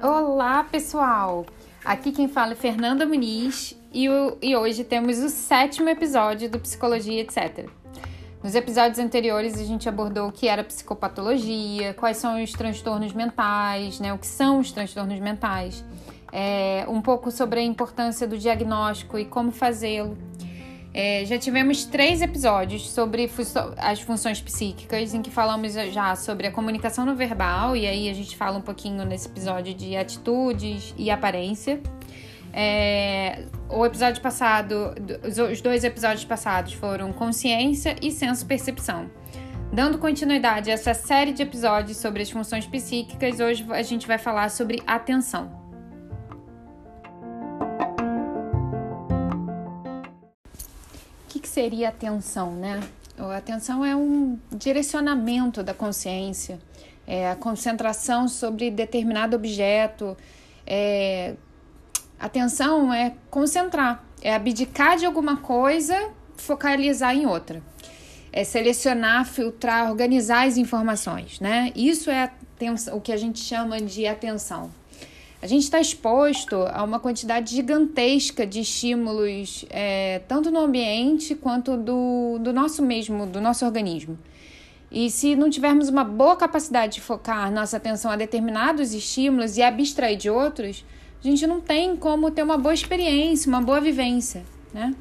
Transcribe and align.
Olá, 0.00 0.62
pessoal! 0.62 1.44
Aqui 1.84 2.12
quem 2.12 2.28
fala 2.28 2.52
é 2.52 2.54
Fernanda 2.54 3.04
Muniz 3.04 3.76
e, 3.92 4.08
o, 4.08 4.38
e 4.40 4.54
hoje 4.54 4.84
temos 4.84 5.18
o 5.18 5.28
sétimo 5.28 5.88
episódio 5.88 6.48
do 6.48 6.60
Psicologia, 6.60 7.20
etc. 7.20 7.68
Nos 8.44 8.54
episódios 8.54 9.00
anteriores 9.00 9.60
a 9.60 9.64
gente 9.64 9.88
abordou 9.88 10.28
o 10.28 10.32
que 10.32 10.46
era 10.46 10.62
psicopatologia, 10.62 11.92
quais 11.94 12.18
são 12.18 12.40
os 12.40 12.52
transtornos 12.52 13.12
mentais, 13.12 13.98
né? 13.98 14.14
O 14.14 14.18
que 14.18 14.26
são 14.28 14.60
os 14.60 14.70
transtornos 14.70 15.18
mentais, 15.18 15.84
é, 16.32 16.84
um 16.86 17.02
pouco 17.02 17.32
sobre 17.32 17.58
a 17.58 17.62
importância 17.64 18.24
do 18.24 18.38
diagnóstico 18.38 19.18
e 19.18 19.24
como 19.24 19.50
fazê-lo. 19.50 20.29
É, 20.92 21.24
já 21.24 21.38
tivemos 21.38 21.84
três 21.84 22.20
episódios 22.20 22.90
sobre 22.90 23.30
as 23.76 24.00
funções 24.00 24.40
psíquicas, 24.40 25.14
em 25.14 25.22
que 25.22 25.30
falamos 25.30 25.74
já 25.74 26.16
sobre 26.16 26.48
a 26.48 26.50
comunicação 26.50 27.06
no 27.06 27.14
verbal, 27.14 27.76
e 27.76 27.86
aí 27.86 28.08
a 28.08 28.14
gente 28.14 28.36
fala 28.36 28.58
um 28.58 28.62
pouquinho 28.62 29.04
nesse 29.04 29.28
episódio 29.28 29.72
de 29.72 29.96
atitudes 29.96 30.92
e 30.98 31.10
aparência. 31.10 31.80
É, 32.52 33.44
o 33.68 33.86
episódio 33.86 34.20
passado, 34.20 34.92
os 35.50 35.60
dois 35.60 35.84
episódios 35.84 36.24
passados 36.24 36.72
foram 36.72 37.12
consciência 37.12 37.94
e 38.02 38.10
senso-percepção. 38.10 39.08
Dando 39.72 39.98
continuidade 39.98 40.68
a 40.68 40.74
essa 40.74 40.92
série 40.92 41.32
de 41.32 41.44
episódios 41.44 41.98
sobre 41.98 42.22
as 42.22 42.30
funções 42.30 42.66
psíquicas, 42.66 43.38
hoje 43.38 43.64
a 43.70 43.82
gente 43.82 44.08
vai 44.08 44.18
falar 44.18 44.50
sobre 44.50 44.82
atenção. 44.84 45.59
Seria 51.50 51.88
atenção, 51.88 52.52
né? 52.52 52.80
A 53.18 53.36
atenção 53.36 53.84
é 53.84 53.94
um 53.94 54.38
direcionamento 54.52 55.62
da 55.62 55.74
consciência, 55.74 56.58
é 57.06 57.30
a 57.30 57.36
concentração 57.36 58.28
sobre 58.28 58.70
determinado 58.70 59.36
objeto. 59.36 60.16
É... 60.66 61.34
Atenção 62.18 62.92
é 62.92 63.14
concentrar, 63.30 64.04
é 64.22 64.34
abdicar 64.34 64.96
de 64.96 65.06
alguma 65.06 65.38
coisa, 65.38 66.10
focalizar 66.36 67.14
em 67.14 67.26
outra. 67.26 67.62
É 68.32 68.44
selecionar, 68.44 69.26
filtrar, 69.26 69.90
organizar 69.90 70.46
as 70.46 70.56
informações, 70.56 71.40
né? 71.40 71.72
Isso 71.74 72.10
é 72.10 72.30
o 72.92 73.00
que 73.00 73.12
a 73.12 73.16
gente 73.16 73.40
chama 73.40 73.80
de 73.80 74.06
atenção. 74.06 74.70
A 75.42 75.46
gente 75.46 75.62
está 75.62 75.80
exposto 75.80 76.54
a 76.70 76.84
uma 76.84 77.00
quantidade 77.00 77.54
gigantesca 77.54 78.46
de 78.46 78.60
estímulos, 78.60 79.64
é, 79.70 80.20
tanto 80.28 80.50
no 80.50 80.58
ambiente 80.58 81.34
quanto 81.34 81.78
do, 81.78 82.38
do 82.38 82.52
nosso 82.52 82.82
mesmo, 82.82 83.26
do 83.26 83.40
nosso 83.40 83.64
organismo. 83.64 84.18
E 84.92 85.10
se 85.10 85.34
não 85.34 85.48
tivermos 85.48 85.88
uma 85.88 86.04
boa 86.04 86.36
capacidade 86.36 86.94
de 86.94 87.00
focar 87.00 87.50
nossa 87.50 87.78
atenção 87.78 88.10
a 88.10 88.16
determinados 88.16 88.92
estímulos 88.92 89.56
e 89.56 89.62
abstrair 89.62 90.16
de 90.16 90.28
outros, 90.28 90.84
a 91.22 91.26
gente 91.26 91.46
não 91.46 91.60
tem 91.60 91.96
como 91.96 92.30
ter 92.30 92.42
uma 92.42 92.58
boa 92.58 92.74
experiência, 92.74 93.48
uma 93.48 93.62
boa 93.62 93.80
vivência, 93.80 94.44
né? 94.74 94.94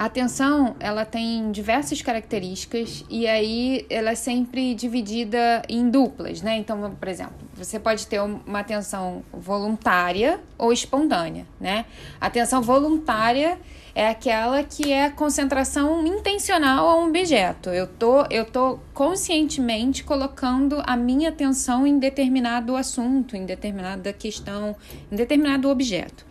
A 0.00 0.06
atenção, 0.06 0.76
ela 0.80 1.04
tem 1.04 1.52
diversas 1.52 2.00
características 2.00 3.04
e 3.10 3.26
aí 3.26 3.84
ela 3.90 4.12
é 4.12 4.14
sempre 4.14 4.74
dividida 4.74 5.60
em 5.68 5.90
duplas, 5.90 6.40
né? 6.40 6.56
Então, 6.56 6.96
por 6.98 7.06
exemplo, 7.06 7.34
você 7.52 7.78
pode 7.78 8.06
ter 8.06 8.18
uma 8.18 8.60
atenção 8.60 9.22
voluntária 9.30 10.40
ou 10.56 10.72
espontânea, 10.72 11.46
né? 11.60 11.84
A 12.18 12.28
atenção 12.28 12.62
voluntária 12.62 13.58
é 13.94 14.08
aquela 14.08 14.64
que 14.64 14.90
é 14.90 15.10
concentração 15.10 16.06
intencional 16.06 16.88
a 16.88 16.96
um 16.96 17.08
objeto. 17.08 17.68
Eu 17.68 17.86
tô, 17.86 18.24
eu 18.30 18.46
tô 18.46 18.78
conscientemente 18.94 20.02
colocando 20.02 20.82
a 20.86 20.96
minha 20.96 21.28
atenção 21.28 21.86
em 21.86 21.98
determinado 21.98 22.74
assunto, 22.74 23.36
em 23.36 23.44
determinada 23.44 24.14
questão, 24.14 24.74
em 25.12 25.16
determinado 25.16 25.68
objeto. 25.68 26.24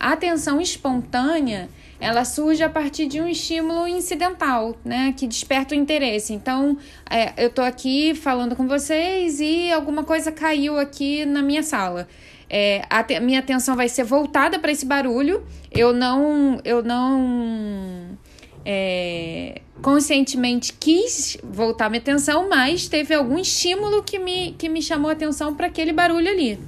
A 0.00 0.14
atenção 0.14 0.60
espontânea 0.60 1.68
ela 2.02 2.24
surge 2.24 2.64
a 2.64 2.68
partir 2.68 3.06
de 3.06 3.20
um 3.20 3.28
estímulo 3.28 3.86
incidental, 3.86 4.76
né, 4.84 5.14
que 5.16 5.24
desperta 5.24 5.72
o 5.72 5.78
interesse. 5.78 6.32
Então, 6.32 6.76
é, 7.08 7.32
eu 7.44 7.46
estou 7.46 7.64
aqui 7.64 8.12
falando 8.12 8.56
com 8.56 8.66
vocês 8.66 9.38
e 9.38 9.70
alguma 9.70 10.02
coisa 10.02 10.32
caiu 10.32 10.80
aqui 10.80 11.24
na 11.24 11.40
minha 11.42 11.62
sala. 11.62 12.08
É, 12.50 12.84
a 12.90 13.04
te, 13.04 13.20
minha 13.20 13.38
atenção 13.38 13.76
vai 13.76 13.88
ser 13.88 14.02
voltada 14.02 14.58
para 14.58 14.72
esse 14.72 14.84
barulho. 14.84 15.46
Eu 15.70 15.92
não, 15.92 16.60
eu 16.64 16.82
não 16.82 18.18
é, 18.64 19.60
conscientemente 19.80 20.72
quis 20.72 21.38
voltar 21.40 21.88
minha 21.88 22.00
atenção, 22.00 22.48
mas 22.48 22.88
teve 22.88 23.14
algum 23.14 23.38
estímulo 23.38 24.02
que 24.02 24.18
me, 24.18 24.56
que 24.58 24.68
me 24.68 24.82
chamou 24.82 25.08
a 25.08 25.12
atenção 25.12 25.54
para 25.54 25.68
aquele 25.68 25.92
barulho 25.92 26.28
ali. 26.28 26.58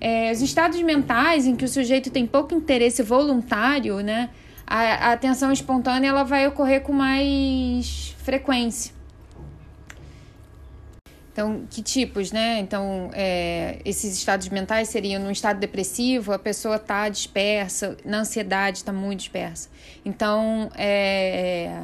É, 0.00 0.32
os 0.32 0.40
estados 0.40 0.80
mentais 0.80 1.46
em 1.46 1.54
que 1.54 1.66
o 1.66 1.68
sujeito 1.68 2.08
tem 2.08 2.26
pouco 2.26 2.54
interesse 2.54 3.02
voluntário, 3.02 4.00
né? 4.00 4.30
A, 4.66 5.08
a 5.08 5.12
atenção 5.12 5.52
espontânea 5.52 6.08
ela 6.08 6.24
vai 6.24 6.46
ocorrer 6.46 6.82
com 6.82 6.92
mais 6.92 8.14
frequência. 8.18 8.92
Então, 11.34 11.66
que 11.68 11.82
tipos, 11.82 12.30
né? 12.30 12.60
Então, 12.60 13.10
é, 13.12 13.80
esses 13.84 14.16
estados 14.16 14.48
mentais 14.50 14.88
seriam 14.88 15.20
no 15.20 15.32
estado 15.32 15.58
depressivo, 15.58 16.32
a 16.32 16.38
pessoa 16.38 16.76
está 16.76 17.08
dispersa, 17.08 17.96
na 18.04 18.18
ansiedade 18.18 18.78
está 18.78 18.92
muito 18.92 19.18
dispersa. 19.18 19.68
Então, 20.04 20.70
é, 20.76 21.82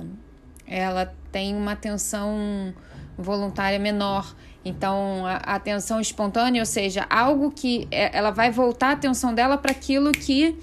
ela 0.69 1.13
tem 1.33 1.57
uma 1.57 1.73
atenção 1.73 2.73
voluntária 3.19 3.79
menor. 3.81 4.37
Então, 4.65 5.27
a, 5.27 5.57
atenção 5.57 6.01
espontânea, 6.01 6.63
ou 6.63 6.67
seja, 6.67 7.05
algo 7.11 7.51
que 7.51 7.89
é, 7.91 8.17
ela 8.17 8.31
vai 8.31 8.53
voltar 8.53 8.91
a 8.91 8.93
atenção 8.93 9.35
dela 9.35 9.59
para 9.59 9.73
aquilo 9.73 10.13
que, 10.13 10.57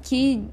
que 0.00 0.44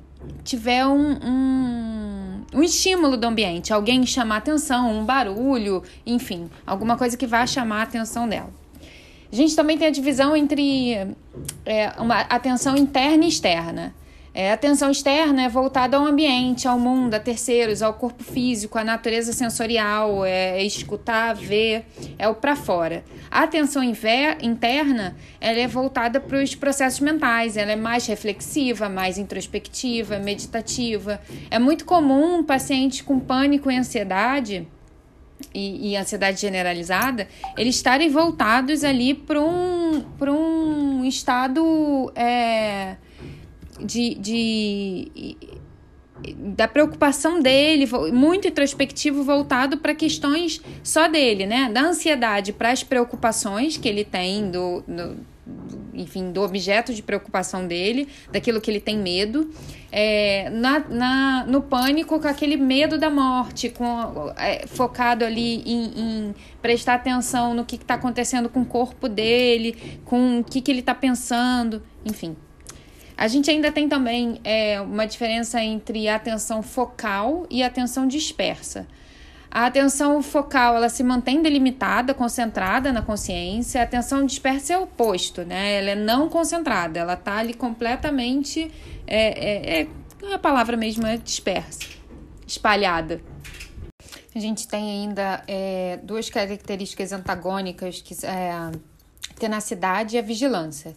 tiver 0.44 0.86
um, 0.86 1.18
um, 1.24 2.44
um, 2.54 2.64
estímulo 2.64 3.18
do 3.18 3.26
ambiente, 3.26 3.74
alguém 3.74 4.06
chamar 4.06 4.38
atenção, 4.38 5.00
um 5.00 5.06
barulho, 5.06 5.84
enfim, 6.06 6.50
alguma 6.66 6.98
coisa 6.98 7.18
que 7.18 7.28
vá 7.28 7.46
chamar 7.46 7.80
a 7.80 7.84
atenção 7.84 8.28
dela. 8.28 8.50
A 9.32 9.36
gente 9.36 9.56
também 9.56 9.78
tem 9.78 9.88
a 9.88 9.92
divisão 9.92 10.36
entre 10.36 10.94
é, 11.66 11.92
uma 11.98 12.22
atenção 12.22 12.78
interna 12.78 13.26
e 13.26 13.28
externa. 13.28 13.94
É, 14.38 14.52
a 14.52 14.54
atenção 14.56 14.92
externa 14.92 15.44
é 15.44 15.48
voltada 15.48 15.96
ao 15.96 16.06
ambiente, 16.06 16.68
ao 16.68 16.78
mundo, 16.78 17.14
a 17.14 17.20
terceiros, 17.22 17.82
ao 17.82 17.94
corpo 17.94 18.22
físico, 18.22 18.78
à 18.78 18.84
natureza 18.84 19.32
sensorial, 19.32 20.26
é, 20.26 20.62
é 20.62 20.64
escutar, 20.66 21.34
ver, 21.34 21.86
é 22.20 22.28
o 22.28 22.36
para 22.36 22.54
fora. 22.54 23.06
A 23.32 23.44
atenção 23.44 23.82
interna 23.82 25.16
ela 25.40 25.58
é 25.58 25.68
voltada 25.68 26.20
para 26.20 26.44
os 26.44 26.54
processos 26.54 27.00
mentais, 27.00 27.56
ela 27.56 27.72
é 27.72 27.78
mais 27.78 28.08
reflexiva, 28.08 28.90
mais 28.90 29.18
introspectiva, 29.18 30.20
meditativa. 30.20 31.22
É 31.50 31.58
muito 31.58 31.86
comum 31.86 32.44
pacientes 32.44 33.00
com 33.00 33.18
pânico 33.18 33.72
e 33.72 33.78
ansiedade 33.78 34.68
e, 35.54 35.92
e, 35.92 35.96
ansiedade 35.96 36.42
generalizada, 36.42 37.26
eles 37.58 37.76
estarem 37.76 38.10
voltados 38.10 38.84
ali 38.84 39.14
para 39.14 39.42
um, 39.42 40.04
um 40.28 41.06
estado 41.06 42.12
é, 42.16 42.98
de, 43.80 44.16
de 44.16 45.38
da 46.56 46.68
preocupação 46.68 47.42
dele, 47.42 47.88
muito 48.14 48.48
introspectivo, 48.48 49.24
voltado 49.24 49.78
para 49.78 49.94
questões 49.94 50.62
só 50.82 51.08
dele, 51.08 51.46
né? 51.46 51.70
Da 51.72 51.82
ansiedade 51.82 52.54
para 52.54 52.72
as 52.72 52.84
preocupações 52.84 53.76
que 53.78 53.88
ele 53.88 54.06
tem 54.06 54.50
do, 54.50 54.82
do, 54.88 55.18
enfim, 55.94 56.32
do 56.32 56.42
objeto 56.42 56.94
de 56.94 57.04
preocupação 57.04 57.68
dele, 57.68 58.08
daquilo 58.32 58.62
que 58.62 58.72
ele 58.72 58.80
tem 58.80 58.98
medo, 58.98 59.50
é, 59.92 60.50
na, 60.50 60.80
na, 60.80 61.46
no 61.48 61.62
pânico 61.62 62.20
com 62.20 62.28
aquele 62.28 62.58
medo 62.58 62.98
da 62.98 63.10
morte, 63.10 63.70
com, 63.70 64.34
é, 64.38 64.66
focado 64.68 65.26
ali 65.26 65.62
em, 65.66 65.84
em, 65.98 66.36
prestar 66.62 66.96
atenção 66.96 67.54
no 67.54 67.66
que 67.66 67.76
está 67.76 67.96
acontecendo 67.96 68.50
com 68.50 68.62
o 68.62 68.66
corpo 68.66 69.10
dele, 69.10 70.00
com 70.06 70.40
o 70.40 70.44
que, 70.44 70.62
que 70.62 70.72
ele 70.72 70.80
está 70.80 70.96
pensando, 70.96 71.84
enfim. 72.06 72.36
A 73.18 73.28
gente 73.28 73.50
ainda 73.50 73.72
tem 73.72 73.88
também 73.88 74.42
é, 74.44 74.80
uma 74.82 75.06
diferença 75.06 75.62
entre 75.62 76.08
atenção 76.08 76.62
focal 76.62 77.46
e 77.50 77.64
atenção 77.64 78.08
dispersa. 78.08 78.86
A 79.50 79.68
atenção 79.68 80.22
focal 80.22 80.76
ela 80.76 80.90
se 80.90 81.02
mantém 81.02 81.42
delimitada, 81.42 82.14
concentrada 82.14 82.92
na 82.92 83.02
consciência. 83.02 83.80
A 83.80 83.86
atenção 83.86 84.26
dispersa 84.26 84.74
é 84.74 84.78
o 84.78 84.84
oposto, 84.84 85.46
né? 85.46 85.80
Ela 85.80 85.92
é 85.92 85.96
não 85.96 86.28
concentrada, 86.28 87.00
ela 87.00 87.14
está 87.14 87.38
ali 87.38 87.54
completamente. 87.54 88.70
É, 89.08 89.80
é, 89.80 89.88
é, 90.24 90.34
a 90.34 90.38
palavra 90.38 90.76
mesmo 90.76 91.08
é 91.08 91.16
dispersa, 91.16 91.88
espalhada. 92.46 93.22
A 94.36 94.40
gente 94.40 94.68
tem 94.68 95.04
ainda 95.04 95.42
é, 95.48 96.00
duas 96.04 96.30
características 96.30 97.14
antagônicas, 97.14 98.02
que 98.02 98.14
é 98.26 98.52
a 98.52 98.74
tenacidade 99.40 100.18
e 100.18 100.20
a 100.20 100.22
vigilância. 100.22 100.94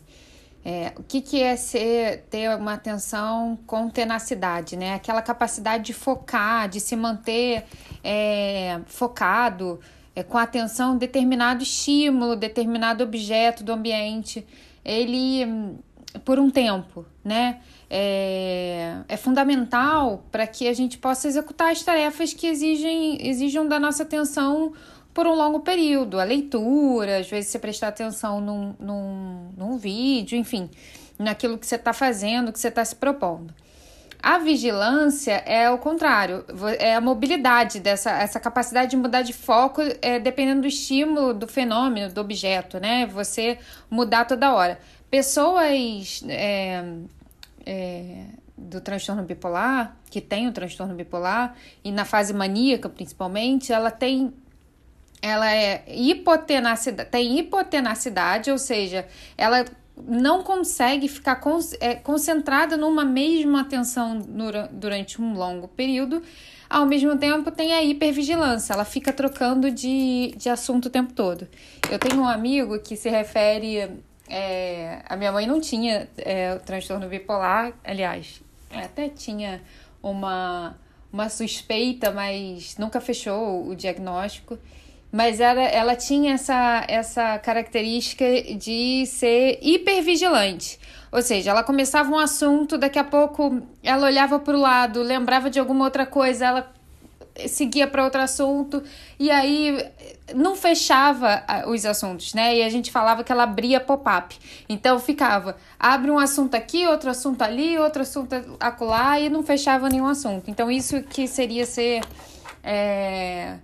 É, 0.65 0.93
o 0.97 1.03
que, 1.03 1.21
que 1.21 1.43
é 1.43 1.57
ser, 1.57 2.25
ter 2.29 2.55
uma 2.57 2.75
atenção 2.75 3.59
com 3.67 3.89
tenacidade, 3.89 4.77
né? 4.77 4.95
Aquela 4.95 5.23
capacidade 5.23 5.85
de 5.85 5.95
focar, 5.95 6.69
de 6.69 6.81
se 6.81 6.95
manter 6.97 7.65
é, 8.03 8.81
focado, 8.87 9.81
é, 10.15 10.23
com 10.23 10.37
atenção 10.37 10.95
em 10.95 10.99
determinado 10.99 11.63
estímulo, 11.63 12.37
determinado 12.37 13.05
objeto 13.05 13.63
do 13.63 13.73
ambiente. 13.73 14.47
Ele, 14.85 15.77
por 16.25 16.39
um 16.39 16.51
tempo, 16.51 17.07
né? 17.25 17.61
É, 17.91 18.99
é 19.09 19.17
fundamental 19.17 20.25
para 20.31 20.47
que 20.47 20.69
a 20.69 20.75
gente 20.75 20.99
possa 20.99 21.27
executar 21.29 21.73
as 21.73 21.83
tarefas 21.83 22.35
que 22.35 22.47
exigem, 22.47 23.27
exijam 23.27 23.67
da 23.67 23.81
nossa 23.81 24.03
atenção 24.03 24.75
por 25.13 25.27
um 25.27 25.35
longo 25.35 25.61
período. 25.61 26.21
A 26.21 26.25
leitura, 26.25 27.19
às 27.19 27.29
vezes 27.29 27.51
você 27.51 27.59
prestar 27.59 27.89
atenção 27.89 28.41
num, 28.41 28.75
num, 28.79 29.49
num 29.57 29.79
vídeo, 29.79 30.39
enfim, 30.39 30.71
naquilo 31.19 31.59
que 31.59 31.67
você 31.67 31.75
está 31.77 31.93
fazendo, 31.93 32.53
que 32.53 32.59
você 32.59 32.69
está 32.69 32.85
se 32.85 32.95
propondo. 32.95 33.53
A 34.21 34.39
vigilância 34.39 35.35
é 35.47 35.71
o 35.71 35.79
contrário, 35.79 36.45
é 36.81 36.97
a 36.97 37.01
mobilidade 37.01 37.79
dessa 37.79 38.11
essa 38.11 38.41
capacidade 38.41 38.91
de 38.91 38.97
mudar 38.97 39.23
de 39.23 39.33
foco 39.33 39.81
é, 40.03 40.19
dependendo 40.19 40.63
do 40.63 40.67
estímulo, 40.67 41.33
do 41.33 41.47
fenômeno, 41.47 42.13
do 42.13 42.21
objeto, 42.21 42.81
né? 42.81 43.07
Você 43.07 43.59
mudar 43.89 44.25
toda 44.25 44.53
hora. 44.53 44.81
Pessoas 45.09 46.25
é, 46.29 46.85
é, 47.65 48.25
do 48.57 48.81
transtorno 48.81 49.23
bipolar, 49.23 49.97
que 50.11 50.21
tem 50.21 50.49
o 50.49 50.53
transtorno 50.53 50.95
bipolar, 50.95 51.55
e 51.85 51.93
na 51.93 52.05
fase 52.05 52.35
maníaca 52.35 52.89
principalmente, 52.89 53.73
ela 53.73 53.91
tem 53.91 54.35
ela 55.21 55.53
é 55.53 55.85
hipotenacidade, 55.89 57.11
tem 57.11 57.39
hipotenacidade, 57.39 58.51
ou 58.51 58.59
seja, 58.59 59.07
ela 59.37 59.65
não 60.07 60.43
consegue 60.43 61.09
ficar 61.09 61.37
con 61.37 61.59
é, 61.81 61.97
concentrada 61.97 62.77
numa 62.77 63.05
mesma 63.05 63.63
atenção 63.63 64.21
durante 64.71 65.21
um 65.21 65.35
longo 65.35 65.67
período. 65.69 66.23
Ao 66.71 66.85
mesmo 66.85 67.17
tempo, 67.17 67.51
tem 67.51 67.73
a 67.73 67.83
hipervigilância, 67.83 68.75
ela 68.75 68.85
fica 68.85 69.13
trocando 69.13 69.71
de, 69.71 70.35
de 70.37 70.49
assunto 70.49 70.87
o 70.87 70.91
tempo 70.91 71.13
todo. 71.15 71.49
Eu 71.91 71.99
tenho 71.99 72.21
um 72.21 72.29
amigo 72.29 72.79
que 72.79 72.95
se 72.95 73.09
refere. 73.09 73.91
É, 74.29 75.01
a 75.09 75.17
minha 75.17 75.33
mãe 75.33 75.47
não 75.47 75.59
tinha 75.59 76.07
é, 76.19 76.55
o 76.55 76.61
transtorno 76.61 77.09
bipolar, 77.09 77.73
aliás, 77.83 78.43
até 78.71 79.09
tinha 79.09 79.63
uma, 80.03 80.77
uma 81.11 81.31
suspeita, 81.31 82.11
mas 82.11 82.77
nunca 82.77 83.01
fechou 83.01 83.67
o 83.67 83.75
diagnóstico 83.75 84.59
mas 85.11 85.41
era, 85.41 85.63
ela 85.63 85.97
tinha 85.97 86.35
essa, 86.35 86.85
essa 86.87 87.39
característica 87.39 88.25
de 88.57 89.07
ser 89.07 89.59
hipervigilante. 89.63 90.79
Ou 91.11 91.23
seja, 91.23 91.51
ela 91.51 91.63
começava 91.63 92.11
um 92.11 92.19
assunto, 92.19 92.77
daqui 92.77 92.99
a 92.99 93.05
pouco 93.05 93.63
ela 93.83 94.07
olhava 94.07 94.39
para 94.39 94.57
o 94.57 94.61
lado, 94.61 95.03
lembrava 95.03 95.49
de 95.49 95.59
alguma 95.59 95.87
outra 95.87 96.05
coisa, 96.05 96.45
ela 96.45 96.73
seguia 97.47 97.87
para 97.87 98.05
outro 98.05 98.21
assunto 98.21 98.83
e 99.19 99.31
aí 99.31 99.87
não 100.35 100.57
fechava 100.57 101.45
os 101.69 101.87
assuntos, 101.87 102.35
né? 102.35 102.57
E 102.57 102.63
a 102.63 102.69
gente 102.69 102.91
falava 102.91 103.23
que 103.23 103.31
ela 103.31 103.45
abria 103.45 103.81
pop-up. 103.81 104.37
Então 104.69 104.99
ficava, 104.99 105.57
abre 105.79 106.11
um 106.11 106.19
assunto 106.19 106.55
aqui, 106.57 106.87
outro 106.87 107.11
assunto 107.11 107.43
ali, 107.43 107.79
outro 107.79 108.03
assunto 108.03 108.35
acolá 108.59 109.21
e 109.21 109.31
não 109.31 109.43
fechava 109.43 109.89
nenhum 109.89 110.07
assunto. 110.07 110.51
Então 110.51 110.71
isso 110.71 111.01
que 111.03 111.27
seria 111.29 111.65
ser 111.65 112.03
é, 112.63 113.55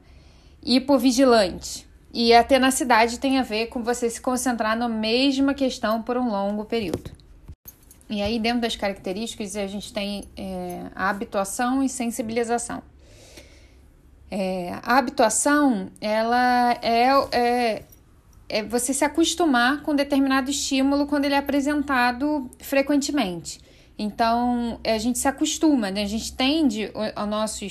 hipovigilante. 0.65 1.87
E 2.13 2.33
a 2.33 2.45
tenacidade 2.45 3.19
tem 3.19 3.39
a 3.39 3.43
ver 3.43 3.67
com 3.67 3.83
você 3.83 4.09
se 4.09 4.21
concentrar 4.21 4.77
na 4.77 4.89
mesma 4.89 5.53
questão 5.53 6.03
por 6.03 6.17
um 6.17 6.29
longo 6.31 6.65
período. 6.65 7.11
E 8.09 8.23
aí, 8.23 8.39
dentro 8.39 8.61
das 8.61 8.77
características, 8.77 9.57
a 9.57 9.67
gente 9.67 9.93
tem 9.93 10.25
é, 10.37 10.85
a 10.95 11.11
habituação 11.11 11.83
e 11.83 11.89
sensibilização. 11.89 12.83
É, 14.31 14.79
a 14.83 14.99
habituação, 14.99 15.91
ela 16.01 16.73
é, 16.83 17.09
é, 17.33 17.85
é 18.49 18.63
você 18.63 18.95
se 18.95 19.05
acostumar 19.05 19.83
com 19.83 19.95
determinado 19.95 20.51
estímulo 20.51 21.07
quando 21.07 21.25
ele 21.25 21.35
é 21.35 21.39
apresentado 21.39 22.49
frequentemente. 22.61 23.61
Então, 23.97 24.81
a 24.85 24.99
gente 24.99 25.19
se 25.19 25.29
acostuma, 25.29 25.91
né? 25.91 26.03
A 26.03 26.07
gente 26.07 26.33
tende 26.33 26.91
o, 27.17 27.27
nosso, 27.27 27.65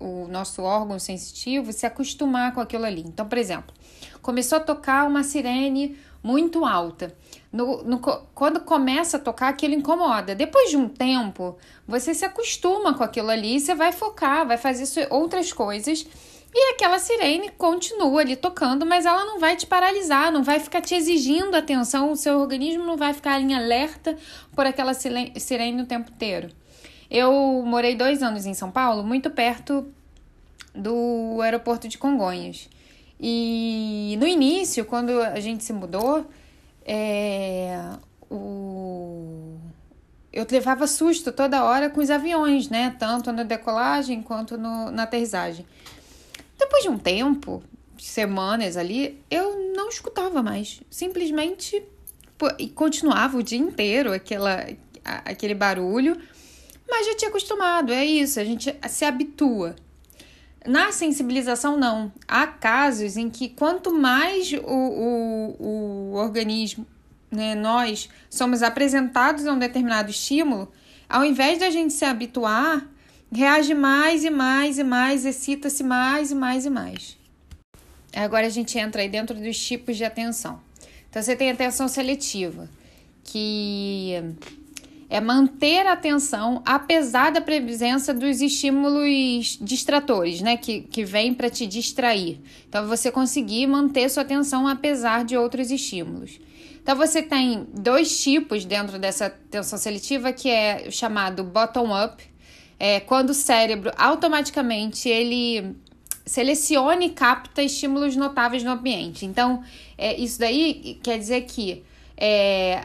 o, 0.00 0.24
o 0.24 0.28
nosso 0.28 0.62
órgão 0.62 0.98
sensitivo 0.98 1.72
se 1.72 1.84
acostumar 1.84 2.54
com 2.54 2.60
aquilo 2.60 2.84
ali. 2.84 3.02
Então, 3.02 3.28
por 3.28 3.36
exemplo, 3.36 3.74
começou 4.22 4.56
a 4.56 4.60
tocar 4.60 5.06
uma 5.06 5.22
sirene 5.22 5.96
muito 6.22 6.64
alta. 6.64 7.14
No, 7.52 7.84
no, 7.84 7.98
quando 8.34 8.60
começa 8.60 9.16
a 9.18 9.20
tocar, 9.20 9.48
aquilo 9.48 9.74
incomoda. 9.74 10.34
Depois 10.34 10.70
de 10.70 10.76
um 10.76 10.88
tempo, 10.88 11.56
você 11.86 12.14
se 12.14 12.24
acostuma 12.24 12.94
com 12.94 13.04
aquilo 13.04 13.30
ali, 13.30 13.60
você 13.60 13.74
vai 13.74 13.92
focar, 13.92 14.46
vai 14.46 14.56
fazer 14.56 15.06
outras 15.10 15.52
coisas 15.52 16.06
e 16.58 16.72
aquela 16.72 16.98
sirene 16.98 17.50
continua 17.50 18.22
ali 18.22 18.34
tocando, 18.34 18.86
mas 18.86 19.04
ela 19.04 19.26
não 19.26 19.38
vai 19.38 19.56
te 19.56 19.66
paralisar, 19.66 20.32
não 20.32 20.42
vai 20.42 20.58
ficar 20.58 20.80
te 20.80 20.94
exigindo 20.94 21.54
atenção, 21.54 22.10
o 22.10 22.16
seu 22.16 22.38
organismo 22.38 22.82
não 22.82 22.96
vai 22.96 23.12
ficar 23.12 23.38
em 23.38 23.54
alerta 23.54 24.16
por 24.54 24.64
aquela 24.64 24.94
sirene 24.94 25.82
o 25.82 25.84
tempo 25.84 26.10
inteiro. 26.10 26.48
Eu 27.10 27.62
morei 27.66 27.94
dois 27.94 28.22
anos 28.22 28.46
em 28.46 28.54
São 28.54 28.70
Paulo, 28.70 29.04
muito 29.04 29.28
perto 29.28 29.86
do 30.74 31.42
aeroporto 31.42 31.88
de 31.88 31.98
Congonhas. 31.98 32.70
E 33.20 34.16
no 34.18 34.26
início, 34.26 34.86
quando 34.86 35.20
a 35.20 35.38
gente 35.40 35.62
se 35.62 35.74
mudou, 35.74 36.26
é, 36.86 37.78
o... 38.30 39.58
eu 40.32 40.46
levava 40.50 40.86
susto 40.86 41.32
toda 41.32 41.64
hora 41.64 41.90
com 41.90 42.00
os 42.00 42.08
aviões, 42.08 42.70
né? 42.70 42.96
Tanto 42.98 43.30
na 43.30 43.42
decolagem 43.42 44.22
quanto 44.22 44.56
no, 44.56 44.90
na 44.90 45.02
aterrissagem. 45.02 45.66
Depois 46.58 46.82
de 46.82 46.88
um 46.88 46.98
tempo, 46.98 47.62
semanas 47.98 48.76
ali, 48.76 49.22
eu 49.30 49.72
não 49.74 49.88
escutava 49.88 50.42
mais. 50.42 50.80
Simplesmente 50.90 51.82
e 52.58 52.68
continuava 52.68 53.38
o 53.38 53.42
dia 53.42 53.58
inteiro 53.58 54.12
aquela, 54.12 54.66
aquele 55.04 55.54
barulho, 55.54 56.20
mas 56.88 57.06
já 57.06 57.16
tinha 57.16 57.28
acostumado. 57.28 57.92
É 57.92 58.04
isso, 58.04 58.38
a 58.38 58.44
gente 58.44 58.74
se 58.88 59.04
habitua. 59.04 59.76
Na 60.66 60.90
sensibilização, 60.90 61.76
não. 61.76 62.12
Há 62.26 62.46
casos 62.46 63.16
em 63.16 63.30
que 63.30 63.48
quanto 63.48 63.94
mais 63.94 64.52
o, 64.52 64.66
o, 64.66 65.56
o 65.58 66.14
organismo, 66.14 66.86
né, 67.30 67.54
nós 67.54 68.08
somos 68.28 68.62
apresentados 68.62 69.46
a 69.46 69.52
um 69.52 69.58
determinado 69.58 70.10
estímulo, 70.10 70.70
ao 71.08 71.24
invés 71.24 71.60
da 71.60 71.70
gente 71.70 71.92
se 71.92 72.04
habituar, 72.04 72.84
reage 73.32 73.74
mais 73.74 74.24
e 74.24 74.30
mais 74.30 74.78
e 74.78 74.84
mais, 74.84 75.24
excita-se 75.24 75.82
mais 75.82 76.30
e 76.30 76.34
mais 76.34 76.64
e 76.66 76.70
mais. 76.70 77.16
Agora 78.14 78.46
a 78.46 78.50
gente 78.50 78.78
entra 78.78 79.02
aí 79.02 79.08
dentro 79.08 79.38
dos 79.38 79.58
tipos 79.58 79.96
de 79.96 80.04
atenção. 80.04 80.60
Então 81.10 81.22
você 81.22 81.36
tem 81.36 81.50
atenção 81.50 81.88
seletiva, 81.88 82.68
que 83.24 84.14
é 85.08 85.20
manter 85.20 85.86
a 85.86 85.92
atenção 85.92 86.62
apesar 86.64 87.30
da 87.30 87.40
presença 87.40 88.12
dos 88.12 88.40
estímulos 88.40 89.58
distratores, 89.60 90.40
né, 90.40 90.56
que, 90.56 90.80
que 90.82 91.04
vêm 91.04 91.32
para 91.32 91.48
te 91.48 91.66
distrair. 91.66 92.40
Então 92.68 92.86
você 92.88 93.10
conseguir 93.10 93.66
manter 93.66 94.08
sua 94.08 94.22
atenção 94.22 94.66
apesar 94.66 95.24
de 95.24 95.36
outros 95.36 95.70
estímulos. 95.70 96.40
Então 96.82 96.96
você 96.96 97.22
tem 97.22 97.66
dois 97.72 98.22
tipos 98.22 98.64
dentro 98.64 98.98
dessa 98.98 99.26
atenção 99.26 99.78
seletiva 99.78 100.32
que 100.32 100.48
é 100.48 100.90
chamado 100.90 101.42
bottom 101.44 101.88
up, 102.04 102.22
é, 102.78 103.00
quando 103.00 103.30
o 103.30 103.34
cérebro 103.34 103.90
automaticamente 103.96 105.08
ele 105.08 105.76
seleciona 106.24 107.04
e 107.04 107.10
capta 107.10 107.62
estímulos 107.62 108.16
notáveis 108.16 108.62
no 108.64 108.72
ambiente. 108.72 109.24
Então, 109.24 109.62
é, 109.96 110.14
isso 110.16 110.38
daí 110.38 110.98
quer 111.02 111.18
dizer 111.18 111.42
que 111.42 111.84
é, 112.16 112.84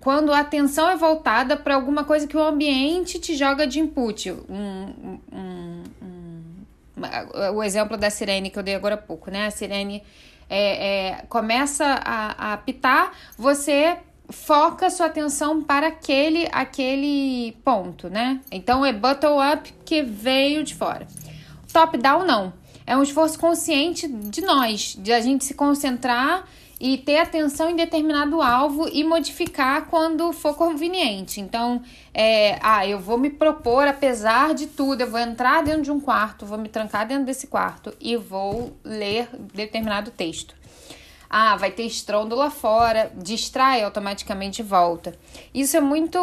quando 0.00 0.32
a 0.32 0.40
atenção 0.40 0.88
é 0.88 0.96
voltada 0.96 1.56
para 1.56 1.74
alguma 1.74 2.04
coisa 2.04 2.26
que 2.26 2.36
o 2.36 2.42
ambiente 2.42 3.18
te 3.18 3.36
joga 3.36 3.66
de 3.66 3.80
input, 3.80 4.30
um, 4.30 5.18
um, 5.30 5.84
um, 6.02 7.54
o 7.54 7.62
exemplo 7.62 7.96
da 7.96 8.08
sirene 8.08 8.50
que 8.50 8.58
eu 8.58 8.62
dei 8.62 8.74
agora 8.74 8.94
há 8.94 8.98
pouco, 8.98 9.30
né? 9.30 9.46
A 9.46 9.50
sirene 9.50 10.02
é, 10.48 11.10
é, 11.10 11.22
começa 11.28 11.84
a, 11.84 12.50
a 12.50 12.52
apitar, 12.54 13.12
você 13.36 13.98
foca 14.30 14.90
sua 14.90 15.06
atenção 15.06 15.62
para 15.62 15.88
aquele 15.88 16.48
aquele 16.52 17.56
ponto, 17.64 18.08
né? 18.08 18.40
Então 18.50 18.84
é 18.84 18.92
bottom 18.92 19.38
up 19.40 19.72
que 19.84 20.02
veio 20.02 20.64
de 20.64 20.74
fora. 20.74 21.06
Top 21.72 21.96
down 21.96 22.24
não. 22.24 22.52
É 22.86 22.96
um 22.96 23.02
esforço 23.02 23.38
consciente 23.38 24.08
de 24.08 24.40
nós, 24.40 24.96
de 24.98 25.12
a 25.12 25.20
gente 25.20 25.44
se 25.44 25.54
concentrar 25.54 26.44
e 26.80 26.96
ter 26.96 27.18
atenção 27.18 27.68
em 27.68 27.76
determinado 27.76 28.40
alvo 28.40 28.88
e 28.90 29.04
modificar 29.04 29.86
quando 29.86 30.32
for 30.32 30.56
conveniente. 30.56 31.38
Então, 31.38 31.82
é, 32.14 32.58
ah, 32.62 32.86
eu 32.86 32.98
vou 32.98 33.18
me 33.18 33.28
propor, 33.28 33.86
apesar 33.86 34.54
de 34.54 34.66
tudo, 34.66 35.02
eu 35.02 35.10
vou 35.10 35.20
entrar 35.20 35.62
dentro 35.62 35.82
de 35.82 35.90
um 35.90 36.00
quarto, 36.00 36.46
vou 36.46 36.56
me 36.56 36.70
trancar 36.70 37.06
dentro 37.06 37.26
desse 37.26 37.48
quarto 37.48 37.94
e 38.00 38.16
vou 38.16 38.74
ler 38.82 39.28
determinado 39.54 40.10
texto. 40.10 40.54
Ah, 41.32 41.54
vai 41.56 41.70
ter 41.70 41.84
estrondo 41.84 42.34
lá 42.34 42.50
fora, 42.50 43.12
distrai 43.16 43.84
automaticamente 43.84 44.64
volta. 44.64 45.14
Isso 45.54 45.76
é 45.76 45.80
muito. 45.80 46.18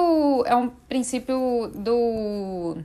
É 0.45 0.53
um 0.53 0.67
princípio 0.67 1.71
do 1.73 2.77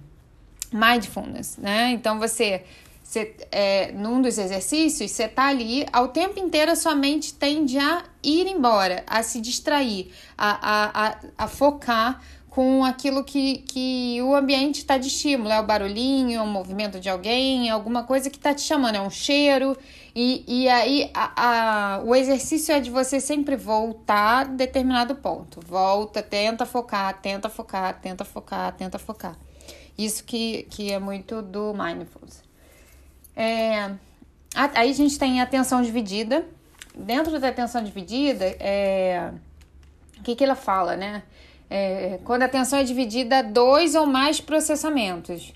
mindfulness, 0.73 1.57
né? 1.59 1.91
Então 1.91 2.21
você. 2.21 2.65
Você, 3.03 3.37
é, 3.51 3.93
num 3.93 4.23
dos 4.23 4.39
exercícios, 4.39 5.11
você 5.11 5.29
tá 5.29 5.49
ali, 5.49 5.85
ao 5.93 6.09
tempo 6.09 6.39
inteiro 6.39 6.73
a 6.73 6.77
sua 6.77 6.95
mente 6.95 7.35
tende 7.35 7.77
a 7.77 8.05
ir 8.23 8.47
embora, 8.47 9.05
a 9.07 9.23
se 9.23 9.39
distrair, 9.39 10.11
a, 10.39 10.51
a, 10.51 11.09
a, 11.09 11.19
a 11.37 11.47
focar 11.47 12.23
com 12.53 12.85
aquilo 12.85 13.25
que, 13.25 13.59
que 13.59 14.19
o 14.23 14.35
ambiente 14.35 14.79
está 14.79 14.97
de 14.97 15.09
estímulo. 15.09 15.51
É 15.51 15.61
o 15.61 15.65
barulhinho, 15.65 16.39
é 16.39 16.43
o 16.43 16.47
movimento 16.47 17.01
de 17.01 17.09
alguém, 17.09 17.69
é 17.69 17.73
alguma 17.73 18.05
coisa 18.05 18.31
que 18.31 18.37
está 18.37 18.55
te 18.55 18.61
chamando, 18.61 18.97
é 18.97 19.01
um 19.01 19.11
cheiro. 19.11 19.77
E, 20.15 20.45
e 20.47 20.69
aí 20.69 21.11
a, 21.15 21.97
a, 21.97 22.03
o 22.05 22.15
exercício 22.15 22.75
é 22.75 22.81
de 22.81 22.91
você 22.91 23.19
sempre 23.19 23.57
voltar 23.57 24.41
a 24.41 24.45
determinado 24.45 25.15
ponto. 25.15 25.61
Volta, 25.67 26.23
tenta 26.23 26.67
focar, 26.67 27.21
tenta 27.21 27.49
focar, 27.49 27.99
tenta 28.01 28.25
focar, 28.25 28.73
tenta 28.77 28.99
focar. 28.99 29.37
Isso 29.97 30.25
que, 30.25 30.65
que 30.65 30.93
é 30.93 30.99
muito 30.99 31.41
do 31.41 31.73
mindfulness. 31.73 32.43
É, 33.35 33.91
aí 34.55 34.91
a 34.91 34.95
gente 34.95 35.19
tem 35.19 35.41
a 35.41 35.45
atenção 35.45 35.81
dividida. 35.83 36.47
Dentro 36.95 37.41
da 37.41 37.49
atenção 37.49 37.83
dividida, 37.83 38.45
é, 38.61 39.33
o 40.19 40.23
que, 40.23 40.37
que 40.37 40.45
ela 40.45 40.55
fala, 40.55 40.95
né? 40.95 41.23
É, 41.71 42.19
quando 42.23 42.43
a 42.43 42.45
atenção 42.45 42.79
é 42.79 42.85
dividida 42.85 43.43
dois 43.43 43.95
ou 43.95 44.05
mais 44.05 44.43
processamentos. 44.43 45.55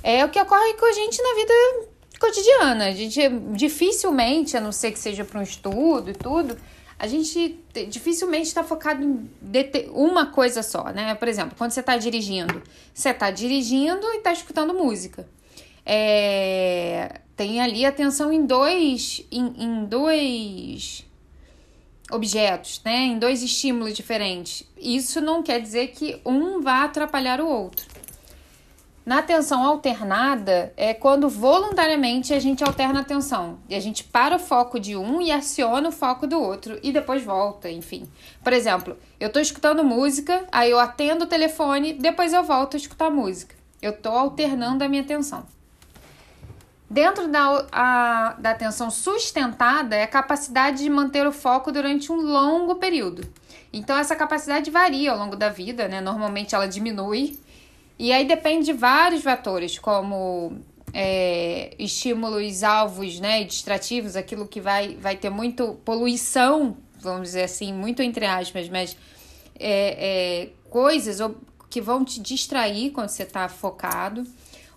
É 0.00 0.24
o 0.24 0.28
que 0.28 0.40
ocorre 0.40 0.74
com 0.74 0.86
a 0.86 0.92
gente 0.92 1.20
na 1.20 1.34
vida 1.34 1.89
cotidiana. 2.20 2.86
A 2.86 2.92
gente 2.92 3.20
dificilmente, 3.54 4.56
a 4.56 4.60
não 4.60 4.70
ser 4.70 4.92
que 4.92 4.98
seja 4.98 5.24
para 5.24 5.40
um 5.40 5.42
estudo 5.42 6.10
e 6.10 6.14
tudo, 6.14 6.56
a 6.98 7.06
gente 7.06 7.58
dificilmente 7.88 8.48
está 8.48 8.62
focado 8.62 9.02
em 9.02 9.30
uma 9.92 10.26
coisa 10.26 10.62
só, 10.62 10.90
né? 10.90 11.14
Por 11.14 11.26
exemplo, 11.26 11.56
quando 11.56 11.70
você 11.70 11.80
está 11.80 11.96
dirigindo, 11.96 12.62
você 12.92 13.08
está 13.08 13.30
dirigindo 13.30 14.06
e 14.12 14.18
está 14.18 14.32
escutando 14.32 14.74
música. 14.74 15.26
É, 15.84 17.20
tem 17.34 17.58
ali 17.60 17.86
atenção 17.86 18.30
em 18.30 18.44
dois, 18.44 19.26
em, 19.32 19.54
em 19.56 19.84
dois 19.86 21.06
objetos, 22.12 22.82
né, 22.84 22.96
em 23.04 23.18
dois 23.18 23.42
estímulos 23.42 23.94
diferentes. 23.94 24.62
Isso 24.76 25.20
não 25.20 25.42
quer 25.42 25.60
dizer 25.60 25.88
que 25.88 26.20
um 26.24 26.60
vá 26.60 26.84
atrapalhar 26.84 27.40
o 27.40 27.48
outro. 27.48 27.86
Na 29.04 29.18
atenção 29.18 29.64
alternada 29.64 30.72
é 30.76 30.92
quando 30.92 31.28
voluntariamente 31.28 32.34
a 32.34 32.38
gente 32.38 32.62
alterna 32.62 32.98
a 32.98 33.02
atenção. 33.02 33.58
E 33.68 33.74
a 33.74 33.80
gente 33.80 34.04
para 34.04 34.36
o 34.36 34.38
foco 34.38 34.78
de 34.78 34.94
um 34.94 35.22
e 35.22 35.32
aciona 35.32 35.88
o 35.88 35.92
foco 35.92 36.26
do 36.26 36.40
outro 36.40 36.78
e 36.82 36.92
depois 36.92 37.24
volta, 37.24 37.70
enfim. 37.70 38.08
Por 38.44 38.52
exemplo, 38.52 38.96
eu 39.18 39.28
estou 39.28 39.40
escutando 39.40 39.82
música, 39.82 40.44
aí 40.52 40.70
eu 40.70 40.78
atendo 40.78 41.24
o 41.24 41.28
telefone, 41.28 41.94
depois 41.94 42.32
eu 42.32 42.44
volto 42.44 42.74
a 42.74 42.76
escutar 42.76 43.10
música. 43.10 43.54
Eu 43.80 43.92
estou 43.92 44.12
alternando 44.12 44.84
a 44.84 44.88
minha 44.88 45.02
atenção. 45.02 45.46
Dentro 46.88 47.28
da, 47.28 47.66
a, 47.72 48.34
da 48.38 48.50
atenção 48.50 48.90
sustentada 48.90 49.96
é 49.96 50.02
a 50.02 50.08
capacidade 50.08 50.82
de 50.82 50.90
manter 50.90 51.26
o 51.26 51.32
foco 51.32 51.72
durante 51.72 52.12
um 52.12 52.16
longo 52.16 52.74
período. 52.74 53.26
Então, 53.72 53.96
essa 53.96 54.16
capacidade 54.16 54.70
varia 54.70 55.12
ao 55.12 55.18
longo 55.18 55.36
da 55.36 55.48
vida, 55.48 55.86
né? 55.88 56.00
Normalmente 56.00 56.54
ela 56.54 56.66
diminui. 56.66 57.38
E 58.00 58.14
aí 58.14 58.24
depende 58.24 58.64
de 58.64 58.72
vários 58.72 59.22
fatores, 59.22 59.78
como 59.78 60.54
é, 60.90 61.74
estímulos 61.78 62.62
alvos 62.62 63.20
né, 63.20 63.44
distrativos, 63.44 64.16
aquilo 64.16 64.48
que 64.48 64.58
vai, 64.58 64.96
vai 64.96 65.18
ter 65.18 65.28
muito 65.28 65.74
poluição, 65.84 66.78
vamos 66.98 67.24
dizer 67.24 67.42
assim, 67.42 67.74
muito 67.74 68.00
entre 68.00 68.24
aspas, 68.24 68.70
mas 68.70 68.96
é, 69.54 70.44
é, 70.44 70.48
coisas 70.70 71.18
que 71.68 71.78
vão 71.78 72.02
te 72.02 72.22
distrair 72.22 72.90
quando 72.90 73.10
você 73.10 73.24
está 73.24 73.46
focado. 73.50 74.26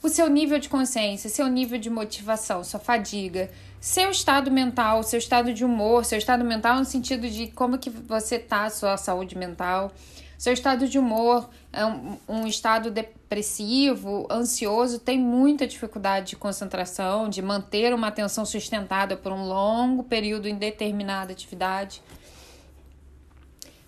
O 0.03 0.09
seu 0.09 0.27
nível 0.29 0.59
de 0.59 0.67
consciência, 0.67 1.29
seu 1.29 1.47
nível 1.47 1.79
de 1.79 1.89
motivação, 1.89 2.61
sua 2.61 2.81
fadiga, 2.81 3.49
seu 3.79 4.11
estado 4.11 4.51
mental, 4.51 5.01
seu 5.01 5.17
estado 5.17 5.53
de 5.53 5.63
humor, 5.63 6.03
seu 6.03 6.17
estado 6.17 6.43
mental 6.43 6.77
no 6.77 6.83
sentido 6.83 7.29
de 7.29 7.47
como 7.47 7.77
que 7.77 7.89
você 7.89 8.37
tá, 8.37 8.69
sua 8.69 8.97
saúde 8.97 9.37
mental, 9.37 9.93
seu 10.43 10.51
estado 10.51 10.89
de 10.89 10.99
humor 10.99 11.49
é 11.71 11.85
um, 11.85 12.17
um 12.27 12.45
estado 12.45 12.91
depressivo, 12.91 14.27
ansioso, 14.29 14.99
tem 14.99 15.17
muita 15.17 15.65
dificuldade 15.65 16.31
de 16.31 16.35
concentração, 16.35 17.29
de 17.29 17.41
manter 17.41 17.93
uma 17.93 18.09
atenção 18.09 18.45
sustentada 18.45 19.15
por 19.15 19.31
um 19.31 19.47
longo 19.47 20.03
período 20.03 20.49
em 20.49 20.55
determinada 20.55 21.31
atividade. 21.31 22.01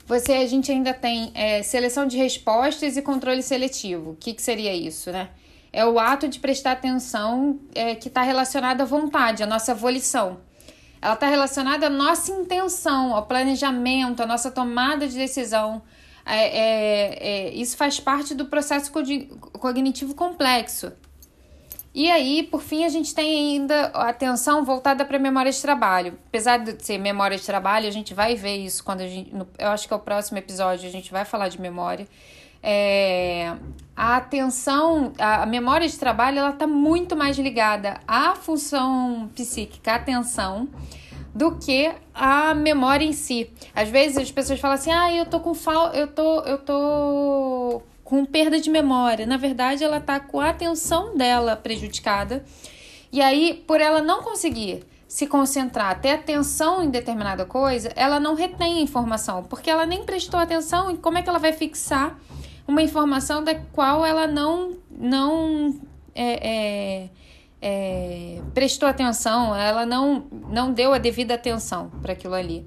Você, 0.06 0.32
a 0.32 0.48
gente 0.48 0.72
ainda 0.72 0.94
tem 0.94 1.30
é, 1.34 1.62
seleção 1.62 2.08
de 2.08 2.16
respostas 2.16 2.96
e 2.96 3.02
controle 3.02 3.44
seletivo. 3.44 4.12
O 4.12 4.16
que, 4.16 4.34
que 4.34 4.42
seria 4.42 4.74
isso, 4.74 5.12
né? 5.12 5.32
é 5.74 5.86
o 5.86 6.00
ato 6.00 6.30
de 6.30 6.40
prestar 6.40 6.72
atenção 6.72 7.60
é, 7.76 7.96
que 7.96 8.08
está 8.08 8.22
relacionado 8.22 8.80
à 8.80 8.86
vontade, 8.86 9.44
à 9.44 9.46
nossa 9.46 9.76
volição. 9.76 10.40
Ela 11.02 11.16
está 11.16 11.28
relacionada 11.28 11.88
à 11.88 11.90
nossa 11.90 12.32
intenção, 12.32 13.14
ao 13.14 13.26
planejamento, 13.26 14.24
à 14.24 14.26
nossa 14.26 14.50
tomada 14.50 15.06
de 15.06 15.18
decisão. 15.18 15.82
É, 16.26 16.48
é, 16.48 17.18
é, 17.20 17.54
isso 17.54 17.78
faz 17.78 18.00
parte 18.00 18.34
do 18.34 18.46
processo 18.46 18.92
cognitivo 19.54 20.16
complexo. 20.16 20.92
E 21.94 22.12
aí, 22.12 22.44
por 22.44 22.62
fim, 22.62 22.84
a 22.84 22.90
gente 22.90 23.16
tem 23.16 23.56
ainda 23.56 23.92
a 23.94 24.10
atenção 24.10 24.66
voltada 24.66 25.06
para 25.06 25.16
a 25.16 25.20
memória 25.20 25.52
de 25.52 25.62
trabalho. 25.62 26.18
Apesar 26.28 26.58
de 26.58 26.84
ser 26.84 26.98
memória 26.98 27.38
de 27.38 27.46
trabalho, 27.46 27.88
a 27.88 27.92
gente 27.92 28.14
vai 28.14 28.36
ver 28.36 28.58
isso 28.58 28.84
quando 28.84 29.02
a 29.02 29.08
gente. 29.08 29.34
No, 29.34 29.48
eu 29.58 29.70
acho 29.70 29.88
que 29.88 29.94
é 29.94 29.98
o 29.98 30.00
próximo 30.00 30.38
episódio, 30.38 30.90
a 30.90 30.92
gente 30.92 31.12
vai 31.12 31.24
falar 31.24 31.48
de 31.48 31.62
memória 31.62 32.06
é, 32.68 33.54
a 33.96 34.18
atenção, 34.18 35.14
a 35.20 35.46
memória 35.46 35.88
de 35.88 36.00
trabalho, 36.00 36.40
ela 36.40 36.50
está 36.50 36.66
muito 36.66 37.16
mais 37.16 37.38
ligada 37.38 38.00
à 38.08 38.34
função 38.34 39.30
psíquica, 39.36 39.92
à 39.92 39.96
atenção, 39.98 40.68
do 41.36 41.58
que 41.58 41.92
a 42.14 42.56
memória 42.56 43.04
em 43.04 43.12
si. 43.12 43.52
Às 43.76 43.90
vezes 43.90 44.18
as 44.18 44.32
pessoas 44.32 44.60
falam 44.60 44.76
assim: 44.76 44.92
"Ah, 44.92 45.14
eu 45.14 45.26
tô 45.26 45.42
com 45.42 45.54
fal 45.54 45.94
eu 45.94 46.08
tô 46.08 46.40
eu 46.42 46.58
tô 46.58 47.82
com 48.04 48.26
perda 48.26 48.60
de 48.60 48.70
memória". 48.70 49.26
Na 49.26 49.38
verdade, 49.38 49.84
ela 49.84 50.00
tá 50.00 50.20
com 50.20 50.40
a 50.40 50.50
atenção 50.50 51.18
dela 51.18 51.56
prejudicada. 51.58 52.46
E 53.12 53.22
aí, 53.22 53.64
por 53.68 53.82
ela 53.82 54.02
não 54.02 54.24
conseguir 54.24 54.84
se 55.08 55.28
concentrar, 55.28 56.02
ter 56.02 56.12
atenção 56.12 56.84
em 56.84 56.90
determinada 56.90 57.46
coisa, 57.46 57.92
ela 57.96 58.20
não 58.20 58.36
retém 58.36 58.80
a 58.80 58.82
informação, 58.82 59.44
porque 59.44 59.70
ela 59.70 59.86
nem 59.86 60.04
prestou 60.04 60.40
atenção 60.40 60.92
em 60.92 60.98
como 60.98 61.18
é 61.18 61.22
que 61.22 61.30
ela 61.30 61.40
vai 61.40 61.54
fixar 61.54 62.20
uma 62.68 62.82
informação 62.82 63.44
da 63.44 63.56
qual 63.56 64.06
ela 64.06 64.28
não, 64.28 64.76
não 64.90 65.80
é, 66.14 66.50
é, 66.50 67.10
é, 67.68 68.42
prestou 68.54 68.88
atenção, 68.88 69.56
ela 69.56 69.88
não, 69.88 70.28
não 70.52 70.72
deu 70.72 70.94
a 70.94 71.00
devida 71.00 71.34
atenção 71.34 71.90
para 72.00 72.14
aquilo 72.14 72.36
ali. 72.36 72.64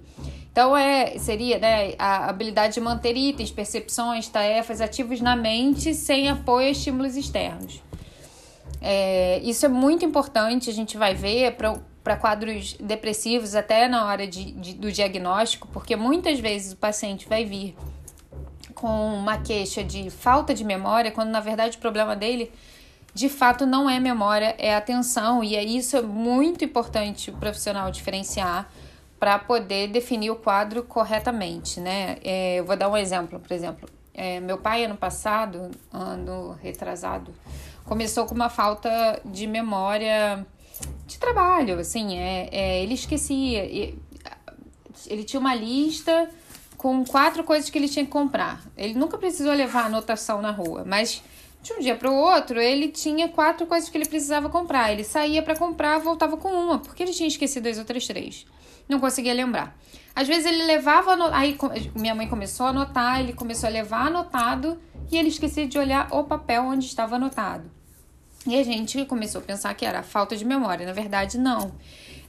Então, 0.51 0.77
é, 0.77 1.17
seria 1.19 1.57
né, 1.61 1.95
a 1.97 2.29
habilidade 2.29 2.75
de 2.75 2.81
manter 2.81 3.17
itens, 3.17 3.53
percepções, 3.53 4.29
tarefas 4.29 4.81
ativos 4.81 5.21
na 5.21 5.37
mente 5.37 5.95
sem 5.95 6.29
apoio 6.29 6.67
a 6.67 6.71
estímulos 6.71 7.15
externos. 7.15 7.81
É, 8.81 9.39
isso 9.45 9.65
é 9.65 9.69
muito 9.69 10.05
importante, 10.05 10.69
a 10.69 10.73
gente 10.73 10.97
vai 10.97 11.15
ver 11.15 11.57
para 12.03 12.17
quadros 12.17 12.73
depressivos 12.81 13.55
até 13.55 13.87
na 13.87 14.05
hora 14.05 14.27
de, 14.27 14.51
de, 14.51 14.75
do 14.75 14.91
diagnóstico, 14.91 15.69
porque 15.69 15.95
muitas 15.95 16.41
vezes 16.41 16.73
o 16.73 16.77
paciente 16.77 17.29
vai 17.29 17.45
vir 17.45 17.77
com 18.75 19.15
uma 19.15 19.39
queixa 19.39 19.85
de 19.85 20.11
falta 20.11 20.53
de 20.53 20.65
memória, 20.65 21.13
quando 21.13 21.29
na 21.29 21.41
verdade 21.41 21.77
o 21.77 21.81
problema 21.81 22.17
dele 22.17 22.51
de 23.15 23.29
fato 23.29 23.67
não 23.67 23.89
é 23.89 23.99
memória, 23.99 24.55
é 24.59 24.75
atenção, 24.75 25.43
e 25.43 25.57
é 25.57 25.65
isso 25.65 25.97
é 25.97 26.03
muito 26.03 26.65
importante 26.65 27.31
o 27.31 27.37
profissional 27.37 27.91
diferenciar 27.91 28.71
para 29.19 29.39
poder 29.39 29.89
definir 29.89 30.31
o 30.31 30.37
quadro 30.37 30.83
corretamente, 30.83 31.81
né? 31.81 32.19
É, 32.23 32.57
eu 32.61 32.65
vou 32.65 32.77
dar 32.77 32.89
um 32.89 32.97
exemplo, 32.97 33.41
por 33.41 33.53
exemplo, 33.53 33.89
é, 34.15 34.39
meu 34.41 34.59
pai 34.59 34.85
ano 34.85 34.97
passado, 34.97 35.71
ano 35.93 36.57
retrasado, 36.63 37.35
começou 37.85 38.27
com 38.27 38.35
uma 38.35 38.49
falta 38.49 39.21
de 39.25 39.47
memória 39.47 40.47
de 41.07 41.19
trabalho, 41.19 41.81
assim, 41.81 42.17
é, 42.17 42.49
é 42.53 42.83
ele 42.83 42.95
esquecia, 42.95 43.65
ele 43.65 45.25
tinha 45.25 45.41
uma 45.41 45.55
lista 45.55 46.31
com 46.77 47.05
quatro 47.05 47.43
coisas 47.43 47.69
que 47.69 47.77
ele 47.77 47.89
tinha 47.89 48.05
que 48.05 48.11
comprar. 48.11 48.63
Ele 48.77 48.95
nunca 48.95 49.19
precisou 49.19 49.53
levar 49.53 49.87
anotação 49.87 50.41
na 50.41 50.53
rua, 50.53 50.85
mas 50.87 51.23
de 51.69 51.75
um 51.75 51.81
dia 51.81 51.95
para 51.95 52.11
o 52.11 52.15
outro 52.15 52.61
ele 52.61 52.89
tinha 52.89 53.29
quatro 53.29 53.67
coisas 53.67 53.89
que 53.89 53.97
ele 53.97 54.09
precisava 54.09 54.49
comprar. 54.49 54.93
Ele 54.93 55.05
saía 55.05 55.43
para 55.43 55.57
comprar, 55.57 55.99
voltava 55.99 56.37
com 56.37 56.49
uma, 56.49 56.79
porque 56.79 57.03
ele 57.03 57.13
tinha 57.13 57.29
esquecido 57.29 57.67
as 57.69 57.79
outras 57.79 58.07
três. 58.07 58.47
Não 58.89 58.99
conseguia 58.99 59.35
lembrar. 59.35 59.77
Às 60.15 60.27
vezes 60.27 60.47
ele 60.47 60.65
levava, 60.65 61.15
aí 61.33 61.57
minha 61.95 62.15
mãe 62.15 62.27
começou 62.27 62.67
a 62.67 62.71
anotar, 62.71 63.21
ele 63.21 63.33
começou 63.33 63.69
a 63.69 63.71
levar 63.71 64.07
anotado 64.07 64.79
e 65.13 65.17
ele 65.17 65.29
esquecia 65.29 65.67
de 65.67 65.79
olhar 65.79 66.09
o 66.11 66.25
papel 66.25 66.65
onde 66.65 66.87
estava 66.87 67.17
anotado. 67.17 67.71
E 68.47 68.59
a 68.59 68.63
gente 68.65 69.05
começou 69.05 69.41
a 69.41 69.45
pensar 69.45 69.75
que 69.75 69.85
era 69.85 70.03
falta 70.03 70.37
de 70.37 70.45
memória, 70.45 70.87
na 70.87 70.93
verdade 70.93 71.39
não 71.39 71.73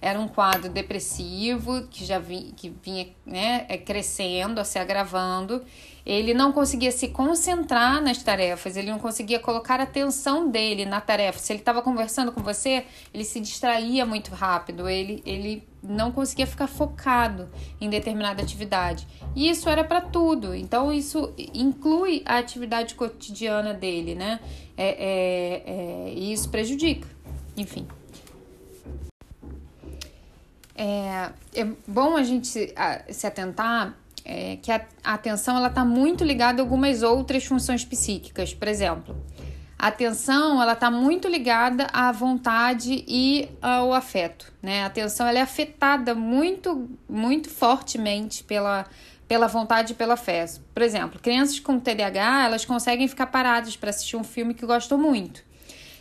era 0.01 0.19
um 0.19 0.27
quadro 0.27 0.69
depressivo 0.69 1.88
que 1.89 2.05
já 2.05 2.19
vi, 2.19 2.53
que 2.55 2.74
vinha 2.81 3.08
né, 3.25 3.65
é, 3.67 3.77
crescendo, 3.77 4.63
se 4.63 4.79
agravando. 4.79 5.63
Ele 6.09 6.33
não 6.33 6.51
conseguia 6.51 6.91
se 6.91 7.09
concentrar 7.09 8.01
nas 8.01 8.23
tarefas, 8.23 8.75
ele 8.75 8.89
não 8.89 8.97
conseguia 8.97 9.37
colocar 9.39 9.79
a 9.79 9.83
atenção 9.83 10.49
dele 10.49 10.83
na 10.83 10.99
tarefa. 10.99 11.37
Se 11.37 11.53
ele 11.53 11.59
estava 11.59 11.83
conversando 11.83 12.31
com 12.31 12.41
você, 12.41 12.83
ele 13.13 13.23
se 13.23 13.39
distraía 13.39 14.07
muito 14.07 14.31
rápido, 14.31 14.89
ele, 14.89 15.21
ele 15.23 15.63
não 15.83 16.11
conseguia 16.11 16.47
ficar 16.47 16.65
focado 16.65 17.47
em 17.79 17.91
determinada 17.91 18.41
atividade. 18.41 19.07
E 19.35 19.51
isso 19.51 19.69
era 19.69 19.83
para 19.83 20.01
tudo. 20.01 20.55
Então, 20.55 20.91
isso 20.91 21.31
inclui 21.53 22.23
a 22.25 22.39
atividade 22.39 22.95
cotidiana 22.95 23.71
dele, 23.71 24.15
né? 24.15 24.39
É, 24.75 24.87
é, 24.87 25.63
é, 25.67 26.13
e 26.15 26.33
isso 26.33 26.49
prejudica. 26.49 27.07
Enfim. 27.55 27.87
É, 30.75 31.29
é 31.53 31.67
bom 31.87 32.17
a 32.17 32.23
gente 32.23 32.47
se, 32.47 32.73
a, 32.75 33.03
se 33.13 33.27
atentar 33.27 33.95
é, 34.29 34.57
que 34.57 34.71
a, 34.71 34.86
a 35.03 35.15
atenção 35.15 35.57
ela 35.57 35.69
está 35.69 35.83
muito 35.83 36.24
ligada 36.24 36.62
a 36.62 36.63
algumas 36.63 37.01
outras 37.01 37.43
funções 37.45 37.83
psíquicas. 37.83 38.53
Por 38.53 38.67
exemplo, 38.67 39.17
a 39.77 39.88
atenção 39.88 40.62
ela 40.62 40.74
está 40.74 40.91
muito 40.91 41.27
ligada 41.27 41.88
à 41.91 42.12
vontade 42.12 43.03
e 43.07 43.50
ao 43.59 43.91
afeto. 43.91 44.53
Né? 44.62 44.83
A 44.83 44.86
atenção 44.86 45.27
ela 45.27 45.39
é 45.39 45.41
afetada 45.41 46.13
muito, 46.13 46.88
muito 47.09 47.50
fortemente 47.50 48.43
pela, 48.43 48.86
pela 49.27 49.48
vontade 49.48 49.93
e 49.93 49.95
pelo 49.95 50.12
afeto. 50.12 50.62
Por 50.75 50.83
exemplo, 50.83 51.19
crianças 51.19 51.59
com 51.59 51.79
TDAH 51.79 52.45
elas 52.45 52.63
conseguem 52.63 53.07
ficar 53.07 53.27
paradas 53.27 53.75
para 53.75 53.89
assistir 53.89 54.15
um 54.15 54.24
filme 54.24 54.53
que 54.53 54.65
gostam 54.65 54.98
muito 54.98 55.50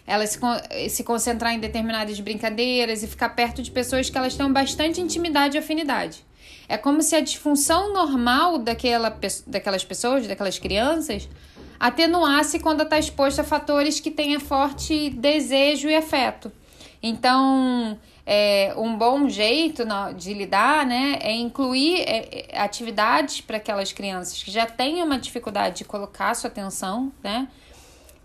elas 0.07 0.31
se, 0.31 0.89
se 0.89 1.05
concentrar 1.05 1.53
em 1.53 1.61
determinadas 1.61 2.19
brincadeiras 2.19 3.03
e 3.03 3.07
ficar 3.07 3.29
perto 3.29 3.63
de 3.63 3.71
pessoas 3.71 4.09
que 4.09 4.17
elas 4.17 4.35
têm 4.35 4.51
bastante 4.51 5.03
intimidade 5.03 5.55
e 5.55 5.59
afinidade. 5.59 6.25
É 6.69 6.77
como 6.77 7.03
se 7.03 7.17
a 7.17 7.21
disfunção 7.21 7.93
normal 7.93 8.59
daquela, 8.59 9.17
daquelas 9.47 9.85
pessoas, 9.85 10.27
daquelas 10.27 10.59
crianças, 10.59 11.29
atenuasse 11.81 12.59
quando 12.59 12.83
está 12.83 12.99
exposta 12.99 13.43
a 13.43 13.45
fatores 13.45 14.01
que 14.01 14.11
tenha 14.11 14.39
forte 14.39 15.11
desejo 15.11 15.89
e 15.89 15.97
afeto. 15.97 16.53
Então, 17.03 17.99
é, 18.27 18.75
um 18.77 18.97
bom 18.97 19.29
jeito 19.29 19.85
de 20.17 20.35
lidar 20.35 20.85
né, 20.85 21.19
é 21.23 21.33
incluir 21.33 22.01
é, 22.01 22.49
é 22.51 22.59
atividades 22.61 23.41
para 23.41 23.57
aquelas 23.57 23.93
crianças 23.93 24.43
que 24.43 24.51
já 24.51 24.67
têm 24.67 25.03
uma 25.03 25.19
dificuldade 25.19 25.79
de 25.79 25.85
colocar 25.85 26.35
sua 26.35 26.49
atenção, 26.49 27.13
né? 27.23 27.49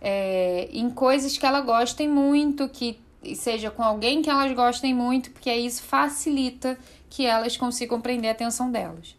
é, 0.04 0.68
em 0.74 0.90
coisas 0.90 1.38
que 1.38 1.46
elas 1.46 1.66
gostem 1.66 2.10
muito, 2.10 2.68
que 2.68 3.00
seja 3.36 3.72
com 3.72 3.82
alguém 3.82 4.22
que 4.22 4.30
elas 4.30 4.52
gostem 4.52 4.94
muito, 4.94 5.32
porque 5.32 5.52
isso 5.52 5.82
facilita 5.82 6.78
que 7.14 7.28
elas 7.28 7.56
consigam 7.56 8.02
prender 8.02 8.32
a 8.32 8.34
atenção 8.34 8.72
delas. 8.72 9.16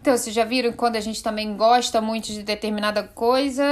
Então, 0.00 0.16
vocês 0.16 0.34
já 0.34 0.44
viram 0.44 0.72
quando 0.72 0.94
a 0.94 1.00
gente 1.00 1.20
também 1.20 1.56
gosta 1.56 2.00
muito 2.00 2.26
de 2.26 2.44
determinada 2.44 3.02
coisa, 3.02 3.64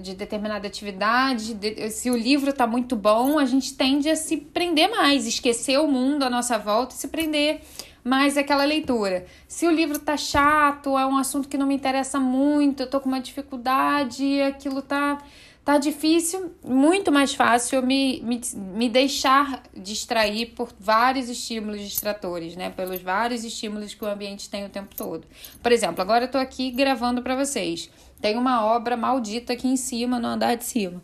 de 0.00 0.14
determinada 0.14 0.66
atividade, 0.66 1.54
de, 1.54 1.88
se 1.90 2.10
o 2.10 2.16
livro 2.16 2.50
está 2.50 2.66
muito 2.66 2.96
bom, 2.96 3.38
a 3.38 3.44
gente 3.44 3.74
tende 3.74 4.08
a 4.08 4.16
se 4.16 4.36
prender 4.36 4.90
mais, 4.90 5.24
esquecer 5.24 5.78
o 5.78 5.86
mundo 5.86 6.24
à 6.24 6.30
nossa 6.30 6.58
volta 6.58 6.96
e 6.96 6.98
se 6.98 7.06
prender 7.06 7.60
mais 8.02 8.36
aquela 8.36 8.64
leitura. 8.64 9.24
Se 9.46 9.64
o 9.68 9.70
livro 9.70 10.00
tá 10.00 10.16
chato, 10.16 10.98
é 10.98 11.06
um 11.06 11.16
assunto 11.16 11.48
que 11.48 11.56
não 11.56 11.66
me 11.66 11.76
interessa 11.76 12.18
muito, 12.18 12.82
eu 12.82 12.90
tô 12.90 13.00
com 13.00 13.08
uma 13.08 13.20
dificuldade, 13.20 14.42
aquilo 14.42 14.82
tá 14.82 15.22
tá 15.64 15.78
difícil, 15.78 16.52
muito 16.64 17.12
mais 17.12 17.34
fácil 17.34 17.82
me, 17.82 18.20
me, 18.22 18.40
me 18.54 18.88
deixar 18.88 19.62
distrair 19.74 20.46
por 20.46 20.70
vários 20.78 21.28
estímulos 21.28 21.80
distratores, 21.80 22.56
né? 22.56 22.70
Pelos 22.70 23.00
vários 23.00 23.44
estímulos 23.44 23.94
que 23.94 24.04
o 24.04 24.08
ambiente 24.08 24.50
tem 24.50 24.64
o 24.64 24.68
tempo 24.68 24.94
todo. 24.96 25.24
Por 25.62 25.70
exemplo, 25.70 26.02
agora 26.02 26.24
eu 26.24 26.30
tô 26.30 26.38
aqui 26.38 26.70
gravando 26.72 27.22
para 27.22 27.36
vocês. 27.36 27.88
Tem 28.20 28.36
uma 28.36 28.64
obra 28.64 28.96
maldita 28.96 29.52
aqui 29.52 29.68
em 29.68 29.76
cima, 29.76 30.18
no 30.18 30.28
andar 30.28 30.56
de 30.56 30.64
cima. 30.64 31.00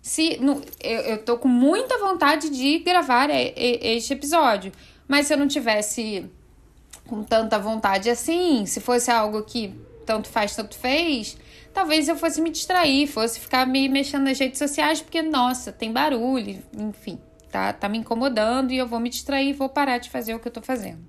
Se 0.00 0.36
no, 0.38 0.60
eu, 0.80 1.00
eu 1.00 1.24
tô 1.24 1.38
com 1.38 1.48
muita 1.48 1.98
vontade 1.98 2.50
de 2.50 2.78
gravar 2.80 3.30
este 3.30 4.12
episódio, 4.12 4.72
mas 5.08 5.26
se 5.26 5.34
eu 5.34 5.38
não 5.38 5.48
tivesse 5.48 6.28
com 7.06 7.22
tanta 7.22 7.58
vontade 7.58 8.08
assim, 8.08 8.64
se 8.64 8.80
fosse 8.80 9.10
algo 9.10 9.42
que 9.42 9.74
tanto 10.06 10.28
faz, 10.28 10.54
tanto 10.54 10.76
fez, 10.76 11.36
talvez 11.72 12.08
eu 12.08 12.16
fosse 12.16 12.40
me 12.40 12.50
distrair, 12.50 13.06
fosse 13.06 13.40
ficar 13.40 13.66
me 13.66 13.88
mexendo 13.88 14.24
nas 14.24 14.38
redes 14.38 14.58
sociais, 14.58 15.00
porque, 15.00 15.22
nossa, 15.22 15.72
tem 15.72 15.92
barulho, 15.92 16.62
enfim, 16.78 17.18
tá, 17.50 17.72
tá 17.72 17.88
me 17.88 17.98
incomodando 17.98 18.72
e 18.72 18.78
eu 18.78 18.86
vou 18.86 19.00
me 19.00 19.08
distrair, 19.08 19.52
vou 19.52 19.68
parar 19.68 19.98
de 19.98 20.10
fazer 20.10 20.34
o 20.34 20.38
que 20.38 20.48
eu 20.48 20.52
tô 20.52 20.62
fazendo. 20.62 21.00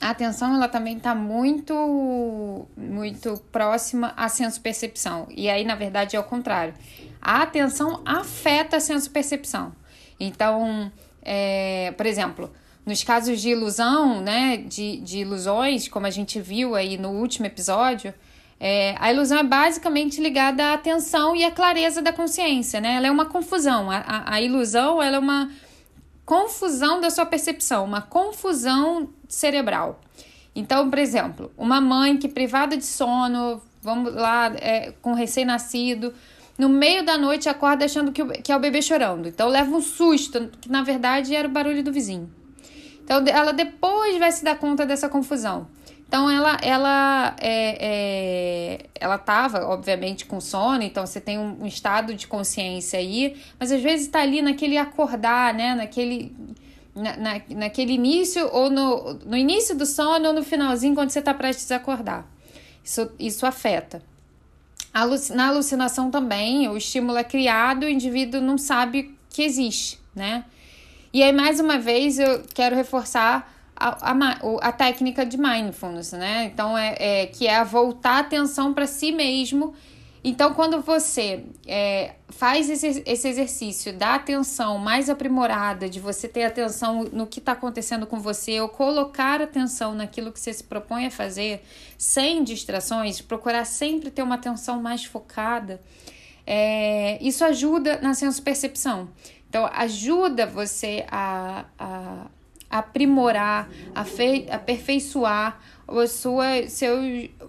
A 0.00 0.10
atenção, 0.10 0.54
ela 0.54 0.68
também 0.68 0.98
tá 0.98 1.14
muito, 1.14 2.68
muito 2.76 3.42
próxima 3.50 4.12
à 4.16 4.28
senso-percepção. 4.28 5.26
E 5.30 5.48
aí, 5.48 5.64
na 5.64 5.74
verdade, 5.74 6.16
é 6.16 6.20
o 6.20 6.24
contrário. 6.24 6.74
A 7.20 7.42
atenção 7.42 8.02
afeta 8.04 8.76
a 8.76 8.80
senso-percepção. 8.80 9.72
Então, 10.20 10.92
é, 11.22 11.92
por 11.96 12.06
exemplo, 12.06 12.52
nos 12.84 13.02
casos 13.02 13.40
de 13.40 13.48
ilusão, 13.48 14.20
né, 14.20 14.58
de, 14.58 14.98
de 14.98 15.18
ilusões, 15.18 15.88
como 15.88 16.06
a 16.06 16.10
gente 16.10 16.40
viu 16.40 16.74
aí 16.74 16.96
no 16.96 17.10
último 17.10 17.46
episódio, 17.46 18.14
é, 18.58 18.94
a 18.98 19.12
ilusão 19.12 19.38
é 19.38 19.42
basicamente 19.42 20.20
ligada 20.20 20.64
à 20.64 20.74
atenção 20.74 21.36
e 21.36 21.44
à 21.44 21.50
clareza 21.50 22.00
da 22.00 22.12
consciência, 22.12 22.80
né? 22.80 22.94
Ela 22.94 23.08
é 23.08 23.10
uma 23.10 23.26
confusão. 23.26 23.90
A, 23.90 23.98
a, 23.98 24.34
a 24.34 24.40
ilusão 24.40 25.02
ela 25.02 25.16
é 25.16 25.18
uma 25.18 25.50
confusão 26.24 27.00
da 27.00 27.10
sua 27.10 27.26
percepção, 27.26 27.84
uma 27.84 28.00
confusão 28.00 29.10
cerebral. 29.28 30.00
Então, 30.54 30.88
por 30.88 30.98
exemplo, 30.98 31.52
uma 31.56 31.80
mãe 31.80 32.16
que 32.16 32.28
privada 32.28 32.76
de 32.76 32.84
sono, 32.84 33.60
vamos 33.82 34.14
lá, 34.14 34.50
é, 34.56 34.92
com 35.02 35.12
recém-nascido, 35.12 36.14
no 36.58 36.68
meio 36.68 37.04
da 37.04 37.18
noite 37.18 37.48
acorda 37.48 37.84
achando 37.84 38.10
que, 38.10 38.22
o, 38.22 38.28
que 38.28 38.50
é 38.50 38.56
o 38.56 38.60
bebê 38.60 38.80
chorando. 38.80 39.28
Então 39.28 39.48
leva 39.48 39.70
um 39.70 39.82
susto, 39.82 40.50
que 40.60 40.70
na 40.70 40.82
verdade 40.82 41.34
era 41.34 41.46
o 41.46 41.50
barulho 41.50 41.84
do 41.84 41.92
vizinho. 41.92 42.30
Então 43.04 43.22
ela 43.28 43.52
depois 43.52 44.18
vai 44.18 44.32
se 44.32 44.42
dar 44.42 44.58
conta 44.58 44.86
dessa 44.86 45.08
confusão. 45.08 45.68
Então 46.08 46.30
ela 46.30 46.56
ela 46.62 47.36
é, 47.40 47.78
é, 47.80 48.86
ela 48.94 49.18
tava 49.18 49.66
obviamente 49.66 50.24
com 50.24 50.40
sono, 50.40 50.82
então 50.82 51.04
você 51.04 51.20
tem 51.20 51.38
um, 51.38 51.62
um 51.62 51.66
estado 51.66 52.14
de 52.14 52.26
consciência 52.26 52.98
aí, 52.98 53.36
mas 53.58 53.72
às 53.72 53.82
vezes 53.82 54.06
está 54.06 54.20
ali 54.20 54.40
naquele 54.40 54.78
acordar, 54.78 55.52
né, 55.52 55.74
naquele 55.74 56.34
na, 56.94 57.16
na, 57.16 57.42
naquele 57.56 57.92
início 57.92 58.48
ou 58.52 58.70
no, 58.70 59.14
no 59.24 59.36
início 59.36 59.76
do 59.76 59.84
sono 59.84 60.28
ou 60.28 60.32
no 60.32 60.42
finalzinho 60.42 60.94
quando 60.94 61.10
você 61.10 61.18
está 61.18 61.34
prestes 61.34 61.70
a 61.70 61.76
acordar. 61.76 62.26
Isso, 62.82 63.10
isso 63.18 63.44
afeta. 63.44 64.00
Na 65.34 65.48
alucinação 65.48 66.10
também, 66.10 66.68
o 66.68 66.76
estímulo 66.76 67.18
é 67.18 67.24
criado, 67.24 67.82
o 67.82 67.88
indivíduo 67.88 68.40
não 68.40 68.56
sabe 68.56 69.14
que 69.28 69.42
existe, 69.42 70.00
né? 70.14 70.44
E 71.12 71.22
aí, 71.22 71.32
mais 71.32 71.60
uma 71.60 71.78
vez, 71.78 72.18
eu 72.18 72.44
quero 72.54 72.74
reforçar 72.74 73.55
a, 73.76 74.12
a, 74.12 74.68
a 74.68 74.72
técnica 74.72 75.24
de 75.24 75.36
mindfulness, 75.36 76.12
né? 76.12 76.44
Então, 76.44 76.76
é, 76.76 76.96
é 76.98 77.26
que 77.26 77.46
é 77.46 77.62
voltar 77.64 78.12
a 78.12 78.18
atenção 78.20 78.72
para 78.72 78.86
si 78.86 79.12
mesmo 79.12 79.74
então, 80.28 80.54
quando 80.54 80.80
você 80.80 81.44
é, 81.64 82.16
faz 82.30 82.68
esse, 82.68 83.00
esse 83.06 83.28
exercício 83.28 83.92
da 83.92 84.16
atenção 84.16 84.76
mais 84.76 85.08
aprimorada, 85.08 85.88
de 85.88 86.00
você 86.00 86.26
ter 86.26 86.42
atenção 86.42 87.04
no 87.12 87.28
que 87.28 87.38
está 87.38 87.52
acontecendo 87.52 88.08
com 88.08 88.18
você, 88.18 88.60
ou 88.60 88.68
colocar 88.68 89.40
atenção 89.40 89.94
naquilo 89.94 90.32
que 90.32 90.40
você 90.40 90.52
se 90.52 90.64
propõe 90.64 91.06
a 91.06 91.12
fazer, 91.12 91.62
sem 91.96 92.42
distrações, 92.42 93.20
procurar 93.20 93.64
sempre 93.64 94.10
ter 94.10 94.22
uma 94.22 94.34
atenção 94.34 94.82
mais 94.82 95.04
focada, 95.04 95.80
é, 96.44 97.22
isso 97.22 97.44
ajuda 97.44 98.00
na 98.02 98.12
senso-percepção. 98.12 99.08
Então, 99.48 99.70
ajuda 99.72 100.44
você 100.44 101.06
a, 101.08 101.66
a 101.78 102.26
aprimorar, 102.70 103.68
aperfeiçoar 104.50 105.60
os, 105.86 106.10
sua, 106.10 106.66
seu, 106.68 106.98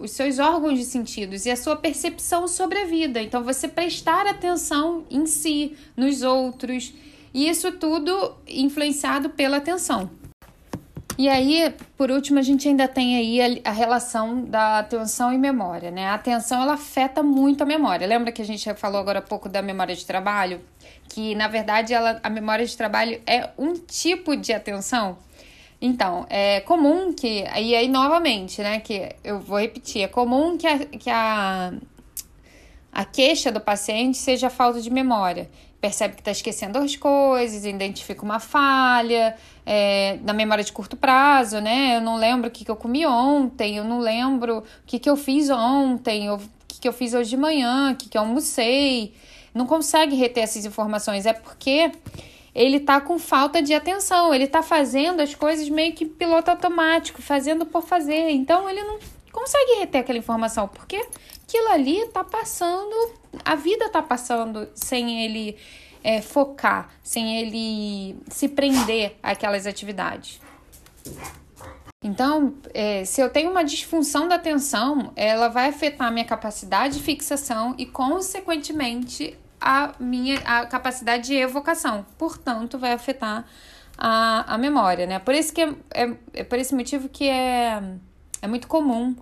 os 0.00 0.12
seus 0.12 0.38
órgãos 0.38 0.78
de 0.78 0.84
sentidos 0.84 1.44
e 1.46 1.50
a 1.50 1.56
sua 1.56 1.76
percepção 1.76 2.46
sobre 2.46 2.80
a 2.80 2.84
vida. 2.84 3.20
Então, 3.20 3.42
você 3.42 3.66
prestar 3.66 4.26
atenção 4.26 5.04
em 5.10 5.26
si, 5.26 5.76
nos 5.96 6.22
outros, 6.22 6.92
e 7.34 7.48
isso 7.48 7.72
tudo 7.72 8.34
influenciado 8.46 9.30
pela 9.30 9.56
atenção. 9.56 10.10
E 11.18 11.28
aí, 11.28 11.74
por 11.96 12.12
último, 12.12 12.38
a 12.38 12.42
gente 12.42 12.68
ainda 12.68 12.86
tem 12.86 13.16
aí 13.16 13.60
a, 13.64 13.70
a, 13.70 13.72
relação 13.72 14.44
da 14.44 14.78
atenção 14.78 15.32
e 15.32 15.36
memória, 15.36 15.90
né? 15.90 16.06
A 16.06 16.14
atenção, 16.14 16.62
ela 16.62 16.74
afeta 16.74 17.24
muito 17.24 17.60
a 17.62 17.66
memória. 17.66 18.06
Lembra 18.06 18.30
que 18.30 18.40
a 18.40 18.44
gente 18.44 18.72
falou 18.74 19.00
agora 19.00 19.18
há 19.18 19.22
pouco 19.22 19.48
da 19.48 19.60
memória 19.60 19.96
de 19.96 20.06
trabalho? 20.06 20.60
Que, 21.08 21.34
na 21.34 21.48
verdade, 21.48 21.94
ela, 21.94 22.20
a 22.22 22.30
memória 22.30 22.64
de 22.64 22.76
trabalho 22.76 23.20
é 23.26 23.50
um 23.58 23.74
tipo 23.74 24.36
de 24.36 24.52
atenção 24.52 25.18
então, 25.80 26.26
é 26.28 26.60
comum 26.60 27.12
que. 27.12 27.44
E 27.44 27.74
aí, 27.74 27.88
novamente, 27.88 28.60
né? 28.60 28.80
Que 28.80 29.14
eu 29.22 29.38
vou 29.38 29.60
repetir: 29.60 30.02
é 30.02 30.08
comum 30.08 30.58
que 30.58 30.66
a, 30.66 30.78
que 30.78 31.10
a, 31.10 31.72
a 32.92 33.04
queixa 33.04 33.52
do 33.52 33.60
paciente 33.60 34.18
seja 34.18 34.50
falta 34.50 34.80
de 34.80 34.90
memória. 34.90 35.48
percebe 35.80 36.14
que 36.14 36.20
está 36.20 36.32
esquecendo 36.32 36.78
as 36.78 36.96
coisas, 36.96 37.64
identifica 37.64 38.24
uma 38.24 38.40
falha 38.40 39.36
é, 39.64 40.18
na 40.24 40.32
memória 40.32 40.64
de 40.64 40.72
curto 40.72 40.96
prazo, 40.96 41.60
né? 41.60 41.96
Eu 41.96 42.00
não 42.00 42.16
lembro 42.16 42.48
o 42.48 42.50
que, 42.50 42.64
que 42.64 42.70
eu 42.70 42.76
comi 42.76 43.06
ontem, 43.06 43.76
eu 43.76 43.84
não 43.84 44.00
lembro 44.00 44.58
o 44.58 44.64
que, 44.86 44.98
que 44.98 45.08
eu 45.08 45.16
fiz 45.16 45.48
ontem, 45.48 46.28
o 46.30 46.38
que, 46.66 46.80
que 46.80 46.88
eu 46.88 46.92
fiz 46.92 47.14
hoje 47.14 47.30
de 47.30 47.36
manhã, 47.36 47.92
o 47.92 47.96
que, 47.96 48.08
que 48.08 48.18
eu 48.18 48.22
almocei. 48.22 49.14
Não 49.58 49.66
consegue 49.66 50.14
reter 50.14 50.44
essas 50.44 50.64
informações. 50.64 51.26
É 51.26 51.32
porque 51.32 51.90
ele 52.54 52.78
tá 52.78 53.00
com 53.00 53.18
falta 53.18 53.60
de 53.60 53.74
atenção, 53.74 54.32
ele 54.32 54.46
tá 54.46 54.62
fazendo 54.62 55.20
as 55.20 55.34
coisas 55.34 55.68
meio 55.68 55.92
que 55.94 56.06
piloto 56.06 56.50
automático, 56.50 57.20
fazendo 57.20 57.66
por 57.66 57.82
fazer. 57.82 58.30
Então 58.30 58.70
ele 58.70 58.82
não 58.84 58.98
consegue 59.32 59.80
reter 59.80 59.98
aquela 59.98 60.18
informação, 60.18 60.68
porque 60.68 60.96
aquilo 61.44 61.68
ali 61.70 62.06
tá 62.08 62.22
passando, 62.22 62.94
a 63.44 63.56
vida 63.56 63.88
tá 63.88 64.00
passando 64.00 64.68
sem 64.74 65.24
ele 65.24 65.56
é, 66.02 66.22
focar, 66.22 66.88
sem 67.02 67.40
ele 67.40 68.16
se 68.28 68.48
prender 68.48 69.16
àquelas 69.22 69.66
atividades. 69.66 70.40
Então, 72.02 72.54
é, 72.72 73.04
se 73.04 73.20
eu 73.20 73.28
tenho 73.28 73.50
uma 73.50 73.64
disfunção 73.64 74.28
da 74.28 74.36
atenção, 74.36 75.12
ela 75.16 75.48
vai 75.48 75.68
afetar 75.68 76.06
a 76.06 76.10
minha 76.10 76.24
capacidade 76.24 76.98
de 76.98 77.02
fixação 77.02 77.74
e, 77.76 77.84
consequentemente, 77.84 79.36
a 79.60 79.94
minha 79.98 80.38
a 80.44 80.66
capacidade 80.66 81.28
de 81.28 81.34
evocação. 81.34 82.06
Portanto, 82.16 82.78
vai 82.78 82.92
afetar 82.92 83.44
a, 83.96 84.54
a 84.54 84.58
memória, 84.58 85.06
né? 85.06 85.18
Por 85.18 85.34
isso 85.34 85.52
que 85.52 85.60
é, 85.60 85.74
é, 85.92 86.12
é 86.34 86.44
por 86.44 86.58
esse 86.58 86.74
motivo 86.74 87.08
que 87.08 87.28
é, 87.28 87.82
é 88.40 88.46
muito 88.46 88.68
comum 88.68 89.16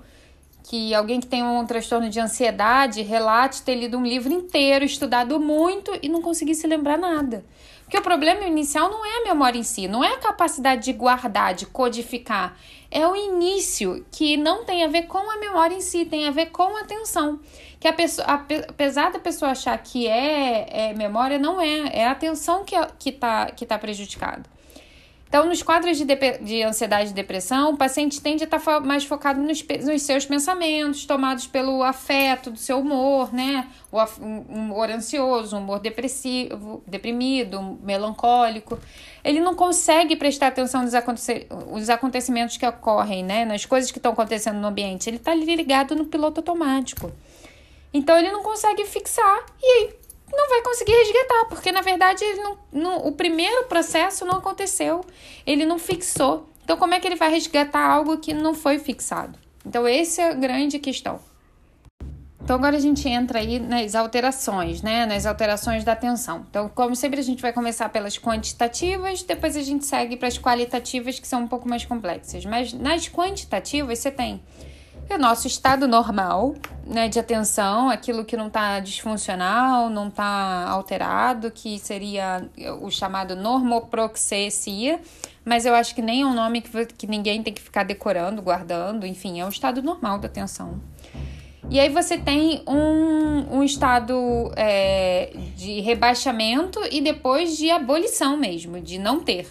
que 0.69 0.93
alguém 0.93 1.21
que 1.21 1.29
tem 1.29 1.45
um 1.45 1.65
transtorno 1.65 2.11
de 2.11 2.19
ansiedade 2.19 3.01
relate 3.01 3.63
ter 3.63 3.77
lido 3.77 3.97
um 3.97 4.05
livro 4.05 4.33
inteiro, 4.33 4.85
estudado 4.85 5.39
muito 5.39 5.97
e 6.03 6.09
não 6.09 6.21
conseguir 6.21 6.57
se 6.57 6.67
lembrar 6.67 6.99
nada. 6.99 7.45
Porque 7.85 7.97
o 7.97 8.03
problema 8.03 8.45
inicial 8.45 8.91
não 8.91 9.07
é 9.07 9.19
a 9.19 9.25
memória 9.29 9.57
em 9.57 9.63
si, 9.63 9.87
não 9.87 10.03
é 10.03 10.15
a 10.15 10.19
capacidade 10.19 10.83
de 10.83 10.93
guardar, 10.93 11.55
de 11.55 11.67
codificar. 11.67 12.59
É 12.91 13.07
o 13.07 13.15
início, 13.15 14.05
que 14.11 14.37
não 14.37 14.65
tem 14.65 14.83
a 14.83 14.89
ver 14.89 15.03
com 15.03 15.31
a 15.31 15.37
memória 15.37 15.77
em 15.77 15.81
si, 15.81 16.05
tem 16.05 16.27
a 16.27 16.33
ver 16.33 16.47
com 16.47 16.77
a 16.77 16.81
atenção. 16.81 17.39
Que 17.87 17.91
a 17.91 17.93
pessoa, 17.93 18.27
apesar 18.27 19.13
da 19.13 19.21
pessoa 19.21 19.53
achar 19.53 19.79
que 19.79 20.09
é, 20.09 20.89
é 20.89 20.93
memória, 20.93 21.39
não 21.39 21.61
é. 21.61 21.89
É 21.93 22.05
a 22.05 22.11
atenção 22.11 22.65
que, 22.65 22.75
que 22.99 23.13
tá, 23.13 23.47
que 23.53 23.65
tá 23.65 23.79
prejudicada. 23.79 24.43
Então, 25.29 25.47
nos 25.47 25.63
quadros 25.63 25.97
de, 25.97 26.05
de 26.05 26.65
ansiedade 26.65 27.11
e 27.11 27.13
depressão, 27.13 27.75
o 27.75 27.77
paciente 27.77 28.21
tende 28.21 28.43
a 28.43 28.45
estar 28.45 28.59
tá 28.59 28.81
mais 28.81 29.05
focado 29.05 29.41
nos, 29.41 29.65
nos, 29.85 30.03
seus 30.03 30.27
pensamentos, 30.27 31.05
tomados 31.05 31.47
pelo 31.47 31.81
afeto 31.85 32.51
do 32.51 32.59
seu 32.59 32.81
humor, 32.81 33.33
né? 33.33 33.69
O 33.93 34.03
um 34.21 34.63
humor 34.65 34.91
ansioso, 34.91 35.55
um 35.55 35.61
humor 35.61 35.79
depressivo, 35.79 36.83
deprimido, 36.89 37.79
melancólico. 37.85 38.81
Ele 39.23 39.39
não 39.39 39.55
consegue 39.55 40.17
prestar 40.17 40.49
atenção 40.49 40.83
nos, 40.83 40.95
aconte 40.95 41.47
acontecimentos 41.89 42.57
que 42.57 42.67
ocorrem, 42.67 43.23
né? 43.23 43.45
Nas 43.45 43.65
coisas 43.65 43.93
que 43.93 44.01
estão 44.01 44.11
acontecendo 44.11 44.59
no 44.59 44.67
ambiente. 44.67 45.09
Ele 45.09 45.19
está 45.19 45.33
ligado 45.33 45.95
no 45.95 46.07
piloto 46.07 46.41
automático. 46.41 47.13
Então, 47.97 48.19
ele 48.19 48.31
não 48.31 48.43
consegue 48.43 48.85
fixar 48.85 49.47
e 49.63 49.95
não 50.31 50.51
vai 50.51 50.61
conseguir 50.63 50.93
resgatar, 50.93 51.47
porque 51.49 51.73
na 51.73 51.81
verdade 51.81 52.23
ele 52.23 52.43
não, 52.43 52.59
não, 52.71 53.07
o 53.07 53.13
primeiro 53.13 53.65
processo 53.65 54.27
não 54.27 54.35
aconteceu, 54.35 55.03
ele 55.47 55.65
não 55.65 55.79
fixou. 55.79 56.47
Então, 56.63 56.77
como 56.77 56.93
é 56.93 57.01
que 57.01 57.07
ele 57.07 57.17
vai 57.17 57.31
resgatar 57.31 57.81
algo 57.81 58.19
que 58.19 58.35
não 58.35 58.53
foi 58.55 58.79
fixado? 58.79 59.39
Então, 59.65 59.87
essa 59.87 60.21
é 60.21 60.31
a 60.31 60.35
grande 60.35 60.79
questão. 60.79 61.21
Então, 62.43 62.57
agora 62.57 62.77
a 62.77 62.81
gente 62.81 63.09
entra 63.09 63.39
aí 63.39 63.59
nas 63.59 63.95
alterações, 63.95 64.83
né? 64.83 65.07
Nas 65.07 65.25
alterações 65.25 65.83
da 65.83 65.93
atenção. 65.93 66.45
Então, 66.51 66.69
como 66.69 66.95
sempre, 66.95 67.19
a 67.19 67.23
gente 67.23 67.41
vai 67.41 67.53
começar 67.53 67.89
pelas 67.89 68.19
quantitativas, 68.19 69.23
depois 69.23 69.57
a 69.57 69.63
gente 69.63 69.87
segue 69.87 70.17
para 70.17 70.29
as 70.29 70.39
qualitativas, 70.39 71.19
que 71.19 71.27
são 71.27 71.43
um 71.43 71.49
pouco 71.49 71.67
mais 71.67 71.85
complexas. 71.85 72.45
Mas 72.45 72.73
nas 72.73 73.09
quantitativas, 73.09 73.99
você 73.99 74.11
tem 74.11 74.43
é 75.09 75.17
o 75.17 75.19
nosso 75.19 75.47
estado 75.47 75.87
normal 75.87 76.55
né, 76.87 77.09
de 77.09 77.19
atenção, 77.19 77.91
aquilo 77.91 78.25
que 78.25 78.37
não 78.37 78.47
está 78.47 78.79
disfuncional, 78.81 79.91
não 79.91 80.09
está 80.09 80.69
alterado, 80.69 81.51
que 81.51 81.79
seria 81.79 82.49
o 82.81 82.91
chamado 82.91 83.35
normoproxesia, 83.35 85.01
mas 85.45 85.67
eu 85.67 85.75
acho 85.75 85.95
que 85.95 86.03
nem 86.03 86.23
é 86.23 86.27
um 86.27 86.35
nome 86.35 86.61
que, 86.61 86.87
que 86.87 87.07
ninguém 87.07 87.43
tem 87.43 87.53
que 87.53 87.61
ficar 87.61 87.83
decorando, 87.83 88.41
guardando, 88.41 89.07
enfim, 89.07 89.41
é 89.41 89.45
o 89.45 89.49
estado 89.49 89.83
normal 89.83 90.19
da 90.19 90.27
atenção. 90.27 90.81
E 91.69 91.81
aí 91.81 91.89
você 91.89 92.17
tem 92.17 92.63
um, 92.67 93.59
um 93.59 93.63
estado 93.65 94.53
é, 94.55 95.33
de 95.57 95.81
rebaixamento 95.81 96.81
e 96.93 97.01
depois 97.01 97.57
de 97.57 97.71
abolição 97.71 98.37
mesmo, 98.37 98.81
de 98.81 98.99
não 98.99 99.21
ter. 99.21 99.49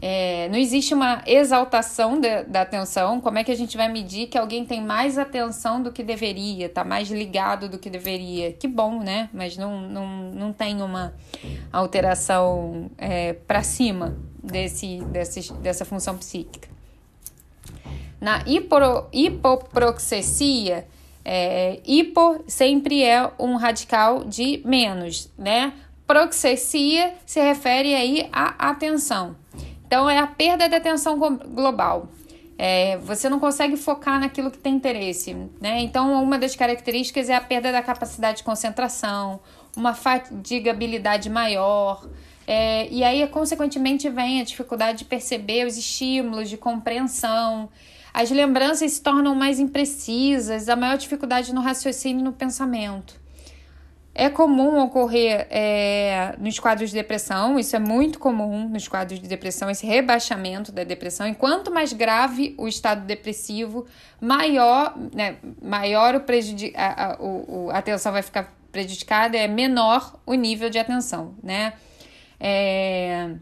É, 0.00 0.48
não 0.50 0.58
existe 0.58 0.92
uma 0.92 1.22
exaltação 1.26 2.20
de, 2.20 2.44
da 2.44 2.62
atenção. 2.62 3.20
Como 3.20 3.38
é 3.38 3.44
que 3.44 3.50
a 3.50 3.56
gente 3.56 3.76
vai 3.76 3.90
medir 3.90 4.28
que 4.28 4.36
alguém 4.36 4.64
tem 4.64 4.82
mais 4.82 5.18
atenção 5.18 5.82
do 5.82 5.90
que 5.90 6.02
deveria, 6.02 6.68
tá 6.68 6.84
mais 6.84 7.10
ligado 7.10 7.68
do 7.68 7.78
que 7.78 7.88
deveria? 7.88 8.52
Que 8.52 8.68
bom, 8.68 9.00
né? 9.00 9.30
Mas 9.32 9.56
não, 9.56 9.80
não, 9.80 10.06
não 10.32 10.52
tem 10.52 10.82
uma 10.82 11.14
alteração 11.72 12.90
é, 12.98 13.32
para 13.32 13.62
cima 13.62 14.16
desse, 14.42 14.98
desse, 15.04 15.52
dessa 15.54 15.84
função 15.84 16.16
psíquica. 16.18 16.68
Na 18.20 18.42
hiporo, 18.46 19.06
hipoproxesia, 19.12 20.86
é, 21.24 21.80
hipo 21.84 22.42
sempre 22.46 23.02
é 23.02 23.30
um 23.38 23.56
radical 23.56 24.24
de 24.24 24.62
menos, 24.64 25.30
né? 25.36 25.72
Proxesia 26.06 27.14
se 27.26 27.40
refere 27.40 27.94
aí 27.94 28.28
à 28.32 28.70
atenção. 28.70 29.34
Então, 29.86 30.08
é 30.08 30.18
a 30.18 30.26
perda 30.26 30.68
da 30.68 30.76
atenção 30.76 31.18
global. 31.18 32.08
É, 32.58 32.96
você 32.98 33.28
não 33.28 33.38
consegue 33.38 33.76
focar 33.76 34.18
naquilo 34.18 34.50
que 34.50 34.58
tem 34.58 34.74
interesse, 34.74 35.34
né? 35.60 35.80
Então, 35.80 36.22
uma 36.22 36.38
das 36.38 36.56
características 36.56 37.28
é 37.28 37.34
a 37.34 37.40
perda 37.40 37.70
da 37.70 37.82
capacidade 37.82 38.38
de 38.38 38.44
concentração, 38.44 39.40
uma 39.76 39.92
fatigabilidade 39.92 41.28
maior, 41.28 42.08
é, 42.46 42.88
e 42.90 43.02
aí, 43.02 43.26
consequentemente, 43.26 44.08
vem 44.08 44.40
a 44.40 44.44
dificuldade 44.44 44.98
de 44.98 45.04
perceber 45.04 45.66
os 45.66 45.76
estímulos, 45.76 46.48
de 46.48 46.56
compreensão. 46.56 47.68
As 48.14 48.30
lembranças 48.30 48.92
se 48.92 49.02
tornam 49.02 49.34
mais 49.34 49.58
imprecisas, 49.58 50.68
a 50.68 50.76
maior 50.76 50.96
dificuldade 50.96 51.52
no 51.52 51.60
raciocínio 51.60 52.20
e 52.20 52.24
no 52.24 52.32
pensamento. 52.32 53.20
É 54.18 54.30
comum 54.30 54.78
ocorrer 54.80 55.46
é, 55.50 56.34
nos 56.38 56.58
quadros 56.58 56.88
de 56.88 56.96
depressão, 56.96 57.58
isso 57.58 57.76
é 57.76 57.78
muito 57.78 58.18
comum 58.18 58.66
nos 58.66 58.88
quadros 58.88 59.20
de 59.20 59.28
depressão, 59.28 59.68
esse 59.68 59.86
rebaixamento 59.86 60.72
da 60.72 60.84
depressão. 60.84 61.28
E 61.28 61.34
quanto 61.34 61.70
mais 61.70 61.92
grave 61.92 62.54
o 62.56 62.66
estado 62.66 63.04
depressivo, 63.04 63.86
maior, 64.18 64.96
né, 65.14 65.36
maior 65.60 66.14
o 66.14 66.20
prejudic 66.20 66.74
a, 66.74 67.12
a, 67.12 67.16
o, 67.20 67.68
a 67.70 67.76
atenção 67.76 68.10
vai 68.10 68.22
ficar 68.22 68.56
prejudicada, 68.72 69.36
é 69.36 69.46
menor 69.46 70.18
o 70.24 70.32
nível 70.32 70.70
de 70.70 70.78
atenção, 70.78 71.34
né? 71.42 71.74
É, 72.40 73.32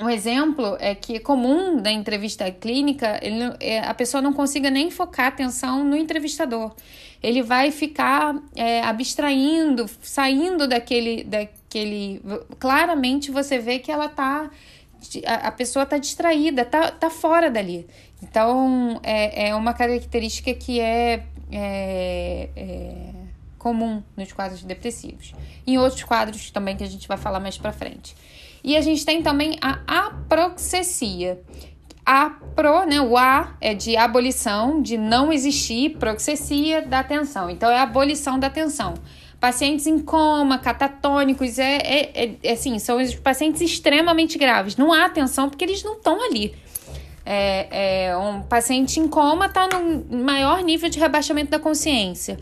um 0.00 0.08
exemplo 0.08 0.76
é 0.80 0.94
que 0.94 1.16
é 1.16 1.20
comum 1.20 1.76
da 1.76 1.90
entrevista 1.90 2.50
clínica 2.50 3.18
ele, 3.22 3.54
é, 3.60 3.80
a 3.80 3.92
pessoa 3.92 4.22
não 4.22 4.32
consiga 4.32 4.70
nem 4.70 4.90
focar 4.90 5.26
a 5.26 5.28
atenção 5.28 5.84
no 5.84 5.94
entrevistador. 5.94 6.74
Ele 7.22 7.42
vai 7.42 7.70
ficar 7.70 8.34
é, 8.56 8.80
abstraindo, 8.82 9.88
saindo 10.02 10.66
daquele, 10.66 11.22
daquele. 11.22 12.20
Claramente 12.58 13.30
você 13.30 13.58
vê 13.58 13.78
que 13.78 13.92
ela 13.92 14.08
tá. 14.08 14.50
A, 15.26 15.50
pessoa 15.50 15.82
está 15.82 15.98
distraída, 15.98 16.64
tá, 16.64 16.90
tá 16.90 17.10
fora 17.10 17.50
dali. 17.50 17.86
Então 18.22 19.00
é, 19.02 19.48
é 19.48 19.54
uma 19.54 19.74
característica 19.74 20.54
que 20.54 20.80
é, 20.80 21.24
é, 21.50 22.48
é 22.56 23.12
comum 23.58 24.02
nos 24.16 24.32
quadros 24.32 24.62
depressivos. 24.64 25.32
Em 25.66 25.78
outros 25.78 26.02
quadros 26.02 26.50
também 26.50 26.76
que 26.76 26.82
a 26.82 26.88
gente 26.88 27.06
vai 27.06 27.16
falar 27.16 27.38
mais 27.38 27.56
para 27.56 27.72
frente. 27.72 28.16
E 28.64 28.76
a 28.76 28.80
gente 28.80 29.04
tem 29.04 29.22
também 29.22 29.58
a 29.60 30.06
aproxesia. 30.06 31.40
A 32.04 32.30
pro, 32.54 32.84
né, 32.84 33.00
o 33.00 33.16
A 33.16 33.54
é 33.60 33.74
de 33.74 33.96
abolição, 33.96 34.82
de 34.82 34.96
não 34.96 35.32
existir, 35.32 35.96
proxesia 35.98 36.82
da 36.82 36.98
atenção. 37.00 37.48
Então, 37.48 37.70
é 37.70 37.78
abolição 37.78 38.38
da 38.38 38.48
atenção. 38.48 38.94
Pacientes 39.38 39.86
em 39.86 39.98
coma, 39.98 40.58
catatônicos, 40.58 41.58
é, 41.58 41.76
é, 41.76 42.10
é, 42.14 42.34
é 42.42 42.52
assim, 42.52 42.78
são 42.78 43.00
os 43.00 43.14
pacientes 43.14 43.60
extremamente 43.60 44.38
graves. 44.38 44.76
Não 44.76 44.92
há 44.92 45.04
atenção 45.04 45.48
porque 45.48 45.64
eles 45.64 45.82
não 45.82 45.94
estão 45.94 46.22
ali. 46.24 46.54
É, 47.24 48.08
é, 48.08 48.16
um 48.16 48.42
paciente 48.42 48.98
em 48.98 49.06
coma 49.06 49.46
está 49.46 49.68
no 49.68 50.24
maior 50.24 50.62
nível 50.62 50.88
de 50.90 50.98
rebaixamento 50.98 51.50
da 51.50 51.58
consciência 51.58 52.38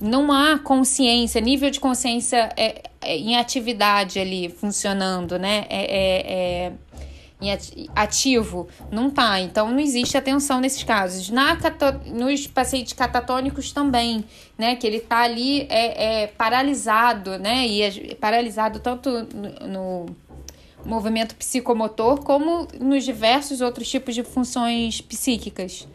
não 0.00 0.30
há 0.32 0.58
consciência, 0.58 1.40
nível 1.40 1.70
de 1.70 1.80
consciência 1.80 2.50
é, 2.56 2.82
é, 3.00 3.16
em 3.16 3.36
atividade 3.36 4.18
ali 4.18 4.48
funcionando, 4.48 5.38
né? 5.38 5.66
É, 5.68 5.80
é, 5.80 6.66
é 6.66 6.72
ativo? 7.94 8.68
Não 8.90 9.10
tá. 9.10 9.40
Então 9.40 9.70
não 9.70 9.78
existe 9.78 10.16
atenção 10.16 10.60
nesses 10.60 10.82
casos. 10.82 11.30
Na 11.30 11.56
nos 12.06 12.46
pacientes 12.46 12.92
catatônicos 12.92 13.72
também, 13.72 14.24
né? 14.56 14.76
Que 14.76 14.86
ele 14.86 15.00
tá 15.00 15.18
ali 15.18 15.62
é, 15.70 16.22
é 16.22 16.26
paralisado, 16.26 17.38
né? 17.38 17.66
E 17.66 17.82
é 17.82 18.14
paralisado 18.14 18.80
tanto 18.80 19.10
no, 19.10 19.68
no 19.68 20.06
movimento 20.84 21.34
psicomotor 21.36 22.22
como 22.22 22.66
nos 22.80 23.04
diversos 23.04 23.60
outros 23.60 23.88
tipos 23.88 24.14
de 24.14 24.22
funções 24.22 25.00
psíquicas. 25.00 25.86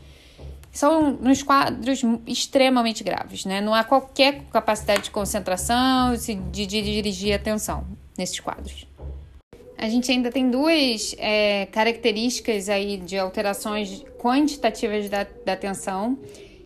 São 0.72 1.12
nos 1.12 1.44
quadros 1.44 2.02
extremamente 2.26 3.04
graves, 3.04 3.46
né? 3.46 3.62
Não 3.62 3.76
há 3.76 3.84
qualquer 3.84 4.42
capacidade 4.52 5.04
de 5.04 5.12
concentração, 5.12 6.16
de, 6.52 6.66
dirigir 6.66 7.34
atenção 7.34 7.86
nesses 8.18 8.40
quadros. 8.40 8.88
A 9.78 9.90
gente 9.90 10.12
ainda 10.12 10.32
tem 10.32 10.50
duas 10.50 11.16
é, 11.18 11.68
características 11.72 12.70
aí 12.70 12.98
de 12.98 13.18
alterações 13.18 14.04
quantitativas 14.18 15.10
da, 15.10 15.26
da 15.46 15.54
atenção, 15.54 16.18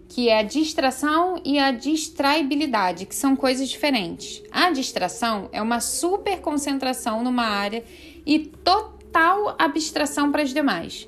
que 0.10 0.30
é 0.30 0.39
a 0.39 0.43
distração 0.43 1.41
e 1.43 1.60
a 1.60 1.72
distraibilidade, 1.72 3.06
que 3.06 3.15
são 3.15 3.36
coisas 3.36 3.70
diferentes. 3.70 4.43
A 4.52 4.72
distração 4.72 5.50
é 5.52 5.62
uma 5.62 5.80
super 5.80 6.39
concentração 6.39 7.24
numa 7.24 7.46
área 7.46 7.84
e 8.26 8.39
total 8.39 9.56
abstração 9.58 10.32
para 10.32 10.43
as 10.43 10.54
demais. 10.54 11.08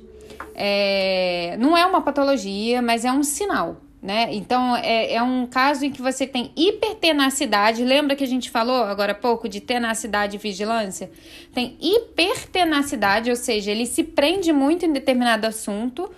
É, 0.56 1.56
não 1.60 1.78
é 1.78 1.86
uma 1.86 2.02
patologia, 2.02 2.82
mas 2.82 3.06
é 3.06 3.12
um 3.12 3.24
sinal 3.24 3.78
né? 4.02 4.30
Então 4.32 4.78
é, 4.78 5.14
é 5.14 5.22
um 5.22 5.46
caso 5.46 5.86
em 5.86 5.92
que 5.92 6.02
você 6.02 6.26
tem 6.26 6.54
hipertenacidade. 6.56 7.84
Lembra 7.84 8.16
que 8.16 8.24
a 8.24 8.28
gente 8.28 8.50
falou 8.50 8.84
agora 8.84 9.12
há 9.12 9.16
pouco 9.16 9.50
de 9.50 9.60
tenacidade 9.60 10.38
e 10.38 10.40
vigilância? 10.40 11.12
Tem 11.54 11.78
hipertenacidade, 11.82 13.30
ou 13.30 13.36
seja, 13.36 13.72
ele 13.72 13.86
se 13.86 14.04
prende 14.04 14.54
muito 14.54 14.86
em 14.86 14.94
determinado 14.94 15.46
assunto 15.46 16.10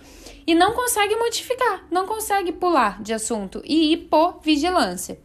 e 0.46 0.54
não 0.54 0.72
consegue 0.72 1.16
modificar, 1.16 1.84
não 1.90 2.06
consegue 2.06 2.52
pular 2.52 3.02
de 3.02 3.12
assunto. 3.12 3.60
E 3.64 3.92
hipovigilância. 3.92 5.18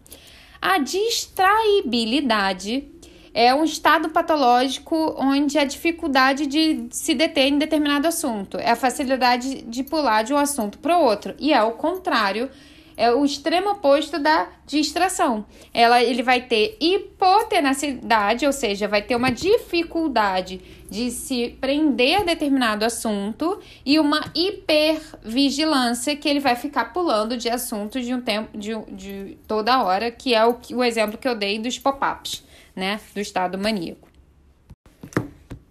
A 0.59 0.79
distraibilidade 0.79 2.89
é 3.37 3.53
um 3.53 3.63
estado 3.63 4.09
patológico 4.09 5.15
onde 5.15 5.59
a 5.59 5.63
dificuldade 5.63 6.47
de 6.47 6.87
se 6.89 7.13
deter 7.13 7.49
em 7.49 7.59
determinado 7.59 8.07
assunto, 8.07 8.57
é 8.57 8.71
a 8.71 8.75
facilidade 8.75 9.61
de 9.61 9.83
pular 9.83 10.23
de 10.23 10.33
um 10.33 10.37
assunto 10.37 10.79
para 10.79 10.97
o 10.97 11.03
outro, 11.03 11.35
e 11.37 11.53
é 11.53 11.61
o 11.61 11.73
contrário, 11.73 12.49
é 12.97 13.13
o 13.13 13.23
extremo 13.23 13.69
oposto 13.69 14.17
da 14.17 14.47
distração. 14.65 15.45
Ela, 15.71 16.01
ele 16.01 16.23
vai 16.23 16.41
ter 16.41 16.77
hipotenacidade, 16.81 18.43
ou 18.43 18.51
seja, 18.51 18.87
vai 18.87 19.03
ter 19.03 19.15
uma 19.15 19.29
dificuldade 19.29 20.59
de 20.89 21.11
se 21.11 21.55
prender 21.61 22.21
a 22.21 22.23
determinado 22.23 22.83
assunto 22.83 23.59
e 23.85 23.99
uma 23.99 24.31
hipervigilância 24.33 26.15
que 26.15 26.27
ele 26.27 26.39
vai 26.39 26.55
ficar 26.55 26.85
pulando 26.85 27.37
de 27.37 27.51
assuntos 27.51 28.03
de 28.03 28.15
um 28.15 28.21
tempo 28.21 28.57
de, 28.57 28.75
de 28.91 29.37
toda 29.47 29.83
hora, 29.83 30.09
que 30.09 30.33
é 30.33 30.43
o, 30.43 30.57
o 30.73 30.83
exemplo 30.83 31.19
que 31.19 31.27
eu 31.27 31.35
dei 31.35 31.59
dos 31.59 31.77
pop-ups 31.77 32.46
né, 32.77 33.01
do 33.11 33.19
estado 33.19 33.57
maníaco. 33.57 34.07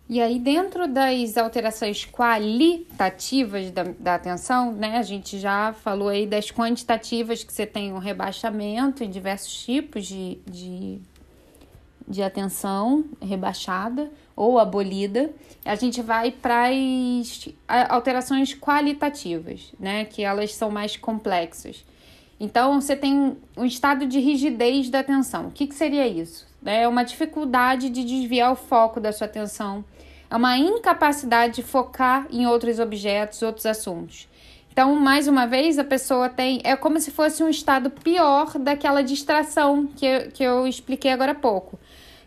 E 0.09 0.21
aí, 0.21 0.38
dentro 0.38 0.87
das 0.87 1.37
alterações 1.37 2.05
qualitativas 2.05 3.71
da, 3.71 3.85
da 3.85 4.14
atenção, 4.14 4.73
né, 4.73 4.99
a 4.99 5.03
gente 5.03 5.38
já 5.38 5.73
falou 5.73 6.09
aí 6.09 6.27
das 6.27 6.51
quantitativas, 6.51 7.42
que 7.42 7.53
você 7.53 7.66
tem 7.66 7.92
um 7.92 7.99
rebaixamento 7.99 9.03
em 9.03 9.11
diversos 9.11 9.64
tipos 9.64 10.07
de, 10.07 10.38
de, 10.47 11.01
de 12.07 12.23
atenção 12.23 13.05
rebaixada 13.21 14.11
ou 14.37 14.61
abolida. 14.61 15.33
A 15.64 15.75
gente 15.75 16.03
vai 16.03 16.31
para 16.31 16.69
as 16.69 17.49
alterações 17.88 18.55
qualitativas, 18.55 19.73
né, 19.79 20.05
que 20.05 20.23
elas 20.23 20.55
são 20.55 20.71
mais 20.71 20.97
complexas. 20.97 21.85
Então, 22.38 22.81
você 22.81 22.95
tem 22.95 23.37
um 23.57 23.64
estado 23.64 24.07
de 24.07 24.21
rigidez 24.21 24.88
da 24.88 25.01
atenção. 25.01 25.49
O 25.49 25.51
que, 25.51 25.66
que 25.66 25.75
seria 25.75 26.07
isso? 26.07 26.47
É 26.66 26.87
uma 26.88 27.05
dificuldade 27.05 27.88
de 27.90 28.05
desviar 28.05 28.52
o 28.52 28.57
foco 28.57 29.00
da 29.00 29.12
sua 29.12 29.26
atenção. 29.26 29.85
É 30.31 30.37
uma 30.37 30.59
incapacidade 30.59 31.57
de 31.57 31.62
focar 31.62 32.26
em 32.31 32.46
outros 32.46 32.79
objetos, 32.79 33.42
outros 33.42 33.66
assuntos. 33.66 34.29
Então, 34.72 34.94
mais 34.94 35.26
uma 35.26 35.46
vez, 35.46 35.79
a 35.79 35.85
pessoa 35.85 36.29
tem. 36.29 36.61
É 36.62 36.76
como 36.76 37.00
se 37.00 37.11
fosse 37.11 37.42
um 37.42 37.48
estado 37.48 37.88
pior 37.88 38.59
daquela 38.59 39.02
distração 39.02 39.87
que 39.87 40.05
eu, 40.05 40.31
que 40.31 40.42
eu 40.42 40.66
expliquei 40.66 41.11
agora 41.12 41.33
há 41.33 41.35
pouco. 41.35 41.79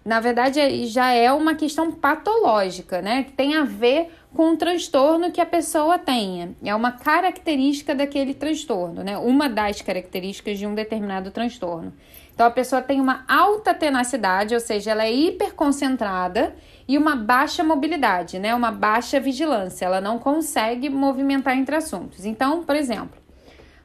Na 0.03 0.19
verdade, 0.19 0.87
já 0.87 1.11
é 1.11 1.31
uma 1.31 1.53
questão 1.53 1.91
patológica, 1.91 3.01
né? 3.01 3.23
Que 3.23 3.33
tem 3.33 3.55
a 3.55 3.63
ver 3.63 4.09
com 4.33 4.53
o 4.53 4.57
transtorno 4.57 5.31
que 5.31 5.39
a 5.39 5.45
pessoa 5.45 5.99
tenha. 5.99 6.55
É 6.63 6.73
uma 6.73 6.91
característica 6.91 7.93
daquele 7.93 8.33
transtorno, 8.33 9.03
né? 9.03 9.15
Uma 9.17 9.47
das 9.47 9.83
características 9.83 10.57
de 10.57 10.65
um 10.65 10.73
determinado 10.73 11.29
transtorno. 11.29 11.93
Então 12.39 12.47
a 12.47 12.51
pessoa 12.51 12.81
tem 12.81 13.01
uma 13.01 13.25
alta 13.27 13.73
tenacidade, 13.73 14.53
ou 14.53 14.61
seja, 14.61 14.91
ela 14.91 15.03
é 15.03 15.13
hiperconcentrada 15.13 16.55
e 16.87 16.97
uma 16.97 17.13
baixa 17.13 17.65
mobilidade, 17.65 18.39
né? 18.39 18.55
Uma 18.55 18.71
baixa 18.71 19.19
vigilância. 19.19 19.83
Ela 19.83 19.99
não 19.99 20.17
consegue 20.17 20.89
movimentar 20.89 21.57
entre 21.57 21.75
assuntos. 21.75 22.23
Então, 22.23 22.63
por 22.63 22.77
exemplo, 22.77 23.21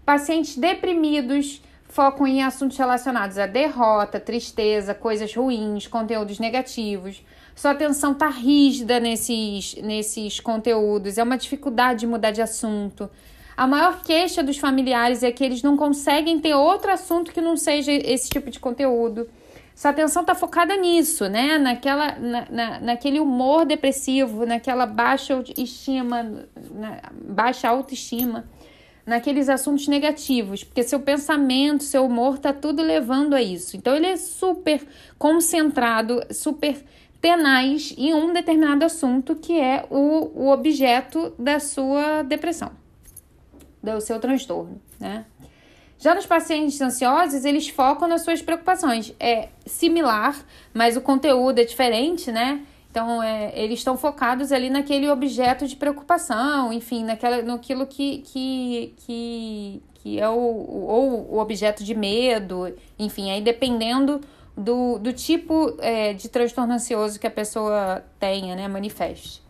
pacientes 0.07 0.57
deprimidos 0.57 1.65
focam 1.89 2.29
em 2.29 2.45
assuntos 2.45 2.79
relacionados 2.79 3.39
à 3.39 3.47
derrota, 3.47 4.21
tristeza, 4.21 4.95
coisas 4.95 5.35
ruins, 5.35 5.89
conteúdos 5.89 6.39
negativos 6.39 7.25
sua 7.55 7.71
atenção 7.71 8.13
está 8.13 8.29
rígida 8.29 8.99
nesses, 8.99 9.77
nesses 9.77 10.41
conteúdos, 10.41 11.19
é 11.19 11.23
uma 11.23 11.39
dificuldade 11.39 12.01
de 12.01 12.07
mudar 12.07 12.33
de 12.33 12.43
assunto. 12.43 13.09
A 13.57 13.67
maior 13.67 14.03
queixa 14.03 14.43
dos 14.43 14.59
familiares 14.59 15.23
é 15.23 15.31
que 15.31 15.45
eles 15.45 15.63
não 15.63 15.77
conseguem 15.77 16.41
ter 16.41 16.55
outro 16.55 16.91
assunto 16.91 17.33
que 17.33 17.41
não 17.41 17.57
seja 17.57 17.93
esse 17.93 18.29
tipo 18.29 18.51
de 18.51 18.59
conteúdo. 18.59 19.29
Sua 19.75 19.91
atenção 19.91 20.23
está 20.23 20.35
focada 20.35 20.77
nisso, 20.77 21.29
né? 21.29 21.59
Naquela, 21.59 22.17
na, 22.17 22.47
na, 22.51 22.81
naquele 22.81 23.19
humor 23.19 23.65
depressivo, 23.65 24.47
naquela 24.47 24.87
baixa 24.87 25.43
estima, 25.57 26.47
na, 26.73 27.01
baixa 27.13 27.69
autoestima, 27.69 28.45
naqueles 29.05 29.49
assuntos 29.49 29.89
negativos, 29.89 30.63
porque 30.65 30.83
seu 30.83 31.01
pensamento, 31.01 31.83
seu 31.83 32.07
humor 32.07 32.37
está 32.37 32.53
tudo 32.53 32.83
levando 32.83 33.35
a 33.35 33.43
isso. 33.43 33.77
Então 33.77 33.95
ele 33.97 34.07
é 34.07 34.17
super 34.17 34.81
concentrado, 35.19 36.23
super 36.31 36.77
tenaz 37.21 37.95
em 37.97 38.15
um 38.15 38.33
determinado 38.33 38.85
assunto 38.85 39.35
que 39.35 39.59
é 39.59 39.85
o, 39.91 40.31
o 40.35 40.51
objeto 40.51 41.33
da 41.39 41.59
sua 41.59 42.23
depressão, 42.23 42.71
do 43.85 44.01
seu 44.01 44.19
transtorno, 44.19 44.81
né? 44.99 45.27
Já 45.99 46.15
nos 46.15 46.27
pacientes 46.27 46.81
ansiosos, 46.81 47.45
eles 47.45 47.69
focam 47.69 48.09
nas 48.09 48.23
suas 48.23 48.43
preocupações. 48.43 49.15
É 49.19 49.49
similar, 49.65 50.37
mas 50.73 50.97
o 50.97 51.01
conteúdo 51.01 51.61
é 51.61 51.65
diferente, 51.65 52.33
né? 52.33 52.67
Então, 52.91 53.23
é, 53.23 53.53
eles 53.57 53.81
estão 53.81 53.97
focados 53.97 54.53
ali 54.53 54.71
naquele 54.71 55.09
objeto 55.09 55.67
de 55.67 55.75
preocupação, 55.75 56.73
enfim, 56.73 57.05
naquela, 57.05 57.43
naquilo 57.43 57.87
que, 57.87 58.19
que, 58.19 58.95
que, 58.99 59.83
que 59.95 60.21
é 60.21 60.29
o, 60.29 60.33
ou 60.33 61.35
o 61.35 61.39
objeto 61.39 61.83
de 61.83 61.95
medo, 61.95 62.73
enfim, 62.99 63.31
aí 63.31 63.41
dependendo 63.41 64.21
do, 64.57 64.99
do 64.99 65.13
tipo 65.13 65.77
é, 65.81 66.13
de 66.13 66.29
transtorno 66.29 66.73
ansioso 66.73 67.19
que 67.19 67.27
a 67.27 67.31
pessoa 67.31 68.05
tenha, 68.21 68.55
né, 68.55 68.69
manifeste. 68.69 69.44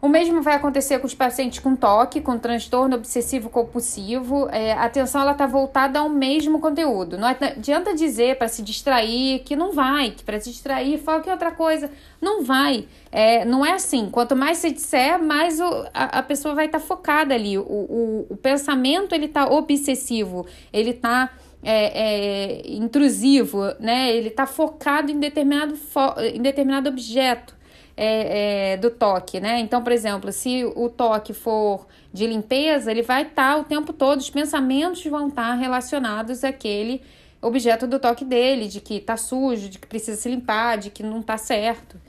O 0.00 0.08
mesmo 0.08 0.40
vai 0.42 0.54
acontecer 0.54 1.00
com 1.00 1.08
os 1.08 1.14
pacientes 1.14 1.58
com 1.58 1.74
toque, 1.74 2.20
com 2.20 2.38
transtorno 2.38 2.94
obsessivo 2.94 3.50
compulsivo. 3.50 4.48
É, 4.50 4.72
a 4.72 4.84
atenção 4.84 5.28
está 5.28 5.44
voltada 5.44 5.98
ao 5.98 6.08
mesmo 6.08 6.60
conteúdo. 6.60 7.18
Não 7.18 7.26
adianta 7.26 7.92
dizer 7.92 8.38
para 8.38 8.46
se 8.46 8.62
distrair 8.62 9.40
que 9.40 9.56
não 9.56 9.72
vai, 9.72 10.12
que 10.12 10.22
para 10.22 10.38
se 10.38 10.50
distrair 10.50 10.98
foca 10.98 11.28
em 11.28 11.32
outra 11.32 11.50
coisa. 11.50 11.90
Não 12.20 12.44
vai. 12.44 12.86
É, 13.10 13.44
não 13.44 13.66
é 13.66 13.72
assim. 13.72 14.08
Quanto 14.08 14.36
mais 14.36 14.58
você 14.58 14.70
disser, 14.70 15.20
mais 15.20 15.58
o, 15.58 15.64
a, 15.92 16.20
a 16.20 16.22
pessoa 16.22 16.54
vai 16.54 16.66
estar 16.66 16.78
tá 16.78 16.84
focada 16.84 17.34
ali. 17.34 17.58
O, 17.58 17.62
o, 17.62 18.26
o 18.30 18.36
pensamento 18.36 19.16
ele 19.16 19.26
está 19.26 19.50
obsessivo, 19.50 20.46
ele 20.72 20.90
está 20.90 21.28
é, 21.60 22.60
é, 22.60 22.70
intrusivo, 22.70 23.64
né? 23.80 24.14
Ele 24.14 24.28
está 24.28 24.46
focado 24.46 25.10
em 25.10 25.18
determinado, 25.18 25.74
fo 25.74 26.14
em 26.20 26.40
determinado 26.40 26.88
objeto 26.88 27.57
é, 28.00 28.72
é, 28.72 28.76
do 28.76 28.90
toque, 28.90 29.40
né? 29.40 29.58
Então, 29.58 29.82
por 29.82 29.90
exemplo, 29.90 30.30
se 30.30 30.64
o 30.76 30.88
toque 30.88 31.34
for 31.34 31.84
de 32.12 32.28
limpeza, 32.28 32.92
ele 32.92 33.02
vai 33.02 33.22
estar 33.22 33.54
tá 33.54 33.60
o 33.60 33.64
tempo 33.64 33.92
todo, 33.92 34.20
os 34.20 34.30
pensamentos 34.30 35.04
vão 35.04 35.26
estar 35.26 35.48
tá 35.48 35.54
relacionados 35.54 36.44
àquele 36.44 37.02
objeto 37.42 37.88
do 37.88 37.98
toque 37.98 38.24
dele, 38.24 38.68
de 38.68 38.80
que 38.80 38.94
está 38.94 39.16
sujo, 39.16 39.68
de 39.68 39.80
que 39.80 39.86
precisa 39.88 40.16
se 40.16 40.28
limpar, 40.28 40.78
de 40.78 40.90
que 40.90 41.02
não 41.02 41.18
está 41.18 41.36
certo. 41.36 42.00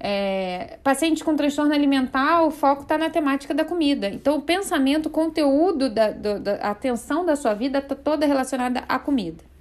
É, 0.00 0.78
paciente 0.82 1.22
com 1.22 1.36
transtorno 1.36 1.72
alimentar, 1.72 2.42
o 2.42 2.50
foco 2.50 2.82
está 2.82 2.98
na 2.98 3.08
temática 3.08 3.54
da 3.54 3.64
comida. 3.64 4.08
Então, 4.08 4.36
o 4.38 4.42
pensamento, 4.42 5.06
o 5.06 5.10
conteúdo, 5.10 5.88
da, 5.88 6.10
da, 6.10 6.38
da 6.38 6.54
atenção 6.56 7.24
da 7.24 7.36
sua 7.36 7.54
vida 7.54 7.78
está 7.78 7.94
toda 7.94 8.26
relacionada 8.26 8.82
à 8.88 8.98
comida. 8.98 9.51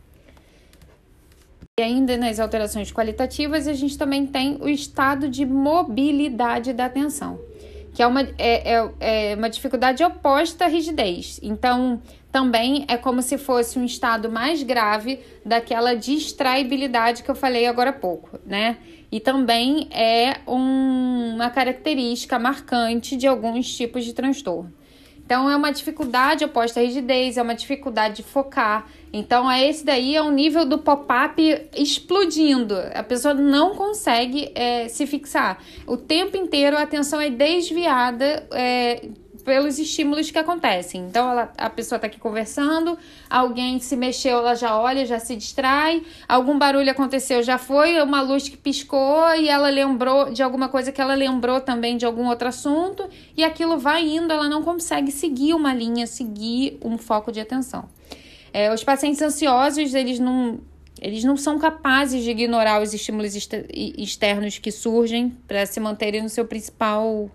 E 1.79 1.83
ainda 1.83 2.17
nas 2.17 2.37
alterações 2.37 2.91
qualitativas, 2.91 3.65
a 3.65 3.73
gente 3.73 3.97
também 3.97 4.27
tem 4.27 4.57
o 4.61 4.67
estado 4.67 5.29
de 5.29 5.45
mobilidade 5.45 6.73
da 6.73 6.85
atenção, 6.85 7.39
que 7.93 8.03
é 8.03 8.07
uma, 8.07 8.21
é, 8.37 8.75
é, 8.75 8.91
é 8.99 9.35
uma 9.35 9.49
dificuldade 9.49 10.03
oposta 10.03 10.65
à 10.65 10.67
rigidez. 10.67 11.39
Então, 11.41 12.01
também 12.29 12.85
é 12.89 12.97
como 12.97 13.21
se 13.21 13.37
fosse 13.37 13.79
um 13.79 13.85
estado 13.85 14.29
mais 14.29 14.61
grave 14.63 15.21
daquela 15.45 15.95
distraibilidade 15.95 17.23
que 17.23 17.31
eu 17.31 17.35
falei 17.35 17.65
agora 17.65 17.91
há 17.91 17.93
pouco, 17.93 18.37
né? 18.45 18.77
E 19.09 19.21
também 19.21 19.87
é 19.91 20.41
um, 20.45 21.35
uma 21.35 21.49
característica 21.49 22.37
marcante 22.37 23.15
de 23.15 23.27
alguns 23.27 23.73
tipos 23.73 24.03
de 24.03 24.13
transtorno. 24.13 24.73
Então, 25.31 25.49
é 25.49 25.55
uma 25.55 25.71
dificuldade 25.71 26.43
oposta 26.43 26.81
à 26.81 26.83
rigidez, 26.83 27.37
é 27.37 27.41
uma 27.41 27.55
dificuldade 27.55 28.17
de 28.17 28.23
focar. 28.23 28.85
Então, 29.13 29.49
esse 29.49 29.85
daí 29.85 30.13
é 30.13 30.21
o 30.21 30.29
nível 30.29 30.65
do 30.65 30.77
pop-up 30.77 31.41
explodindo. 31.73 32.75
A 32.93 33.01
pessoa 33.01 33.33
não 33.33 33.73
consegue 33.73 34.51
é, 34.53 34.89
se 34.89 35.07
fixar. 35.07 35.63
O 35.87 35.95
tempo 35.95 36.35
inteiro 36.35 36.75
a 36.77 36.81
atenção 36.81 37.21
é 37.21 37.29
desviada 37.29 38.45
é, 38.51 39.07
pelos 39.41 39.79
estímulos 39.79 40.31
que 40.31 40.37
acontecem. 40.37 41.01
Então, 41.01 41.29
ela, 41.29 41.51
a 41.57 41.69
pessoa 41.69 41.97
está 41.97 42.07
aqui 42.07 42.19
conversando, 42.19 42.97
alguém 43.29 43.79
se 43.79 43.95
mexeu, 43.95 44.37
ela 44.37 44.55
já 44.55 44.79
olha, 44.79 45.05
já 45.05 45.19
se 45.19 45.35
distrai, 45.35 46.03
algum 46.27 46.57
barulho 46.57 46.89
aconteceu, 46.89 47.43
já 47.43 47.57
foi, 47.57 48.01
uma 48.01 48.21
luz 48.21 48.47
que 48.47 48.55
piscou 48.55 49.35
e 49.35 49.49
ela 49.49 49.69
lembrou 49.69 50.31
de 50.31 50.41
alguma 50.41 50.69
coisa 50.69 50.91
que 50.91 51.01
ela 51.01 51.15
lembrou 51.15 51.59
também 51.59 51.97
de 51.97 52.05
algum 52.05 52.27
outro 52.27 52.47
assunto, 52.47 53.09
e 53.35 53.43
aquilo 53.43 53.77
vai 53.77 54.07
indo, 54.07 54.31
ela 54.31 54.47
não 54.47 54.63
consegue 54.63 55.11
seguir 55.11 55.53
uma 55.53 55.73
linha, 55.73 56.07
seguir 56.07 56.77
um 56.83 56.97
foco 56.97 57.31
de 57.31 57.39
atenção. 57.39 57.89
É, 58.53 58.73
os 58.73 58.83
pacientes 58.83 59.21
ansiosos, 59.21 59.93
eles 59.93 60.19
não, 60.19 60.59
eles 61.01 61.23
não 61.23 61.35
são 61.35 61.57
capazes 61.57 62.23
de 62.23 62.29
ignorar 62.29 62.81
os 62.81 62.93
estímulos 62.93 63.33
externos 63.73 64.57
que 64.59 64.71
surgem 64.71 65.29
para 65.47 65.65
se 65.65 65.79
manterem 65.79 66.21
no 66.21 66.29
seu 66.29 66.45
principal 66.45 67.29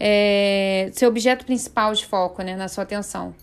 é, 0.00 0.88
seu 0.94 1.10
objeto 1.10 1.44
principal 1.44 1.92
de 1.92 2.06
foco 2.06 2.42
né, 2.42 2.56
na 2.56 2.68
sua 2.68 2.84
atenção. 2.84 3.34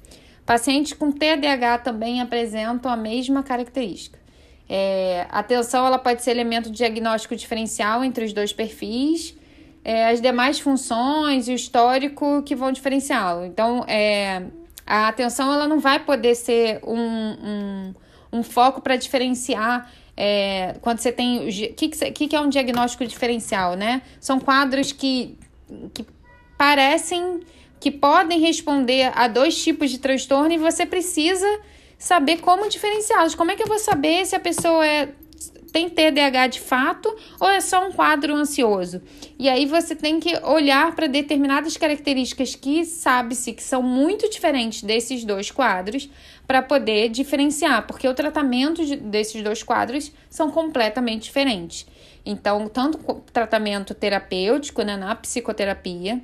Pacientes 0.43 0.93
com 0.93 1.11
TDAH 1.11 1.79
também 1.79 2.19
apresentam 2.19 2.91
a 2.91 2.97
mesma 2.97 3.43
característica. 3.43 4.17
É, 4.67 5.27
a 5.29 5.39
atenção 5.39 5.85
ela 5.85 5.99
pode 5.99 6.23
ser 6.23 6.31
elemento 6.31 6.71
diagnóstico 6.71 7.35
diferencial 7.35 8.03
entre 8.03 8.25
os 8.25 8.33
dois 8.33 8.51
perfis, 8.51 9.35
é, 9.83 10.09
as 10.09 10.19
demais 10.19 10.59
funções 10.59 11.47
e 11.47 11.51
o 11.51 11.55
histórico 11.55 12.41
que 12.43 12.55
vão 12.55 12.71
diferenciá-lo. 12.71 13.45
Então, 13.45 13.85
é, 13.87 14.43
a 14.85 15.07
atenção 15.09 15.53
ela 15.53 15.67
não 15.67 15.79
vai 15.79 15.99
poder 15.99 16.35
ser 16.35 16.79
um, 16.83 16.97
um, 16.97 17.93
um 18.33 18.43
foco 18.43 18.81
para 18.81 18.95
diferenciar 18.95 19.89
é, 20.15 20.75
quando 20.81 20.99
você 20.99 21.11
tem. 21.11 21.47
O 21.47 21.75
que, 21.75 21.89
que, 21.89 22.27
que 22.27 22.35
é 22.35 22.41
um 22.41 22.49
diagnóstico 22.49 23.05
diferencial, 23.05 23.75
né? 23.75 24.01
São 24.19 24.39
quadros 24.39 24.91
que, 24.91 25.37
que 25.93 26.03
parecem 26.57 27.41
que 27.79 27.91
podem 27.91 28.39
responder 28.39 29.11
a 29.15 29.27
dois 29.27 29.61
tipos 29.61 29.91
de 29.91 29.99
transtorno 29.99 30.51
e 30.51 30.57
você 30.57 30.85
precisa 30.85 31.47
saber 31.97 32.37
como 32.37 32.69
diferenciá-los. 32.69 33.35
Como 33.35 33.51
é 33.51 33.55
que 33.55 33.63
eu 33.63 33.67
vou 33.67 33.79
saber 33.79 34.25
se 34.25 34.35
a 34.35 34.39
pessoa 34.39 34.85
é, 34.85 35.09
tem 35.71 35.89
TDAH 35.89 36.47
de 36.47 36.59
fato 36.59 37.15
ou 37.39 37.49
é 37.49 37.61
só 37.61 37.87
um 37.87 37.91
quadro 37.91 38.33
ansioso? 38.33 39.01
E 39.37 39.47
aí 39.47 39.65
você 39.65 39.95
tem 39.95 40.19
que 40.19 40.35
olhar 40.43 40.95
para 40.95 41.07
determinadas 41.07 41.77
características 41.77 42.55
que 42.55 42.83
sabe-se 42.85 43.53
que 43.53 43.63
são 43.63 43.81
muito 43.81 44.29
diferentes 44.29 44.81
desses 44.81 45.23
dois 45.23 45.51
quadros 45.51 46.09
para 46.47 46.61
poder 46.61 47.09
diferenciar, 47.09 47.85
porque 47.85 48.07
o 48.07 48.13
tratamento 48.13 48.83
de, 48.85 48.95
desses 48.95 49.43
dois 49.43 49.61
quadros 49.61 50.11
são 50.29 50.49
completamente 50.49 51.23
diferentes. 51.23 51.85
Então, 52.25 52.67
tanto 52.67 52.97
tratamento 53.31 53.93
terapêutico 53.93 54.81
né, 54.81 54.97
na 54.97 55.15
psicoterapia, 55.15 56.21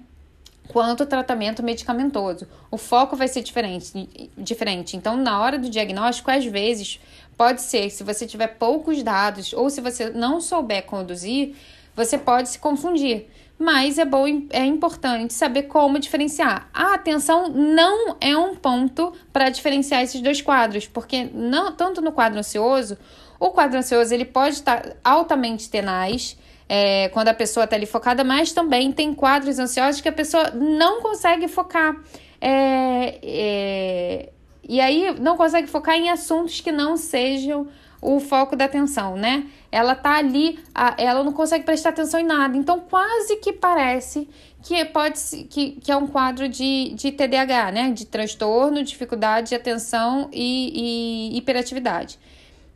quanto 0.67 1.03
o 1.03 1.05
tratamento 1.05 1.61
medicamentoso. 1.63 2.47
O 2.71 2.77
foco 2.77 3.15
vai 3.15 3.27
ser 3.27 3.41
diferente, 3.41 4.09
diferente. 4.37 4.95
Então, 4.95 5.17
na 5.17 5.39
hora 5.41 5.57
do 5.57 5.69
diagnóstico, 5.69 6.31
às 6.31 6.45
vezes, 6.45 6.99
pode 7.37 7.61
ser, 7.61 7.89
se 7.89 8.03
você 8.03 8.25
tiver 8.25 8.47
poucos 8.47 9.03
dados 9.03 9.53
ou 9.53 9.69
se 9.69 9.81
você 9.81 10.09
não 10.09 10.39
souber 10.39 10.83
conduzir, 10.83 11.55
você 11.95 12.17
pode 12.17 12.49
se 12.49 12.59
confundir. 12.59 13.27
Mas 13.57 13.97
é 13.97 14.05
bom, 14.05 14.25
é 14.49 14.65
importante 14.65 15.33
saber 15.33 15.63
como 15.63 15.99
diferenciar. 15.99 16.69
A 16.73 16.95
atenção 16.95 17.49
não 17.49 18.17
é 18.19 18.35
um 18.35 18.55
ponto 18.55 19.13
para 19.31 19.49
diferenciar 19.49 20.01
esses 20.01 20.21
dois 20.21 20.41
quadros, 20.41 20.87
porque 20.87 21.29
não 21.33 21.71
tanto 21.71 22.01
no 22.01 22.11
quadro 22.11 22.39
ansioso, 22.39 22.97
o 23.39 23.51
quadro 23.51 23.77
ansioso 23.77 24.13
ele 24.13 24.25
pode 24.25 24.55
estar 24.55 24.95
altamente 25.03 25.69
tenaz, 25.69 26.37
é, 26.67 27.09
quando 27.09 27.27
a 27.27 27.33
pessoa 27.33 27.65
está 27.65 27.75
ali 27.75 27.85
focada, 27.85 28.23
mas 28.23 28.51
também 28.51 28.91
tem 28.91 29.13
quadros 29.13 29.59
ansiosos 29.59 30.01
que 30.01 30.09
a 30.09 30.13
pessoa 30.13 30.51
não 30.51 31.01
consegue 31.01 31.47
focar. 31.47 31.95
É, 32.39 33.19
é, 33.23 34.29
e 34.67 34.79
aí 34.79 35.19
não 35.19 35.37
consegue 35.37 35.67
focar 35.67 35.95
em 35.95 36.09
assuntos 36.09 36.61
que 36.61 36.71
não 36.71 36.97
sejam 36.97 37.67
o 38.01 38.19
foco 38.19 38.55
da 38.55 38.65
atenção, 38.65 39.15
né? 39.15 39.45
Ela 39.71 39.95
tá 39.95 40.17
ali, 40.17 40.59
ela 40.97 41.23
não 41.23 41.31
consegue 41.31 41.63
prestar 41.63 41.89
atenção 41.89 42.19
em 42.19 42.25
nada. 42.25 42.57
Então, 42.57 42.81
quase 42.81 43.37
que 43.37 43.53
parece 43.53 44.27
que 44.61 44.83
pode 44.85 45.19
que, 45.49 45.71
que 45.71 45.91
é 45.91 45.95
um 45.95 46.07
quadro 46.07 46.49
de, 46.49 46.93
de 46.95 47.11
TDAH, 47.11 47.71
né? 47.71 47.91
De 47.91 48.05
transtorno, 48.05 48.83
dificuldade 48.83 49.49
de 49.49 49.55
atenção 49.55 50.29
e, 50.33 51.31
e 51.33 51.37
hiperatividade. 51.37 52.19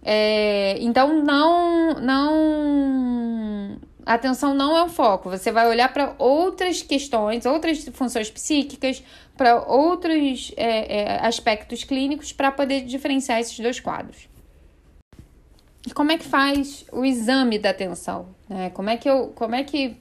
É, 0.10 0.78
então, 0.80 1.22
não, 1.22 1.96
não. 1.96 3.78
Atenção 4.06 4.54
não 4.54 4.78
é 4.78 4.84
o 4.84 4.88
foco. 4.88 5.30
Você 5.30 5.52
vai 5.52 5.68
olhar 5.68 5.92
para 5.92 6.16
outras 6.18 6.82
questões, 6.82 7.46
outras 7.46 7.84
funções 7.92 8.32
psíquicas, 8.32 9.04
para 9.36 9.62
outros 9.62 10.54
é, 10.56 11.00
é, 11.00 11.20
aspectos 11.28 11.84
clínicos 11.84 12.32
para 12.32 12.54
poder 12.54 12.86
diferenciar 12.86 13.42
esses 13.42 13.60
dois 13.60 13.82
quadros. 13.82 14.30
E 15.86 15.92
como 15.92 16.14
é 16.14 16.18
que 16.18 16.26
faz 16.26 16.86
o 16.90 17.04
exame 17.04 17.60
da 17.60 17.72
atenção? 17.72 18.30
Né? 18.48 18.70
Como 18.70 18.90
é 18.90 18.96
que 18.96 19.10
eu. 19.10 19.34
Como 19.36 19.56
é 19.56 19.64
que. 19.66 19.98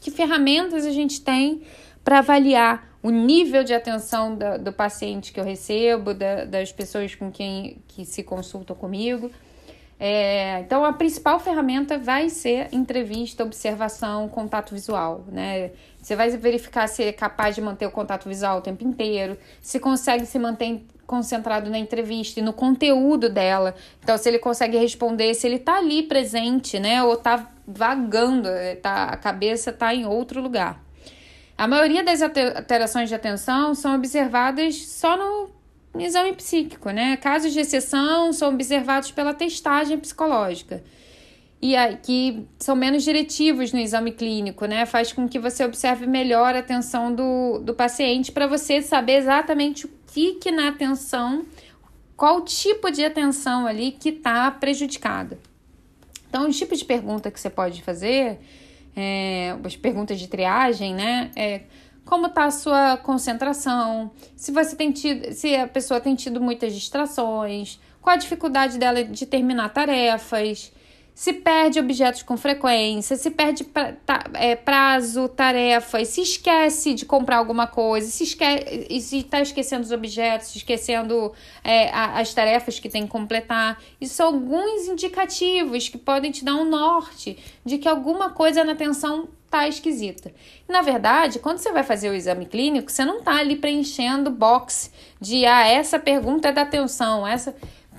Que 0.00 0.10
ferramentas 0.10 0.84
a 0.84 0.90
gente 0.90 1.22
tem 1.22 1.62
para 2.04 2.18
avaliar 2.18 2.87
o 3.02 3.10
nível 3.10 3.62
de 3.62 3.72
atenção 3.72 4.34
do, 4.34 4.58
do 4.58 4.72
paciente 4.72 5.32
que 5.32 5.38
eu 5.38 5.44
recebo, 5.44 6.14
da, 6.14 6.44
das 6.44 6.72
pessoas 6.72 7.14
com 7.14 7.30
quem 7.30 7.78
que 7.86 8.04
se 8.04 8.22
consultam 8.22 8.74
comigo. 8.74 9.30
É, 10.00 10.60
então, 10.60 10.84
a 10.84 10.92
principal 10.92 11.40
ferramenta 11.40 11.98
vai 11.98 12.28
ser 12.28 12.68
entrevista, 12.72 13.42
observação, 13.42 14.28
contato 14.28 14.72
visual, 14.72 15.24
né? 15.26 15.72
Você 16.00 16.14
vai 16.14 16.30
verificar 16.30 16.86
se 16.86 17.02
é 17.02 17.12
capaz 17.12 17.56
de 17.56 17.60
manter 17.60 17.86
o 17.86 17.90
contato 17.90 18.28
visual 18.28 18.58
o 18.58 18.60
tempo 18.60 18.84
inteiro, 18.84 19.36
se 19.60 19.80
consegue 19.80 20.24
se 20.24 20.38
manter 20.38 20.86
concentrado 21.04 21.68
na 21.68 21.78
entrevista 21.78 22.38
e 22.38 22.42
no 22.42 22.52
conteúdo 22.52 23.28
dela. 23.28 23.74
Então, 24.00 24.16
se 24.16 24.28
ele 24.28 24.38
consegue 24.38 24.76
responder, 24.78 25.34
se 25.34 25.46
ele 25.48 25.58
tá 25.58 25.78
ali 25.78 26.04
presente, 26.04 26.78
né? 26.78 27.02
Ou 27.02 27.16
tá 27.16 27.50
vagando, 27.66 28.48
tá, 28.80 29.04
a 29.06 29.16
cabeça 29.16 29.72
tá 29.72 29.92
em 29.92 30.06
outro 30.06 30.40
lugar. 30.40 30.87
A 31.58 31.66
maioria 31.66 32.04
das 32.04 32.22
alterações 32.22 33.08
de 33.08 33.16
atenção 33.16 33.74
são 33.74 33.96
observadas 33.96 34.76
só 34.86 35.16
no 35.16 35.50
exame 36.00 36.32
psíquico, 36.32 36.90
né? 36.90 37.16
Casos 37.16 37.52
de 37.52 37.58
exceção 37.58 38.32
são 38.32 38.54
observados 38.54 39.10
pela 39.10 39.34
testagem 39.34 39.98
psicológica. 39.98 40.84
E 41.60 41.74
aí, 41.74 41.98
que 42.00 42.46
são 42.60 42.76
menos 42.76 43.02
diretivos 43.02 43.72
no 43.72 43.80
exame 43.80 44.12
clínico, 44.12 44.66
né? 44.66 44.86
Faz 44.86 45.12
com 45.12 45.28
que 45.28 45.40
você 45.40 45.64
observe 45.64 46.06
melhor 46.06 46.54
a 46.54 46.60
atenção 46.60 47.12
do, 47.12 47.58
do 47.58 47.74
paciente 47.74 48.30
para 48.30 48.46
você 48.46 48.80
saber 48.80 49.16
exatamente 49.16 49.86
o 49.86 49.90
que, 50.12 50.34
que 50.34 50.52
na 50.52 50.68
atenção, 50.68 51.44
qual 52.16 52.40
tipo 52.42 52.88
de 52.88 53.04
atenção 53.04 53.66
ali 53.66 53.90
que 53.90 54.10
está 54.10 54.48
prejudicada. 54.52 55.36
Então, 56.28 56.46
o 56.46 56.50
tipo 56.52 56.76
de 56.76 56.84
pergunta 56.84 57.32
que 57.32 57.40
você 57.40 57.50
pode 57.50 57.82
fazer 57.82 58.38
é, 59.00 59.56
as 59.62 59.76
perguntas 59.76 60.18
de 60.18 60.26
triagem, 60.26 60.92
né? 60.92 61.30
É, 61.36 61.60
como 62.04 62.26
está 62.26 62.46
a 62.46 62.50
sua 62.50 62.96
concentração, 62.96 64.10
se 64.34 64.50
você 64.50 64.74
tem 64.74 64.90
tido, 64.90 65.32
se 65.32 65.54
a 65.54 65.68
pessoa 65.68 66.00
tem 66.00 66.16
tido 66.16 66.40
muitas 66.40 66.74
distrações, 66.74 67.78
qual 68.00 68.14
a 68.14 68.18
dificuldade 68.18 68.76
dela 68.76 69.04
de 69.04 69.24
terminar 69.24 69.68
tarefas, 69.68 70.72
se 71.18 71.32
perde 71.32 71.80
objetos 71.80 72.22
com 72.22 72.36
frequência, 72.36 73.16
se 73.16 73.28
perde 73.28 73.64
pra, 73.64 73.92
tá, 74.06 74.22
é, 74.34 74.54
prazo, 74.54 75.28
tarefas, 75.28 76.06
se 76.06 76.20
esquece 76.20 76.94
de 76.94 77.04
comprar 77.04 77.38
alguma 77.38 77.66
coisa, 77.66 78.08
se 78.08 78.22
está 78.22 79.40
esquecendo 79.40 79.82
os 79.82 79.90
objetos, 79.90 80.54
esquecendo 80.54 81.32
é, 81.64 81.88
a, 81.88 82.20
as 82.20 82.32
tarefas 82.32 82.78
que 82.78 82.88
tem 82.88 83.02
que 83.02 83.08
completar. 83.08 83.82
Isso 84.00 84.14
são 84.14 84.26
alguns 84.26 84.86
indicativos 84.86 85.88
que 85.88 85.98
podem 85.98 86.30
te 86.30 86.44
dar 86.44 86.54
um 86.54 86.64
norte 86.64 87.36
de 87.64 87.78
que 87.78 87.88
alguma 87.88 88.30
coisa 88.30 88.62
na 88.62 88.70
atenção 88.70 89.28
tá 89.50 89.66
esquisita. 89.66 90.32
Na 90.68 90.82
verdade, 90.82 91.40
quando 91.40 91.58
você 91.58 91.72
vai 91.72 91.82
fazer 91.82 92.10
o 92.10 92.14
exame 92.14 92.46
clínico, 92.46 92.92
você 92.92 93.04
não 93.04 93.22
tá 93.22 93.38
ali 93.38 93.56
preenchendo 93.56 94.30
box 94.30 94.92
de 95.20 95.44
ah, 95.46 95.66
essa 95.66 95.98
pergunta 95.98 96.50
é 96.50 96.52
da 96.52 96.62
atenção, 96.62 97.26
essa 97.26 97.56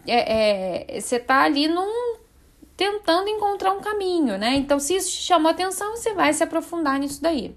é, 0.08 0.94
é, 0.96 1.02
você 1.02 1.20
tá 1.20 1.42
ali 1.42 1.68
num 1.68 2.19
tentando 2.80 3.28
encontrar 3.28 3.74
um 3.74 3.82
caminho, 3.82 4.38
né? 4.38 4.56
Então, 4.56 4.80
se 4.80 4.96
isso 4.96 5.12
te 5.12 5.24
chamou 5.24 5.52
atenção, 5.52 5.98
você 5.98 6.14
vai 6.14 6.32
se 6.32 6.42
aprofundar 6.42 6.98
nisso 6.98 7.22
daí. 7.22 7.54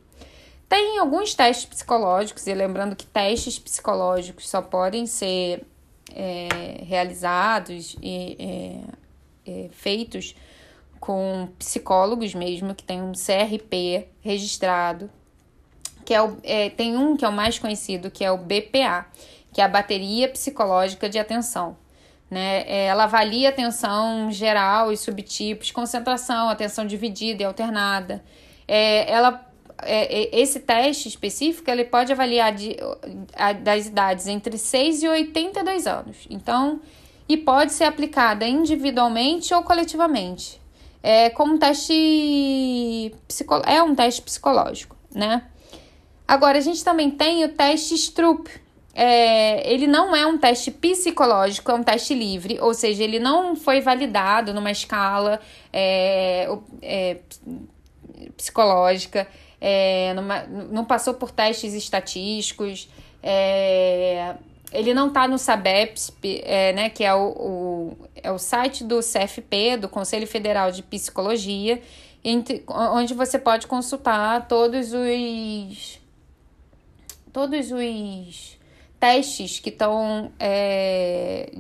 Tem 0.68 0.98
alguns 0.98 1.32
testes 1.32 1.64
psicológicos, 1.64 2.44
e 2.48 2.52
lembrando 2.52 2.96
que 2.96 3.06
testes 3.06 3.56
psicológicos 3.56 4.48
só 4.50 4.60
podem 4.60 5.06
ser 5.06 5.64
é, 6.12 6.82
realizados 6.82 7.96
e 8.02 8.36
é, 9.46 9.48
é, 9.48 9.68
feitos 9.70 10.34
com 10.98 11.48
psicólogos 11.56 12.34
mesmo, 12.34 12.74
que 12.74 12.82
tem 12.82 13.00
um 13.00 13.12
CRP 13.12 14.08
registrado, 14.22 15.08
que 16.04 16.12
é 16.12 16.20
o, 16.20 16.36
é, 16.42 16.68
tem 16.68 16.96
um 16.96 17.16
que 17.16 17.24
é 17.24 17.28
o 17.28 17.32
mais 17.32 17.60
conhecido, 17.60 18.10
que 18.10 18.24
é 18.24 18.32
o 18.32 18.38
BPA, 18.38 19.06
que 19.52 19.60
é 19.60 19.64
a 19.64 19.68
bateria 19.68 20.28
psicológica 20.28 21.08
de 21.08 21.20
atenção. 21.20 21.76
Né? 22.32 22.64
É, 22.66 22.86
ela 22.86 23.04
avalia 23.04 23.50
atenção 23.50 24.30
geral 24.30 24.90
e 24.90 24.96
subtipos, 24.96 25.70
concentração, 25.70 26.48
atenção 26.48 26.86
dividida 26.86 27.42
e 27.42 27.44
alternada. 27.44 28.24
É, 28.66 29.12
ela, 29.12 29.46
é, 29.82 30.22
é 30.22 30.40
esse 30.40 30.60
teste 30.60 31.08
específico 31.08 31.70
ele 31.70 31.84
pode 31.84 32.10
avaliar 32.10 32.54
de, 32.54 32.74
a, 33.36 33.52
das 33.52 33.86
idades 33.86 34.28
entre 34.28 34.56
6 34.56 35.02
e 35.02 35.08
82 35.08 35.86
anos. 35.86 36.26
Então, 36.30 36.80
e 37.28 37.36
pode 37.36 37.74
ser 37.74 37.84
aplicada 37.84 38.46
individualmente 38.48 39.52
ou 39.52 39.62
coletivamente. 39.62 40.58
É 41.02 41.28
como 41.28 41.52
um 41.52 41.58
teste 41.58 43.14
é 43.66 43.82
um 43.82 43.94
teste 43.94 44.22
psicológico, 44.22 44.96
né? 45.14 45.44
Agora 46.26 46.56
a 46.56 46.62
gente 46.62 46.82
também 46.82 47.10
tem 47.10 47.44
o 47.44 47.48
teste 47.50 47.94
Stroop, 47.94 48.48
é, 48.94 49.72
ele 49.72 49.86
não 49.86 50.14
é 50.14 50.26
um 50.26 50.36
teste 50.36 50.70
psicológico, 50.70 51.70
é 51.70 51.74
um 51.74 51.82
teste 51.82 52.14
livre, 52.14 52.58
ou 52.60 52.74
seja, 52.74 53.02
ele 53.02 53.18
não 53.18 53.56
foi 53.56 53.80
validado 53.80 54.52
numa 54.52 54.70
escala 54.70 55.40
é, 55.72 56.46
é, 56.82 57.16
psicológica, 58.36 59.26
é, 59.60 60.12
numa, 60.14 60.42
não 60.42 60.84
passou 60.84 61.14
por 61.14 61.30
testes 61.30 61.72
estatísticos, 61.72 62.88
é, 63.22 64.34
ele 64.72 64.92
não 64.92 65.08
está 65.08 65.26
no 65.26 65.38
SABEPS, 65.38 66.12
é, 66.22 66.72
né, 66.72 66.90
que 66.90 67.04
é 67.04 67.14
o, 67.14 67.28
o, 67.28 67.96
é 68.14 68.30
o 68.30 68.38
site 68.38 68.84
do 68.84 69.00
CFP, 69.00 69.78
do 69.78 69.88
Conselho 69.88 70.26
Federal 70.26 70.70
de 70.70 70.82
Psicologia, 70.82 71.80
entre, 72.24 72.62
onde 72.68 73.14
você 73.14 73.38
pode 73.38 73.66
consultar 73.66 74.46
todos 74.46 74.92
os 74.92 76.00
todos 77.32 77.72
os 77.72 78.58
testes 79.02 79.58
que 79.58 79.68
estão 79.68 80.30
é, 80.38 81.50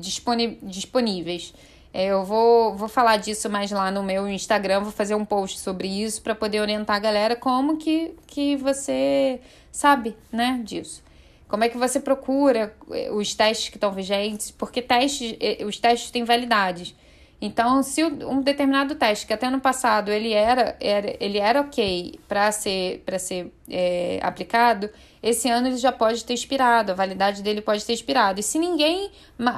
disponíveis. 0.62 1.52
É, 1.92 2.06
eu 2.06 2.22
vou, 2.24 2.76
vou 2.76 2.86
falar 2.86 3.16
disso 3.16 3.50
mais 3.50 3.72
lá 3.72 3.90
no 3.90 4.00
meu 4.00 4.28
Instagram, 4.28 4.82
vou 4.82 4.92
fazer 4.92 5.16
um 5.16 5.24
post 5.24 5.58
sobre 5.58 5.88
isso 5.88 6.22
para 6.22 6.36
poder 6.36 6.60
orientar 6.60 6.94
a 6.94 7.00
galera 7.00 7.34
como 7.34 7.78
que, 7.78 8.14
que 8.28 8.54
você 8.54 9.40
sabe 9.72 10.16
né, 10.30 10.60
disso. 10.62 11.02
Como 11.48 11.64
é 11.64 11.68
que 11.68 11.76
você 11.76 11.98
procura 11.98 12.76
é, 12.92 13.10
os 13.10 13.34
testes 13.34 13.70
que 13.70 13.76
estão 13.76 13.90
vigentes, 13.90 14.52
porque 14.52 14.80
testes, 14.80 15.36
é, 15.40 15.64
os 15.64 15.80
testes 15.80 16.12
têm 16.12 16.22
validades. 16.22 16.94
Então, 17.40 17.82
se 17.82 18.04
um 18.04 18.40
determinado 18.40 18.94
teste, 18.94 19.26
que 19.26 19.32
até 19.32 19.50
no 19.50 19.60
passado 19.60 20.12
ele 20.12 20.32
era, 20.32 20.76
era, 20.80 21.16
ele 21.18 21.38
era 21.38 21.60
ok 21.60 22.20
para 22.28 22.52
ser, 22.52 23.02
pra 23.04 23.18
ser 23.18 23.52
é, 23.68 24.20
aplicado, 24.22 24.88
esse 25.22 25.48
ano 25.48 25.68
ele 25.68 25.76
já 25.76 25.92
pode 25.92 26.24
ter 26.24 26.34
expirado, 26.34 26.92
a 26.92 26.94
validade 26.94 27.42
dele 27.42 27.60
pode 27.60 27.84
ter 27.84 27.92
expirado. 27.92 28.40
E 28.40 28.42
se 28.42 28.58
ninguém 28.58 29.10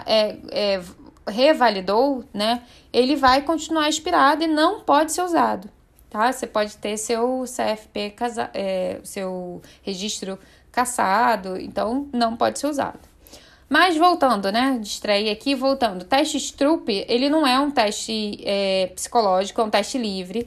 é, 0.07 0.37
é, 0.51 0.81
revalidou, 1.27 2.25
né, 2.35 2.63
ele 2.93 3.17
vai 3.17 3.43
continuar 3.43 3.89
expirado 3.89 4.45
e 4.45 4.47
não 4.47 4.81
pode 4.81 5.13
ser 5.13 5.23
usado. 5.23 5.71
Tá? 6.11 6.31
Você 6.31 6.47
pode 6.47 6.77
ter 6.77 6.97
seu 6.97 7.45
CFP, 7.45 8.11
casa, 8.11 8.51
é, 8.53 9.01
seu 9.03 9.63
registro 9.83 10.39
caçado, 10.71 11.57
então 11.57 12.09
não 12.13 12.37
pode 12.37 12.59
ser 12.59 12.67
usado. 12.67 13.01
Mas 13.69 13.97
voltando, 13.97 14.53
né? 14.53 14.79
Distrair 14.81 15.31
aqui, 15.31 15.55
voltando. 15.55 16.03
O 16.03 16.05
teste 16.05 16.37
Stroop, 16.39 16.89
ele 17.09 17.29
não 17.29 17.47
é 17.47 17.59
um 17.59 17.71
teste 17.71 18.39
é, 18.45 18.93
psicológico, 18.95 19.61
é 19.61 19.65
um 19.65 19.71
teste 19.71 19.99
livre. 19.99 20.47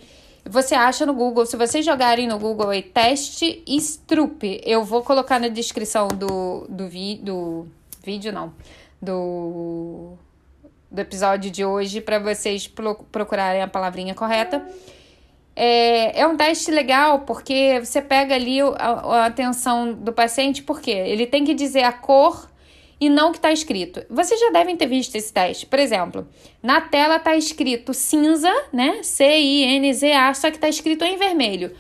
Você 0.50 0.76
acha 0.76 1.06
no 1.06 1.14
Google, 1.14 1.46
se 1.46 1.58
vocês 1.58 1.86
jogarem 1.86 2.28
no 2.28 2.40
Google 2.40 2.70
aí, 2.70 2.82
teste 2.82 3.64
Stroop, 3.68 4.62
eu 4.64 4.84
vou 4.84 5.04
colocar 5.04 5.40
na 5.40 5.48
descrição 5.48 6.08
do, 6.08 6.66
do, 6.70 6.88
vi, 6.88 7.16
do 7.16 7.68
vídeo, 8.04 8.32
não, 8.32 8.54
do, 9.02 10.14
do 10.90 11.00
episódio 11.00 11.52
de 11.52 11.66
hoje, 11.66 12.00
para 12.00 12.20
vocês 12.20 12.68
procurarem 13.12 13.62
a 13.62 13.68
palavrinha 13.68 14.16
correta. 14.16 14.66
É, 15.56 16.22
é 16.22 16.28
um 16.28 16.38
teste 16.38 16.72
legal 16.72 17.22
porque 17.22 17.80
você 17.84 18.02
pega 18.02 18.36
ali 18.36 18.62
a, 18.62 18.76
a 18.76 19.26
atenção 19.26 19.92
do 19.92 20.14
paciente, 20.14 20.64
porque 20.64 20.92
ele 20.92 21.26
tem 21.26 21.44
que 21.44 21.54
dizer 21.54 21.84
a 21.84 21.92
cor 21.92 22.50
e 23.00 23.10
não 23.10 23.30
o 23.30 23.32
que 23.32 23.38
está 23.38 23.52
escrito. 23.52 24.04
Vocês 24.10 24.40
já 24.40 24.50
devem 24.50 24.76
ter 24.76 24.88
visto 24.88 25.16
esse 25.16 25.32
teste. 25.32 25.66
Por 25.66 25.80
exemplo, 25.80 26.28
na 26.62 26.82
tela 26.82 27.18
está 27.18 27.36
escrito 27.36 27.94
cinza, 27.94 28.52
né? 28.74 29.04
C-I-N-Z-A, 29.04 30.34
só 30.34 30.50
que 30.50 30.58
está 30.58 30.68
escrito 30.68 31.04
em 31.04 31.18
vermelho. 31.18 31.76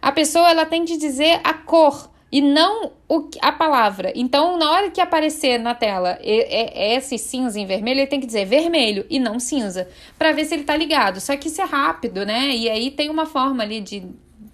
A 0.00 0.12
pessoa 0.12 0.50
ela 0.50 0.64
tem 0.64 0.84
que 0.84 0.96
dizer 0.96 1.40
a 1.44 1.52
cor 1.52 2.10
e 2.32 2.40
não 2.40 2.92
o, 3.08 3.28
a 3.42 3.50
palavra. 3.50 4.12
Então, 4.14 4.56
na 4.56 4.70
hora 4.70 4.90
que 4.90 5.00
aparecer 5.00 5.58
na 5.58 5.74
tela 5.74 6.18
esse 6.22 7.18
cinza 7.18 7.58
em 7.58 7.66
vermelho, 7.66 8.00
ele 8.00 8.06
tem 8.06 8.20
que 8.20 8.26
dizer 8.26 8.46
vermelho 8.46 9.04
e 9.10 9.18
não 9.18 9.40
cinza, 9.40 9.88
para 10.16 10.32
ver 10.32 10.44
se 10.44 10.54
ele 10.54 10.62
está 10.62 10.76
ligado. 10.76 11.20
Só 11.20 11.36
que 11.36 11.48
isso 11.48 11.60
é 11.60 11.64
rápido, 11.64 12.24
né? 12.24 12.54
E 12.54 12.70
aí 12.70 12.90
tem 12.90 13.10
uma 13.10 13.26
forma 13.26 13.62
ali 13.62 13.80
de 13.80 14.06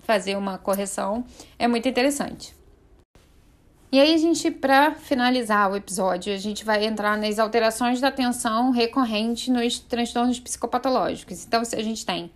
fazer 0.05 0.37
uma 0.37 0.57
correção. 0.57 1.25
É 1.59 1.69
muito 1.69 1.87
interessante. 1.87 2.56
E 3.97 3.99
aí 3.99 4.13
a 4.13 4.19
gente, 4.19 4.51
para 4.51 4.95
finalizar 4.95 5.73
o 5.73 5.75
episódio, 5.75 6.31
a 6.35 6.37
gente 6.37 6.67
vai 6.67 6.85
entrar 6.85 7.17
nas 7.17 7.39
alterações 7.39 7.99
da 7.99 8.09
atenção 8.09 8.71
recorrente 8.71 9.51
nos 9.51 9.79
transtornos 9.79 10.39
psicopatológicos. 10.39 11.47
Então, 11.47 11.65
se 11.65 11.75
a 11.75 11.83
gente 11.83 12.05
tem 12.05 12.31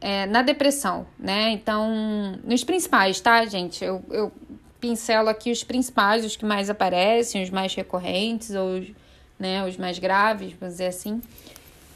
é, 0.00 0.26
na 0.26 0.42
depressão, 0.42 1.04
né? 1.18 1.50
Então, 1.50 2.38
nos 2.44 2.62
principais, 2.62 3.18
tá, 3.18 3.44
gente? 3.46 3.84
Eu, 3.84 4.00
eu 4.12 4.32
pincelo 4.80 5.28
aqui 5.28 5.50
os 5.50 5.64
principais, 5.64 6.24
os 6.24 6.36
que 6.36 6.44
mais 6.44 6.70
aparecem, 6.70 7.42
os 7.42 7.50
mais 7.50 7.74
recorrentes, 7.74 8.50
ou 8.54 8.80
né, 9.40 9.66
os 9.66 9.76
mais 9.76 9.98
graves, 9.98 10.52
vamos 10.52 10.74
dizer 10.74 10.86
assim. 10.86 11.20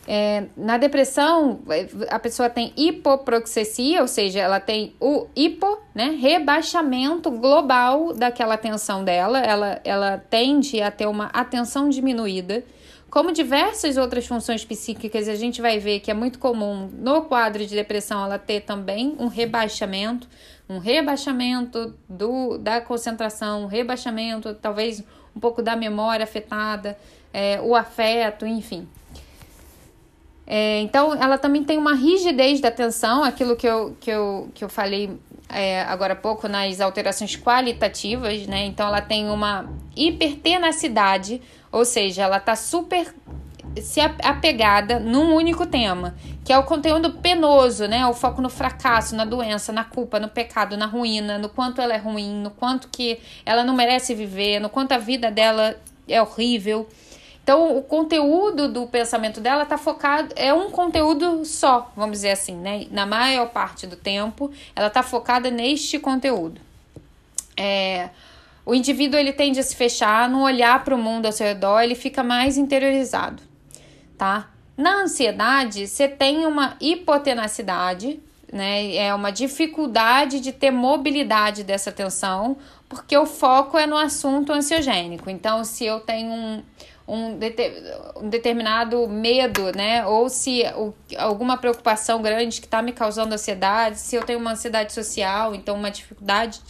É, 0.09 0.45
na 0.57 0.79
depressão, 0.79 1.61
a 2.09 2.19
pessoa 2.19 2.49
tem 2.49 2.73
hipoproxessia, 2.77 4.01
ou 4.01 4.09
seja, 4.09 4.41
ela 4.41 4.59
tem 4.59 4.95
o 4.99 5.27
hipo, 5.37 5.79
né, 5.95 6.17
rebaixamento 6.19 7.31
global 7.31 8.13
daquela 8.15 8.55
atenção 8.55 9.05
dela, 9.05 9.39
ela, 9.41 9.81
ela 9.85 10.19
tende 10.19 10.81
a 10.81 10.91
ter 10.91 11.07
uma 11.07 11.27
atenção 11.27 11.89
diminuída. 11.89 12.65
Como 13.11 13.33
diversas 13.33 13.97
outras 13.97 14.27
funções 14.27 14.65
psíquicas, 14.65 15.29
a 15.29 15.35
gente 15.35 15.61
vai 15.61 15.79
ver 15.79 15.99
que 15.99 16.13
é 16.13 16.15
muito 16.15 16.39
comum 16.39 16.89
no 16.93 17.23
quadro 17.23 17.67
de 17.67 17.75
depressão 17.75 18.25
ela 18.25 18.39
ter 18.39 18.61
também 18.61 19.17
um 19.19 19.27
rebaixamento, 19.27 20.29
um 20.69 20.79
rebaixamento 20.79 21.95
do, 22.09 22.57
da 22.57 22.81
concentração, 22.81 23.65
um 23.65 23.67
rebaixamento, 23.67 24.55
talvez 24.55 25.03
um 25.35 25.41
pouco 25.41 25.61
da 25.61 25.75
memória 25.75 26.23
afetada, 26.23 26.97
é, 27.33 27.61
o 27.61 27.75
afeto, 27.75 28.47
enfim. 28.47 28.89
É, 30.53 30.81
então, 30.81 31.15
ela 31.15 31.39
também 31.39 31.63
tem 31.63 31.79
uma 31.79 31.95
rigidez 31.95 32.61
da 32.61 32.67
atenção, 32.67 33.23
aquilo 33.23 33.55
que 33.55 33.69
eu, 33.69 33.97
que 34.01 34.11
eu, 34.11 34.51
que 34.53 34.65
eu 34.65 34.69
falei 34.69 35.17
é, 35.49 35.83
agora 35.83 36.15
há 36.15 36.17
pouco 36.17 36.49
nas 36.49 36.81
alterações 36.81 37.37
qualitativas, 37.37 38.49
né? 38.49 38.65
Então, 38.65 38.89
ela 38.89 39.01
tem 39.01 39.31
uma 39.31 39.71
hipertenacidade, 39.95 41.41
ou 41.71 41.85
seja, 41.85 42.23
ela 42.23 42.39
está 42.39 42.57
super 42.57 43.15
se 43.81 44.01
apegada 44.01 44.99
num 44.99 45.37
único 45.37 45.65
tema, 45.65 46.17
que 46.45 46.53
é 46.53 46.59
o 46.59 46.65
conteúdo 46.65 47.13
penoso, 47.13 47.87
né? 47.87 48.05
O 48.09 48.13
foco 48.13 48.43
no 48.43 48.51
fracasso, 48.51 49.15
na 49.15 49.25
doença, 49.25 49.73
na 49.73 49.85
culpa, 49.85 50.19
no 50.19 50.29
pecado, 50.29 50.77
na 50.77 50.87
ruína, 50.87 51.39
no 51.39 51.49
quanto 51.49 51.81
ela 51.81 51.95
é 51.95 51.99
ruim, 51.99 52.43
no 52.43 52.51
quanto 52.51 52.89
que 52.89 53.21
ela 53.47 53.63
não 53.63 53.73
merece 53.73 54.17
viver, 54.17 54.59
no 54.59 54.69
quanto 54.69 54.91
a 54.91 54.99
vida 54.99 55.31
dela 55.31 55.77
é 56.09 56.21
horrível. 56.21 56.89
Então, 57.43 57.77
o 57.77 57.83
conteúdo 57.83 58.69
do 58.69 58.87
pensamento 58.87 59.41
dela 59.41 59.65
está 59.65 59.77
focado, 59.77 60.33
é 60.37 60.53
um 60.55 60.71
conteúdo 60.71 61.45
só, 61.45 61.91
vamos 61.97 62.19
dizer 62.19 62.31
assim, 62.31 62.55
né? 62.55 62.87
Na 62.91 63.07
maior 63.07 63.49
parte 63.49 63.87
do 63.87 63.97
tempo, 63.97 64.51
ela 64.77 64.87
está 64.87 65.03
focada 65.03 65.51
neste 65.51 65.99
conteúdo. 65.99 66.61
É, 67.57 68.11
o 68.65 68.75
indivíduo 68.75 69.19
ele 69.19 69.33
tende 69.33 69.59
a 69.59 69.63
se 69.63 69.75
fechar, 69.75 70.29
não 70.29 70.43
olhar 70.43 70.85
para 70.85 70.95
o 70.95 70.99
mundo 70.99 71.27
ao 71.27 71.33
seu 71.33 71.47
redor, 71.47 71.81
ele 71.81 71.95
fica 71.95 72.23
mais 72.23 72.57
interiorizado, 72.57 73.43
tá? 74.17 74.49
Na 74.77 75.03
ansiedade, 75.03 75.87
você 75.87 76.09
tem 76.09 76.47
uma 76.47 76.77
hipotenacidade, 76.81 78.21
né? 78.53 78.95
É 78.95 79.15
uma 79.15 79.31
dificuldade 79.31 80.41
de 80.41 80.53
ter 80.53 80.71
mobilidade 80.71 81.65
dessa 81.65 81.91
atenção, 81.91 82.57
porque 82.89 83.17
o 83.17 83.27
foco 83.27 83.77
é 83.77 83.87
no 83.87 83.97
assunto 83.97 84.53
ansiogênico. 84.53 85.29
Então, 85.29 85.65
se 85.65 85.85
eu 85.85 86.01
tenho 86.01 86.31
um, 86.31 86.63
um, 87.07 87.39
determinado 88.29 89.09
medo, 89.09 89.73
né? 89.77 90.07
Ou 90.07 90.29
se 90.29 90.63
alguma 91.19 91.57
preocupação 91.57 92.23
grande 92.23 92.61
que 92.61 92.67
está 92.67 92.81
me 92.81 92.93
causando 92.93 93.35
ansiedade, 93.35 93.99
se 93.99 94.17
eu 94.17 94.23
tenho 94.25 94.39
uma 94.39 94.53
ansiedade 94.53 94.93
social, 94.93 95.55
então 95.55 95.77
uma 95.77 95.91
dificuldade 95.91 96.61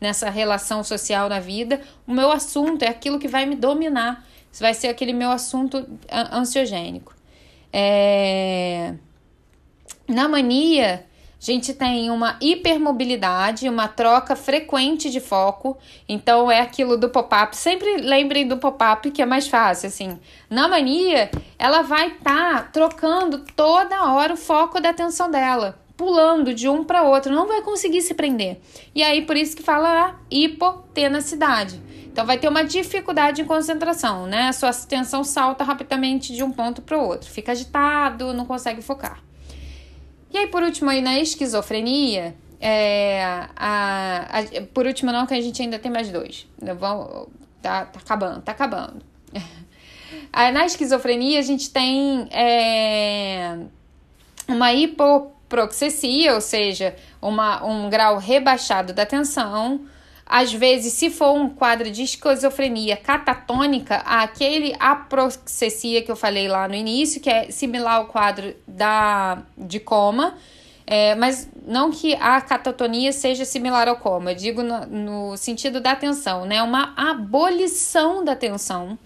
nessa 0.00 0.30
relação 0.30 0.82
social 0.82 1.28
na 1.28 1.38
vida, 1.38 1.80
o 2.06 2.12
meu 2.12 2.32
assunto 2.32 2.82
é 2.82 2.88
aquilo 2.88 3.18
que 3.18 3.28
vai 3.28 3.44
me 3.44 3.54
dominar. 3.54 4.26
Isso 4.50 4.62
vai 4.62 4.74
ser 4.74 4.88
aquele 4.88 5.12
meu 5.12 5.30
assunto 5.30 5.86
ansiogênico. 6.32 7.14
É... 7.72 8.94
Na 10.08 10.28
mania, 10.28 11.06
a 11.40 11.44
gente 11.44 11.72
tem 11.72 12.10
uma 12.10 12.36
hipermobilidade, 12.38 13.66
uma 13.66 13.88
troca 13.88 14.36
frequente 14.36 15.08
de 15.08 15.20
foco. 15.20 15.78
Então 16.06 16.50
é 16.50 16.60
aquilo 16.60 16.98
do 16.98 17.08
pop-up. 17.08 17.56
Sempre 17.56 17.96
lembrem 17.96 18.46
do 18.46 18.58
pop-up 18.58 19.10
que 19.10 19.22
é 19.22 19.26
mais 19.26 19.48
fácil, 19.48 19.88
assim. 19.88 20.18
Na 20.50 20.68
mania, 20.68 21.30
ela 21.58 21.80
vai 21.80 22.08
estar 22.08 22.56
tá 22.56 22.62
trocando 22.64 23.38
toda 23.56 24.12
hora 24.12 24.34
o 24.34 24.36
foco 24.36 24.80
da 24.80 24.90
atenção 24.90 25.30
dela, 25.30 25.78
pulando 25.96 26.52
de 26.52 26.68
um 26.68 26.84
para 26.84 27.04
outro, 27.04 27.34
não 27.34 27.48
vai 27.48 27.62
conseguir 27.62 28.02
se 28.02 28.12
prender. 28.12 28.60
E 28.94 29.02
aí 29.02 29.22
por 29.22 29.34
isso 29.34 29.56
que 29.56 29.62
fala 29.62 30.08
a 30.08 30.14
hipotenacidade. 30.30 31.80
Então 32.04 32.26
vai 32.26 32.36
ter 32.36 32.48
uma 32.48 32.64
dificuldade 32.64 33.40
em 33.40 33.46
concentração, 33.46 34.26
né? 34.26 34.48
A 34.48 34.52
sua 34.52 34.70
atenção 34.70 35.24
salta 35.24 35.64
rapidamente 35.64 36.34
de 36.34 36.42
um 36.42 36.50
ponto 36.50 36.82
para 36.82 36.98
o 36.98 37.06
outro, 37.06 37.30
fica 37.30 37.52
agitado, 37.52 38.34
não 38.34 38.44
consegue 38.44 38.82
focar. 38.82 39.29
E 40.32 40.38
aí, 40.38 40.46
por 40.46 40.62
último, 40.62 40.90
aí 40.90 41.00
na 41.00 41.18
esquizofrenia, 41.18 42.34
é, 42.60 43.22
a, 43.56 44.28
a, 44.38 44.62
por 44.72 44.86
último, 44.86 45.10
não, 45.10 45.26
que 45.26 45.34
a 45.34 45.40
gente 45.40 45.60
ainda 45.60 45.78
tem 45.78 45.90
mais 45.90 46.10
dois. 46.10 46.46
Vamos, 46.78 47.28
tá, 47.60 47.86
tá 47.86 48.00
acabando, 48.00 48.42
tá 48.42 48.52
acabando. 48.52 49.02
na 50.52 50.66
esquizofrenia, 50.66 51.38
a 51.38 51.42
gente 51.42 51.70
tem 51.70 52.28
é, 52.30 53.58
uma 54.46 54.72
hipoproxessia, 54.72 56.34
ou 56.34 56.40
seja, 56.40 56.94
uma, 57.20 57.64
um 57.64 57.90
grau 57.90 58.18
rebaixado 58.18 58.92
da 58.92 59.04
tensão 59.04 59.80
às 60.32 60.52
vezes, 60.52 60.92
se 60.92 61.10
for 61.10 61.32
um 61.32 61.48
quadro 61.48 61.90
de 61.90 62.04
esquizofrenia 62.04 62.96
catatônica, 62.96 63.96
aquele 63.96 64.76
aproxessia 64.78 66.02
que 66.02 66.10
eu 66.10 66.14
falei 66.14 66.46
lá 66.46 66.68
no 66.68 66.74
início, 66.76 67.20
que 67.20 67.28
é 67.28 67.50
similar 67.50 67.96
ao 67.96 68.06
quadro 68.06 68.54
da, 68.64 69.42
de 69.58 69.80
coma, 69.80 70.34
é, 70.86 71.16
mas 71.16 71.48
não 71.66 71.90
que 71.90 72.14
a 72.14 72.40
catatonia 72.40 73.10
seja 73.12 73.44
similar 73.44 73.88
ao 73.88 73.96
coma, 73.96 74.32
digo 74.32 74.62
no, 74.62 74.86
no 74.86 75.36
sentido 75.36 75.80
da 75.80 75.90
atenção, 75.90 76.44
né? 76.44 76.62
Uma 76.62 76.94
abolição 76.96 78.24
da 78.24 78.30
atenção 78.30 78.96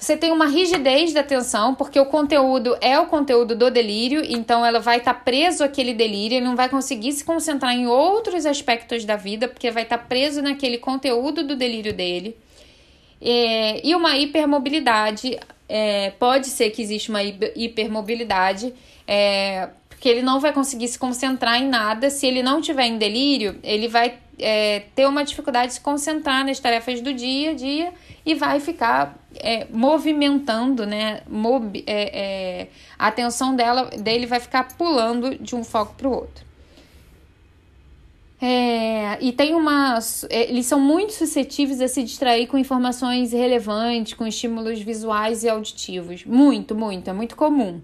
você 0.00 0.16
tem 0.16 0.32
uma 0.32 0.46
rigidez 0.46 1.12
da 1.12 1.20
atenção, 1.20 1.74
porque 1.74 2.00
o 2.00 2.06
conteúdo 2.06 2.74
é 2.80 2.98
o 2.98 3.04
conteúdo 3.04 3.54
do 3.54 3.70
delírio, 3.70 4.22
então 4.26 4.64
ela 4.64 4.80
vai 4.80 4.96
estar 4.96 5.12
tá 5.12 5.20
preso 5.20 5.62
àquele 5.62 5.92
delírio, 5.92 6.38
ele 6.38 6.46
não 6.46 6.56
vai 6.56 6.70
conseguir 6.70 7.12
se 7.12 7.22
concentrar 7.22 7.74
em 7.74 7.86
outros 7.86 8.46
aspectos 8.46 9.04
da 9.04 9.14
vida, 9.16 9.46
porque 9.46 9.70
vai 9.70 9.82
estar 9.82 9.98
tá 9.98 10.04
preso 10.04 10.40
naquele 10.40 10.78
conteúdo 10.78 11.44
do 11.44 11.54
delírio 11.54 11.92
dele. 11.92 12.34
É, 13.20 13.86
e 13.86 13.94
uma 13.94 14.16
hipermobilidade, 14.16 15.38
é, 15.68 16.08
pode 16.18 16.46
ser 16.46 16.70
que 16.70 16.80
exista 16.80 17.12
uma 17.12 17.22
hipermobilidade, 17.22 18.72
é, 19.06 19.68
porque 19.90 20.08
ele 20.08 20.22
não 20.22 20.40
vai 20.40 20.54
conseguir 20.54 20.88
se 20.88 20.98
concentrar 20.98 21.60
em 21.60 21.68
nada. 21.68 22.08
Se 22.08 22.26
ele 22.26 22.42
não 22.42 22.62
tiver 22.62 22.86
em 22.86 22.96
delírio, 22.96 23.58
ele 23.62 23.86
vai 23.86 24.14
é, 24.38 24.84
ter 24.94 25.06
uma 25.06 25.22
dificuldade 25.22 25.68
de 25.68 25.74
se 25.74 25.80
concentrar 25.82 26.42
nas 26.42 26.58
tarefas 26.58 27.02
do 27.02 27.12
dia 27.12 27.50
a 27.50 27.52
dia 27.52 27.92
e 28.24 28.34
vai 28.34 28.60
ficar 28.60 29.19
é, 29.36 29.66
movimentando, 29.70 30.86
né? 30.86 31.22
Mob, 31.28 31.82
é, 31.86 32.20
é, 32.20 32.68
a 32.98 33.08
atenção 33.08 33.54
dela, 33.54 33.84
dele 33.86 34.26
vai 34.26 34.40
ficar 34.40 34.76
pulando 34.76 35.36
de 35.36 35.54
um 35.54 35.62
foco 35.62 35.94
para 35.94 36.08
o 36.08 36.12
outro. 36.12 36.50
É, 38.42 39.22
e 39.22 39.32
tem 39.32 39.54
uma. 39.54 39.98
É, 40.30 40.48
eles 40.48 40.64
são 40.64 40.80
muito 40.80 41.12
suscetíveis 41.12 41.80
a 41.80 41.88
se 41.88 42.02
distrair 42.02 42.46
com 42.46 42.56
informações 42.56 43.32
relevantes, 43.32 44.14
com 44.14 44.26
estímulos 44.26 44.80
visuais 44.80 45.44
e 45.44 45.48
auditivos. 45.48 46.24
Muito, 46.24 46.74
muito, 46.74 47.10
é 47.10 47.12
muito 47.12 47.36
comum. 47.36 47.82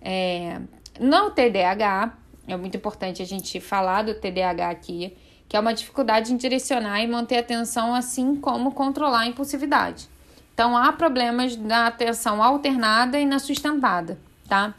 É, 0.00 0.60
no 1.00 1.30
TDAH, 1.30 2.16
é 2.46 2.56
muito 2.56 2.76
importante 2.76 3.20
a 3.20 3.26
gente 3.26 3.58
falar 3.58 4.02
do 4.02 4.14
TDAH 4.14 4.70
aqui, 4.70 5.16
que 5.48 5.56
é 5.56 5.60
uma 5.60 5.74
dificuldade 5.74 6.32
em 6.32 6.36
direcionar 6.36 7.02
e 7.02 7.08
manter 7.08 7.38
atenção, 7.38 7.94
assim 7.94 8.36
como 8.36 8.70
controlar 8.70 9.20
a 9.20 9.26
impulsividade. 9.26 10.13
Então, 10.54 10.76
há 10.76 10.92
problemas 10.92 11.56
na 11.56 11.88
atenção 11.88 12.40
alternada 12.40 13.18
e 13.18 13.26
na 13.26 13.40
sustentada, 13.40 14.16
tá? 14.48 14.72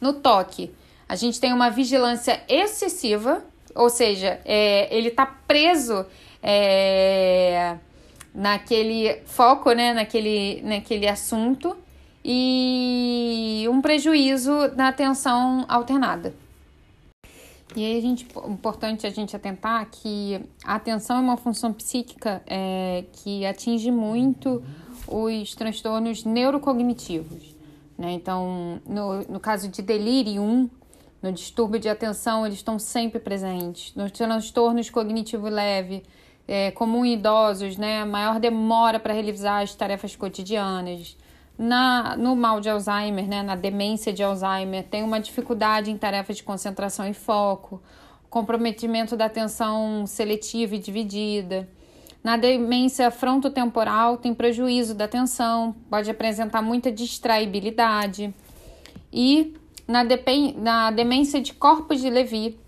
No 0.00 0.12
toque, 0.12 0.72
a 1.08 1.16
gente 1.16 1.40
tem 1.40 1.52
uma 1.52 1.70
vigilância 1.70 2.40
excessiva, 2.48 3.42
ou 3.74 3.90
seja, 3.90 4.40
é, 4.44 4.88
ele 4.96 5.08
está 5.08 5.26
preso 5.26 6.06
é, 6.40 7.76
naquele 8.32 9.20
foco, 9.26 9.72
né, 9.72 9.92
naquele, 9.92 10.62
naquele 10.62 11.08
assunto, 11.08 11.76
e 12.24 13.66
um 13.68 13.80
prejuízo 13.80 14.52
na 14.76 14.88
atenção 14.88 15.64
alternada. 15.68 16.32
E 17.76 17.84
aí, 17.84 17.98
a 17.98 18.00
gente, 18.00 18.26
importante 18.48 19.06
a 19.06 19.10
gente 19.10 19.34
atentar 19.36 19.88
que 19.90 20.40
a 20.64 20.74
atenção 20.74 21.18
é 21.18 21.20
uma 21.20 21.36
função 21.36 21.72
psíquica 21.72 22.42
é, 22.46 23.04
que 23.12 23.46
atinge 23.46 23.90
muito 23.90 24.62
os 25.06 25.54
transtornos 25.54 26.24
neurocognitivos. 26.24 27.54
Né? 27.96 28.12
Então, 28.12 28.80
no, 28.86 29.20
no 29.28 29.38
caso 29.38 29.68
de 29.68 29.82
delírio, 29.82 30.68
no 31.22 31.32
distúrbio 31.32 31.78
de 31.78 31.88
atenção, 31.88 32.44
eles 32.44 32.58
estão 32.58 32.78
sempre 32.78 33.20
presentes. 33.20 33.94
Nos 33.94 34.10
transtornos 34.10 34.90
cognitivo 34.90 35.48
leve, 35.48 36.02
é, 36.48 36.72
comum 36.72 37.04
em 37.04 37.14
idosos, 37.14 37.76
né? 37.76 38.04
maior 38.04 38.40
demora 38.40 38.98
para 38.98 39.12
realizar 39.12 39.62
as 39.62 39.74
tarefas 39.74 40.16
cotidianas 40.16 41.16
na, 41.60 42.16
no 42.16 42.34
mal 42.34 42.58
de 42.58 42.70
Alzheimer, 42.70 43.28
né, 43.28 43.42
na 43.42 43.54
demência 43.54 44.14
de 44.14 44.22
Alzheimer, 44.22 44.82
tem 44.82 45.02
uma 45.02 45.20
dificuldade 45.20 45.90
em 45.90 45.98
tarefas 45.98 46.38
de 46.38 46.42
concentração 46.42 47.06
e 47.06 47.12
foco, 47.12 47.82
comprometimento 48.30 49.14
da 49.14 49.26
atenção 49.26 50.06
seletiva 50.06 50.76
e 50.76 50.78
dividida. 50.78 51.68
Na 52.24 52.38
demência 52.38 53.10
frontotemporal, 53.10 54.16
tem 54.16 54.32
prejuízo 54.32 54.94
da 54.94 55.04
atenção, 55.04 55.76
pode 55.90 56.10
apresentar 56.10 56.62
muita 56.62 56.90
distraibilidade. 56.90 58.34
E 59.12 59.54
na, 59.86 60.00
na 60.56 60.90
demência 60.90 61.42
de 61.42 61.52
corpos 61.52 62.00
de 62.00 62.08
Levy, 62.08 62.58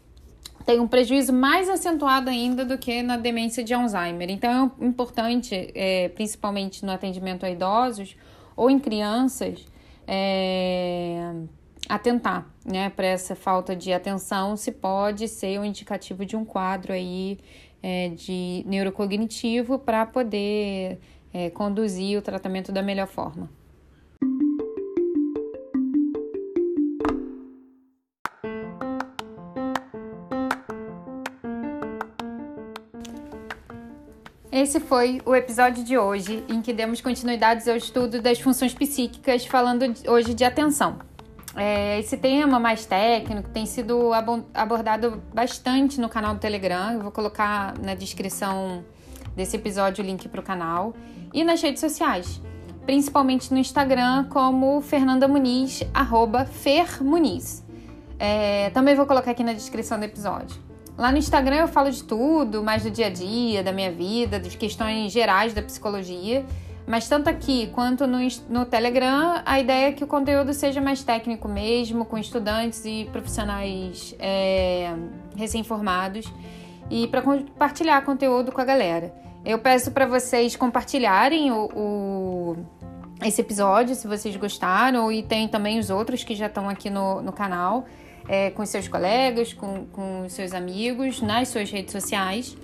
tem 0.67 0.81
um 0.81 0.87
prejuízo 0.87 1.33
mais 1.33 1.67
acentuado 1.71 2.29
ainda 2.29 2.63
do 2.63 2.77
que 2.77 3.01
na 3.01 3.17
demência 3.17 3.65
de 3.65 3.73
Alzheimer. 3.73 4.29
Então, 4.29 4.71
é 4.79 4.85
importante, 4.85 5.73
é, 5.75 6.11
principalmente 6.11 6.85
no 6.85 6.93
atendimento 6.93 7.47
a 7.47 7.51
idosos, 7.51 8.17
ou 8.57 8.71
em 8.71 8.79
crianças, 8.79 9.67
é, 10.07 11.33
atentar 11.89 12.47
né, 12.65 12.91
para 12.91 13.07
essa 13.07 13.35
falta 13.35 13.75
de 13.75 13.93
atenção, 13.93 14.57
se 14.57 14.73
pode 14.73 15.29
ser 15.29 15.59
um 15.59 15.65
indicativo 15.65 16.25
de 16.25 16.37
um 16.37 16.45
quadro 16.45 16.93
aí 16.93 17.39
é, 17.83 18.09
de 18.09 18.63
neurocognitivo 18.67 19.79
para 19.79 20.07
poder 20.07 20.99
é, 21.33 21.51
conduzir 21.51 22.19
o 22.19 22.23
tratamento 22.23 22.71
da 22.71 22.83
melhor 22.83 23.07
forma. 23.07 23.51
Esse 34.63 34.79
foi 34.79 35.21
o 35.27 35.35
episódio 35.35 35.83
de 35.83 35.99
hoje, 35.99 36.45
em 36.49 36.63
que 36.63 36.73
demos 36.73 37.01
continuidade 37.01 37.69
ao 37.69 37.77
estudo 37.77 38.23
das 38.23 38.39
funções 38.39 38.73
psíquicas, 38.73 39.45
falando 39.45 39.83
hoje 40.07 40.35
de 40.35 40.45
atenção. 40.45 41.01
É, 41.57 41.99
esse 41.99 42.17
tema 42.17 42.61
mais 42.61 42.87
técnico 42.87 43.49
tem 43.49 43.67
sido 43.67 44.13
abordado 44.55 45.21
bastante 45.35 46.01
no 46.01 46.09
canal 46.09 46.35
do 46.35 46.39
Telegram. 46.39 46.93
Eu 46.93 47.01
vou 47.01 47.11
colocar 47.11 47.77
na 47.81 47.97
descrição 47.97 48.85
desse 49.35 49.57
episódio 49.57 50.05
o 50.05 50.07
link 50.07 50.29
para 50.29 50.41
o 50.41 50.45
canal 50.45 50.95
e 51.35 51.43
nas 51.43 51.61
redes 51.61 51.81
sociais, 51.81 52.41
principalmente 52.87 53.53
no 53.53 53.59
Instagram, 53.59 54.27
como 54.31 54.81
Fernanda 54.81 55.27
Muniz, 55.27 55.83
arroba 55.93 56.45
Fer 56.45 57.03
Muniz. 57.03 57.67
É, 58.17 58.71
também 58.71 58.95
vou 58.95 59.07
colocar 59.07 59.33
aqui 59.33 59.43
na 59.43 59.55
descrição 59.55 59.99
do 59.99 60.05
episódio. 60.05 60.72
Lá 61.03 61.11
no 61.11 61.19
Instagram 61.19 61.57
eu 61.57 61.67
falo 61.67 61.91
de 61.91 62.05
tudo, 62.05 62.63
mais 62.63 62.85
do 62.85 62.91
dia 62.93 63.09
a 63.09 63.11
dia, 63.11 63.61
da 63.61 63.73
minha 63.73 63.91
vida, 63.91 64.39
de 64.39 64.57
questões 64.57 65.11
gerais 65.11 65.53
da 65.53 65.61
psicologia. 65.61 66.47
Mas 66.87 67.09
tanto 67.09 67.29
aqui 67.29 67.67
quanto 67.75 68.07
no, 68.07 68.19
no 68.49 68.65
Telegram, 68.65 69.43
a 69.45 69.59
ideia 69.59 69.89
é 69.89 69.93
que 69.93 70.05
o 70.05 70.07
conteúdo 70.07 70.55
seja 70.55 70.81
mais 70.81 71.03
técnico 71.03 71.49
mesmo, 71.49 72.05
com 72.05 72.17
estudantes 72.17 72.85
e 72.85 73.09
profissionais 73.11 74.15
é, 74.17 74.95
recém-formados, 75.37 76.33
e 76.89 77.09
para 77.09 77.21
compartilhar 77.21 78.05
conteúdo 78.05 78.53
com 78.53 78.61
a 78.61 78.65
galera. 78.65 79.13
Eu 79.45 79.59
peço 79.59 79.91
para 79.91 80.07
vocês 80.07 80.55
compartilharem 80.55 81.51
o, 81.51 81.69
o, 81.75 82.57
esse 83.27 83.41
episódio, 83.41 83.97
se 83.97 84.07
vocês 84.07 84.37
gostaram, 84.37 85.11
e 85.11 85.21
tem 85.21 85.49
também 85.49 85.81
os 85.81 85.91
outros 85.91 86.23
que 86.23 86.37
já 86.37 86.47
estão 86.47 86.69
aqui 86.69 86.89
no, 86.89 87.21
no 87.21 87.33
canal, 87.33 87.87
é, 88.33 88.51
com 88.51 88.65
seus 88.65 88.89
colegas, 88.89 89.53
com, 89.53 89.85
com 89.93 90.27
seus 90.27 90.55
amigos, 90.55 91.21
nas 91.21 91.49
suas 91.49 91.71
redes 91.71 91.93
sociais. 91.93 92.57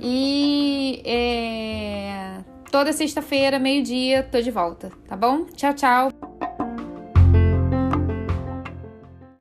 E 0.00 1.00
é, 1.04 2.40
toda 2.72 2.92
sexta-feira, 2.92 3.56
meio-dia, 3.56 4.24
tô 4.24 4.40
de 4.40 4.50
volta, 4.50 4.90
tá 5.06 5.16
bom? 5.16 5.44
Tchau, 5.54 5.72
tchau. 5.74 6.21